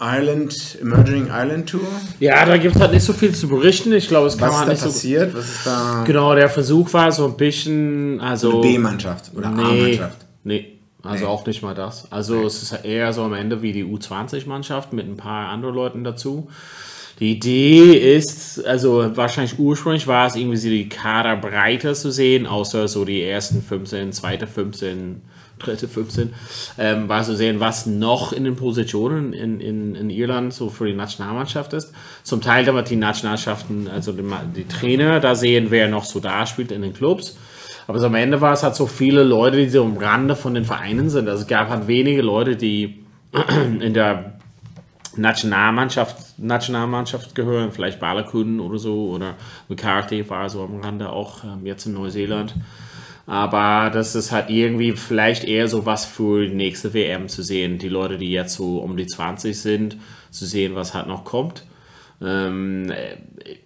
Island, 0.00 0.78
Emerging 0.80 1.26
Island 1.30 1.68
Tour. 1.68 1.80
Ja, 2.20 2.44
da 2.44 2.56
gibt 2.56 2.74
es 2.74 2.80
halt 2.80 2.92
nicht 2.92 3.04
so 3.04 3.12
viel 3.12 3.34
zu 3.34 3.48
berichten. 3.48 3.92
Ich 3.92 4.08
glaube, 4.08 4.26
es 4.26 4.36
kann 4.36 4.48
Was 4.48 4.54
ist 4.54 4.58
man 4.60 4.66
da 4.66 4.72
nicht 4.72 4.82
so. 4.82 4.88
passiert? 4.88 5.34
Was 5.34 5.44
ist 5.44 5.66
da? 5.66 6.04
Genau, 6.06 6.34
der 6.34 6.48
Versuch 6.48 6.92
war 6.92 7.12
so 7.12 7.26
ein 7.26 7.36
bisschen, 7.36 8.20
also. 8.20 8.60
B-Mannschaft 8.60 9.30
oder 9.34 9.50
Nee, 9.50 9.62
A-Mannschaft. 9.62 10.26
nee, 10.44 10.73
also 11.04 11.24
Nee. 11.24 11.30
auch 11.30 11.46
nicht 11.46 11.62
mal 11.62 11.74
das. 11.74 12.10
Also 12.10 12.46
es 12.46 12.62
ist 12.62 12.72
eher 12.84 13.12
so 13.12 13.22
am 13.22 13.34
Ende 13.34 13.62
wie 13.62 13.72
die 13.72 13.84
U20-Mannschaft 13.84 14.92
mit 14.92 15.06
ein 15.06 15.16
paar 15.16 15.48
anderen 15.50 15.74
Leuten 15.74 16.04
dazu. 16.04 16.48
Die 17.20 17.32
Idee 17.32 18.16
ist, 18.16 18.64
also 18.66 19.16
wahrscheinlich 19.16 19.58
ursprünglich 19.58 20.08
war 20.08 20.26
es 20.26 20.34
irgendwie 20.34 20.56
so 20.56 20.68
die 20.68 20.88
Kaderbreite 20.88 21.94
zu 21.94 22.10
sehen, 22.10 22.46
außer 22.46 22.88
so 22.88 23.04
die 23.04 23.22
ersten 23.22 23.62
15, 23.62 24.12
zweite 24.12 24.48
15, 24.48 25.22
dritte 25.60 25.86
15, 25.86 26.34
ähm, 26.78 27.08
war 27.08 27.22
zu 27.22 27.36
sehen, 27.36 27.60
was 27.60 27.86
noch 27.86 28.32
in 28.32 28.42
den 28.42 28.56
Positionen 28.56 29.32
in, 29.32 29.60
in, 29.60 29.94
in 29.94 30.10
Irland 30.10 30.52
so 30.52 30.70
für 30.70 30.86
die 30.86 30.94
Nationalmannschaft 30.94 31.72
ist. 31.72 31.92
Zum 32.24 32.40
Teil 32.40 32.64
damit 32.64 32.90
die 32.90 32.96
Nationalmannschaften, 32.96 33.86
also 33.86 34.10
die, 34.10 34.24
die 34.56 34.66
Trainer 34.66 35.20
da 35.20 35.36
sehen, 35.36 35.66
wer 35.70 35.88
noch 35.88 36.04
so 36.04 36.18
da 36.18 36.46
spielt 36.46 36.72
in 36.72 36.82
den 36.82 36.94
Clubs. 36.94 37.36
Aber 37.86 37.98
so 37.98 38.06
am 38.06 38.14
Ende 38.14 38.40
war 38.40 38.52
es 38.52 38.62
halt 38.62 38.74
so 38.74 38.86
viele 38.86 39.22
Leute, 39.22 39.58
die 39.58 39.68
so 39.68 39.84
am 39.84 39.96
Rande 39.96 40.36
von 40.36 40.54
den 40.54 40.64
Vereinen 40.64 41.10
sind. 41.10 41.28
Also 41.28 41.42
es 41.42 41.48
gab 41.48 41.68
halt 41.68 41.86
wenige 41.86 42.22
Leute, 42.22 42.56
die 42.56 43.04
in 43.80 43.94
der 43.94 44.34
Nationalmannschaft, 45.16 46.38
Nationalmannschaft 46.38 47.34
gehören, 47.34 47.72
vielleicht 47.72 48.00
Balakun 48.00 48.60
oder 48.60 48.78
so, 48.78 49.10
oder 49.10 49.34
McCarthy 49.68 50.28
war 50.28 50.48
so 50.48 50.62
am 50.62 50.80
Rande 50.80 51.10
auch 51.10 51.44
ähm, 51.44 51.66
jetzt 51.66 51.86
in 51.86 51.94
Neuseeland. 51.94 52.54
Aber 53.26 53.90
das 53.90 54.14
ist 54.14 54.32
halt 54.32 54.50
irgendwie 54.50 54.92
vielleicht 54.92 55.44
eher 55.44 55.68
so 55.68 55.86
was 55.86 56.04
für 56.04 56.46
die 56.46 56.54
nächste 56.54 56.92
WM 56.92 57.28
zu 57.28 57.42
sehen. 57.42 57.78
Die 57.78 57.88
Leute, 57.88 58.18
die 58.18 58.30
jetzt 58.30 58.54
so 58.54 58.78
um 58.78 58.96
die 58.96 59.06
20 59.06 59.58
sind, 59.58 59.96
zu 60.30 60.44
sehen, 60.44 60.74
was 60.74 60.94
halt 60.94 61.06
noch 61.06 61.24
kommt. 61.24 61.64
Ähm, 62.24 62.92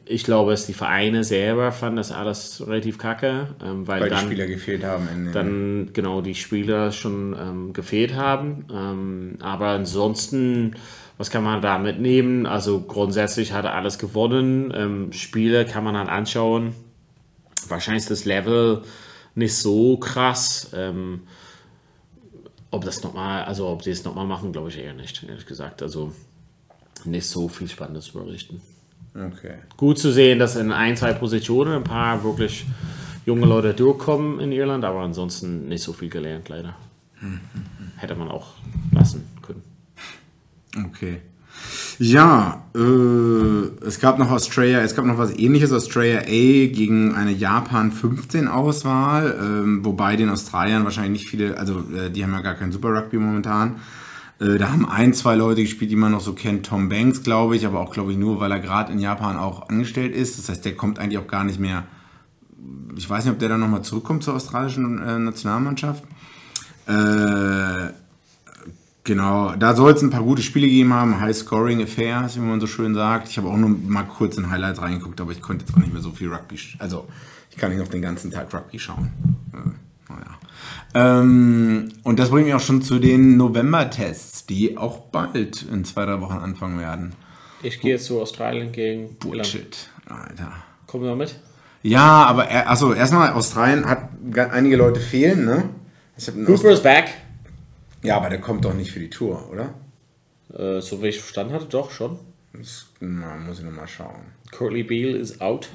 ich 0.05 0.25
glaube, 0.25 0.51
dass 0.51 0.67
die 0.67 0.75
Vereine 0.75 1.23
selber 1.25 1.71
fanden 1.73 1.97
das 1.97 2.13
alles 2.13 2.67
relativ 2.67 2.99
kacke, 2.99 3.49
ähm, 3.65 3.87
weil, 3.87 4.01
Weil 4.01 4.09
die 4.09 4.15
dann 4.17 4.25
Spieler 4.25 4.47
gefehlt 4.47 4.85
haben. 4.85 5.31
Dann 5.33 5.91
genau 5.93 6.21
die 6.21 6.35
Spieler 6.35 6.93
schon 6.93 7.37
ähm, 7.39 7.73
gefehlt 7.73 8.15
haben. 8.15 8.65
Ähm, 8.73 9.37
aber 9.41 9.69
ansonsten, 9.69 10.75
was 11.19 11.31
kann 11.31 11.45
man 11.45 11.63
da 11.63 11.79
mitnehmen? 11.79 12.47
Also 12.47 12.81
grundsätzlich 12.81 13.53
hat 13.53 13.65
er 13.65 13.75
alles 13.75 13.99
gewonnen. 13.99 14.73
Ähm, 14.75 15.13
Spiele 15.13 15.65
kann 15.65 15.85
man 15.85 15.95
dann 15.95 16.09
anschauen. 16.09 16.75
Wahrscheinlich 17.69 18.03
ist 18.03 18.11
das 18.11 18.25
Level 18.25 18.83
nicht 19.35 19.55
so 19.55 19.99
krass. 19.99 20.71
Ähm, 20.75 21.21
ob 22.71 22.85
das 22.85 23.03
nochmal, 23.03 23.45
also 23.45 23.69
ob 23.69 23.83
die 23.83 23.91
es 23.91 24.05
nochmal 24.05 24.27
machen, 24.27 24.53
glaube 24.53 24.69
ich 24.69 24.79
eher 24.79 24.93
nicht, 24.93 25.25
ehrlich 25.27 25.47
gesagt. 25.47 25.83
Also 25.83 26.13
nicht 27.07 27.27
so 27.27 27.49
viel 27.49 27.69
Spannendes 27.69 28.07
zu 28.07 28.19
berichten 28.19 28.61
okay. 29.15 29.55
gut 29.77 29.99
zu 29.99 30.13
sehen, 30.13 30.39
dass 30.39 30.57
in 30.57 30.73
ein, 30.73 30.97
zwei 30.97 31.13
Positionen 31.13 31.75
ein 31.75 31.85
paar 31.85 32.23
wirklich 32.25 32.67
junge 33.27 33.47
Leute 33.47 33.75
durchkommen 33.75 34.41
in 34.41 34.53
Irland, 34.53 34.85
aber 34.85 35.01
ansonsten 35.01 35.69
nicht 35.69 35.83
so 35.83 35.93
viel 35.93 36.09
gelernt, 36.09 36.49
leider. 36.49 36.77
Hätte 37.97 38.15
man 38.15 38.29
auch 38.29 38.55
lassen 38.93 39.25
können. 39.43 39.63
Okay. 40.87 41.21
Ja, 41.99 42.65
äh, 42.77 43.85
es 43.85 43.99
gab 43.99 44.21
noch 44.21 44.31
Australia, 44.31 44.81
es 44.81 44.95
gab 44.95 45.05
noch 45.05 45.19
was 45.19 45.37
ähnliches, 45.37 45.73
Australia 45.73 46.21
A 46.21 46.67
gegen 46.69 47.17
eine 47.17 47.33
Japan 47.33 47.91
15 47.91 48.47
Auswahl, 48.47 49.37
ähm, 49.41 49.85
wobei 49.85 50.15
den 50.15 50.31
Australiern 50.31 50.85
wahrscheinlich 50.85 51.23
nicht 51.23 51.29
viele, 51.29 51.59
also 51.59 51.81
äh, 51.93 52.11
die 52.11 52.23
haben 52.23 52.33
ja 52.33 52.41
gar 52.41 52.55
kein 52.55 52.71
Super 52.71 52.91
Rugby 52.91 53.17
momentan. 53.17 53.81
Äh, 54.41 54.59
da 54.59 54.71
haben 54.71 54.89
ein, 54.89 55.15
zwei 55.15 55.35
Leute 55.35 55.63
gespielt, 55.63 55.91
die 55.91 55.97
man 55.97 56.13
noch 56.13 56.21
so 56.21 56.33
kennt, 56.33 56.67
Tom 56.67 56.89
Banks, 56.89 57.23
glaube 57.23 57.57
ich, 57.57 57.67
aber 57.67 57.81
auch, 57.81 57.93
glaube 57.93 58.13
ich, 58.13 58.19
nur, 58.19 58.41
weil 58.41 58.53
er 58.53 58.61
gerade 58.61 58.93
in 58.93 58.99
Japan 58.99 59.37
auch 59.37 59.69
angestellt 59.69 60.15
ist. 60.15 60.39
Das 60.39 60.49
heißt, 60.49 60.65
der 60.65 60.77
kommt 60.77 60.99
eigentlich 60.99 61.19
auch 61.19 61.27
gar 61.27 61.45
nicht 61.45 61.59
mehr, 61.59 61.87
ich 62.97 63.09
weiß 63.09 63.25
nicht, 63.25 63.33
ob 63.33 63.39
der 63.39 63.49
dann 63.49 63.61
nochmal 63.61 63.83
zurückkommt 63.83 64.23
zur 64.23 64.35
australischen 64.35 64.99
äh, 65.03 65.19
Nationalmannschaft. 65.19 66.05
Äh, 66.87 67.93
Genau, 69.09 69.57
da 69.57 69.75
soll 69.75 69.93
es 69.93 70.03
ein 70.03 70.11
paar 70.11 70.23
gute 70.23 70.43
Spiele 70.43 70.67
gegeben 70.67 70.93
haben, 70.93 71.19
High-Scoring 71.19 71.83
Affairs, 71.83 72.37
wie 72.37 72.41
man 72.41 72.61
so 72.61 72.67
schön 72.67 72.95
sagt. 72.95 73.31
Ich 73.31 73.39
habe 73.39 73.49
auch 73.49 73.57
nur 73.57 73.71
mal 73.71 74.03
kurz 74.03 74.37
in 74.37 74.51
Highlights 74.51 74.83
reingeguckt, 74.83 75.19
aber 75.23 75.33
ich 75.33 75.41
konnte 75.41 75.65
jetzt 75.65 75.75
auch 75.75 75.79
nicht 75.79 75.95
mehr 75.95 76.03
so 76.03 76.11
viel 76.11 76.31
Rugby, 76.31 76.59
also 76.79 77.09
ich 77.51 77.57
kann 77.57 77.71
nicht 77.71 77.81
noch 77.81 77.89
den 77.89 78.03
ganzen 78.03 78.31
Tag 78.31 78.53
Rugby 78.53 78.79
schauen. 78.79 79.09
Äh, 79.55 79.88
naja. 80.09 80.39
Ähm, 80.95 81.91
und 82.03 82.19
das 82.19 82.31
bringt 82.31 82.47
mich 82.47 82.55
auch 82.55 82.61
schon 82.61 82.83
zu 82.83 82.99
den 82.99 83.37
November-Tests, 83.37 84.47
die 84.47 84.77
auch 84.79 84.99
bald 84.99 85.63
in 85.63 85.85
zwei, 85.85 86.07
drei 86.07 86.21
Wochen 86.21 86.39
anfangen 86.39 86.79
werden. 86.81 87.13
Ich 87.63 87.81
gehe 87.81 87.93
jetzt 87.93 88.07
zu 88.07 88.21
Australien 88.21 88.73
gegen 88.73 89.01
Irland. 89.03 89.19
Bullshit, 89.21 89.91
Alter. 90.07 90.53
Kommen 90.87 91.05
wir 91.05 91.17
mit? 91.17 91.39
Ja, 91.83 92.25
aber 92.27 92.47
er- 92.49 92.69
also 92.69 92.93
erstmal 92.95 93.33
Australien 93.33 93.85
hat 93.87 94.09
einige 94.53 94.77
Leute 94.77 95.01
fehlen, 95.01 95.45
ne? 95.45 95.69
Cooper 96.47 96.71
ist 96.73 96.83
back. 96.83 97.11
ja, 98.03 98.17
aber 98.17 98.29
der 98.31 98.41
kommt 98.41 98.65
doch 98.65 98.75
nicht 98.75 98.91
für 98.91 98.99
die 99.01 99.11
Tour, 99.11 99.49
oder? 99.51 99.75
Äh, 100.53 100.81
so 100.81 101.03
wie 101.03 101.09
ich 101.09 101.21
verstanden 101.21 101.53
hatte, 101.53 101.67
doch 101.67 101.91
schon. 101.91 102.19
Das, 102.59 102.87
na, 102.99 103.37
muss 103.37 103.61
ich 103.61 103.65
nochmal 103.65 103.87
schauen. 103.87 104.33
Curly 104.51 104.83
Beal 104.83 105.15
ist 105.15 105.41
out. 105.41 105.69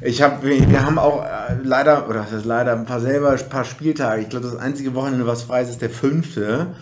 Ich 0.00 0.22
habe, 0.22 0.46
wir, 0.46 0.70
wir 0.70 0.84
haben 0.84 0.98
auch 0.98 1.24
äh, 1.24 1.56
leider, 1.62 2.08
oder 2.08 2.20
das 2.20 2.32
ist 2.32 2.44
leider 2.44 2.72
ein 2.72 2.86
paar 2.86 3.00
selber, 3.00 3.30
ein 3.30 3.48
paar 3.48 3.64
Spieltage. 3.64 4.22
Ich 4.22 4.28
glaube, 4.28 4.46
das 4.46 4.56
einzige 4.56 4.94
Wochenende, 4.94 5.26
was 5.26 5.42
frei 5.42 5.62
ist, 5.62 5.70
ist 5.70 5.82
der 5.82 5.90
fünfte. 5.90 6.74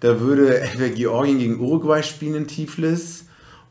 Da 0.00 0.20
würde 0.20 0.60
entweder 0.60 0.94
Georgien 0.94 1.38
gegen 1.38 1.60
Uruguay 1.60 2.02
spielen 2.02 2.34
in 2.34 2.46
Tiflis. 2.48 3.26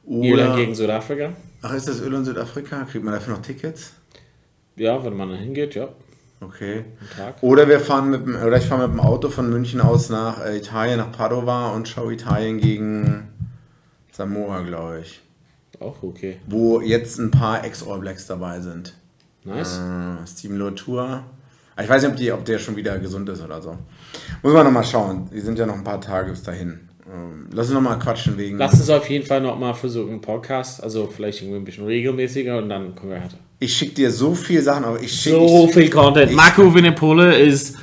Oder, 0.05 0.27
Irland 0.27 0.55
gegen 0.55 0.75
Südafrika. 0.75 1.33
Ach, 1.61 1.73
ist 1.73 1.87
das 1.87 1.99
Irland 1.99 2.25
Südafrika? 2.25 2.85
Kriegt 2.85 3.03
man 3.03 3.13
dafür 3.13 3.33
noch 3.35 3.41
Tickets? 3.41 3.93
Ja, 4.75 5.03
wenn 5.03 5.17
man 5.17 5.29
da 5.29 5.35
hingeht, 5.35 5.75
ja. 5.75 5.89
Okay. 6.41 6.85
Oder 7.41 7.67
wir 7.67 7.81
fahren 7.81 8.11
mit 8.11 8.25
dem, 8.25 8.35
oder 8.41 8.57
ich 8.57 8.65
fahre 8.65 8.87
mit 8.87 8.97
dem 8.97 9.01
Auto 9.01 9.27
von 9.27 9.49
München 9.49 9.81
aus 9.81 10.09
nach 10.09 10.45
äh, 10.45 10.57
Italien, 10.57 10.97
nach 10.97 11.11
Padova 11.11 11.71
und 11.71 11.89
schaue 11.89 12.13
Italien 12.13 12.59
gegen 12.59 13.27
Samoa, 14.11 14.61
glaube 14.61 15.01
ich. 15.03 15.21
Auch 15.79 16.01
okay. 16.03 16.37
Wo 16.47 16.81
jetzt 16.81 17.19
ein 17.19 17.31
paar 17.31 17.63
Ex-All 17.63 17.99
Blacks 17.99 18.27
dabei 18.27 18.59
sind. 18.59 18.93
Nice. 19.45 19.77
Äh, 19.79 20.27
Steven 20.27 20.57
Lotour. 20.57 21.23
Ah, 21.75 21.83
Ich 21.83 21.89
weiß 21.89 22.01
nicht, 22.03 22.11
ob, 22.11 22.17
die, 22.17 22.31
ob 22.31 22.45
der 22.45 22.59
schon 22.59 22.75
wieder 22.75 22.97
gesund 22.99 23.29
ist 23.29 23.41
oder 23.41 23.61
so. 23.61 23.77
Muss 24.43 24.53
man 24.53 24.65
nochmal 24.65 24.83
schauen. 24.83 25.29
Die 25.33 25.39
sind 25.39 25.57
ja 25.57 25.65
noch 25.65 25.75
ein 25.75 25.83
paar 25.83 26.01
Tage 26.01 26.31
bis 26.31 26.43
dahin. 26.43 26.81
Ähm, 27.11 27.47
Lass 27.53 27.67
uns 27.67 27.75
nochmal 27.75 27.97
quatschen 27.97 28.37
wegen. 28.37 28.57
Lass 28.57 28.73
uns 28.73 28.89
auf 28.89 29.09
jeden 29.09 29.25
Fall 29.25 29.39
nochmal 29.41 29.73
versuchen, 29.73 30.09
einen 30.11 30.21
Podcast, 30.21 30.83
also 30.83 31.07
vielleicht 31.07 31.41
irgendwie 31.41 31.59
ein 31.59 31.63
bisschen 31.65 31.85
regelmäßiger 31.85 32.57
und 32.57 32.69
dann 32.69 32.93
können 32.95 33.11
wir 33.13 33.21
halt. 33.21 33.35
Ich 33.59 33.73
schicke 33.75 33.93
dir 33.95 34.11
so 34.11 34.35
viele 34.35 34.61
Sachen, 34.61 34.83
aber 34.83 35.01
ich 35.01 35.11
schicke. 35.11 35.37
So 35.37 35.67
viel 35.69 35.89
Content. 35.89 36.31
ich- 36.31 36.35
Marco 36.37 36.73
Winnepole 36.73 37.37
ist 37.39 37.77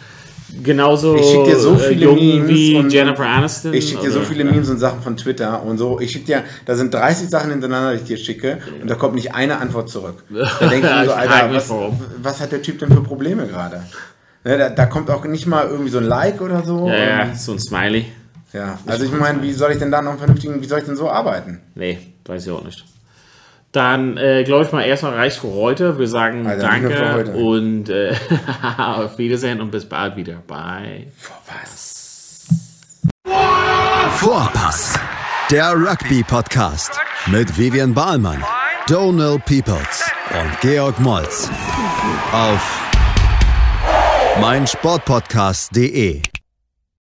genauso 0.62 1.16
Ich 1.16 1.26
schick 1.26 1.44
dir 1.44 1.57
so 1.59 1.74
äh, 1.74 1.78
viele 1.78 2.12
Memes 2.12 2.48
wie 2.48 2.76
und- 2.76 2.92
Jennifer 2.92 3.26
Aniston. 3.26 3.74
Ich 3.74 3.88
schicke 3.88 4.02
dir 4.02 4.11
so 4.11 4.20
viele 4.20 4.44
Memes 4.44 4.68
und 4.70 4.78
Sachen 4.78 5.00
von 5.02 5.16
Twitter 5.16 5.62
und 5.62 5.78
so. 5.78 5.98
Ich 6.00 6.12
schicke 6.12 6.26
dir, 6.26 6.44
da 6.64 6.74
sind 6.76 6.92
30 6.94 7.28
Sachen 7.28 7.50
hintereinander, 7.50 7.92
die 7.94 7.98
ich 8.00 8.04
dir 8.04 8.16
schicke 8.16 8.59
und 8.80 8.90
da 8.90 8.94
kommt 8.94 9.14
nicht 9.14 9.34
eine 9.34 9.59
Antwort 9.59 9.88
zurück. 9.90 10.24
Da 10.30 10.66
denke 10.68 10.86
ich 10.88 10.94
mir 10.94 11.04
so, 11.07 11.12
Alter, 11.12 11.52
was, 11.52 11.70
was 12.22 12.40
hat 12.40 12.52
der 12.52 12.62
Typ 12.62 12.78
denn 12.78 12.90
für 12.90 13.02
Probleme 13.02 13.46
gerade? 13.46 13.82
Ne, 14.44 14.57
da, 14.59 14.68
da 14.70 14.86
kommt 14.86 15.11
auch 15.11 15.24
nicht 15.24 15.46
mal 15.46 15.66
irgendwie 15.68 15.90
so 15.90 15.98
ein 15.98 16.04
Like 16.04 16.40
oder 16.40 16.62
so. 16.62 16.88
Ja, 16.88 16.96
ja, 17.26 17.34
so 17.34 17.52
ein 17.52 17.59
Smiley. 17.59 18.07
ja. 18.52 18.78
Also 18.86 19.04
ich 19.04 19.12
meine, 19.12 19.42
wie 19.42 19.52
soll 19.52 19.72
ich 19.72 19.78
denn 19.78 19.90
da 19.90 20.00
noch 20.02 20.11
einen 20.11 20.18
vernünftigen, 20.18 20.62
wie 20.62 20.66
soll 20.66 20.78
ich 20.78 20.84
denn 20.84 20.96
so 20.96 21.11
arbeiten? 21.11 21.61
Nee, 21.74 21.98
weiß 22.24 22.46
ich 22.46 22.52
auch 22.52 22.62
nicht. 22.64 22.84
Dann 23.77 24.16
äh, 24.16 24.43
glaube 24.43 24.64
ich 24.64 24.72
mal 24.72 24.81
erstmal 24.85 25.12
reicht 25.12 25.39
für 25.39 25.53
heute. 25.53 25.99
Wir 25.99 26.09
sagen 26.09 26.47
Also 26.47 26.66
Danke 26.66 27.12
heute. 27.12 27.33
und 27.33 27.91
äh, 27.91 28.14
auf 28.79 29.18
Wiedersehen 29.18 29.61
und 29.61 29.70
bis 29.70 29.87
bald 29.87 30.16
wieder. 30.16 30.43
Bye. 30.47 31.09
Was? 31.47 32.47
Vorpass, 34.14 34.99
der 35.51 35.74
Rugby-Podcast 35.74 36.99
mit 37.27 37.59
Vivian 37.59 37.93
Bahlmann, 37.93 38.43
Donal 38.89 39.39
Peoples 39.41 40.11
und 40.31 40.61
Georg 40.62 40.99
Moltz 40.99 41.51
auf 42.33 42.81
meinsportpodcast.de. 44.41 46.22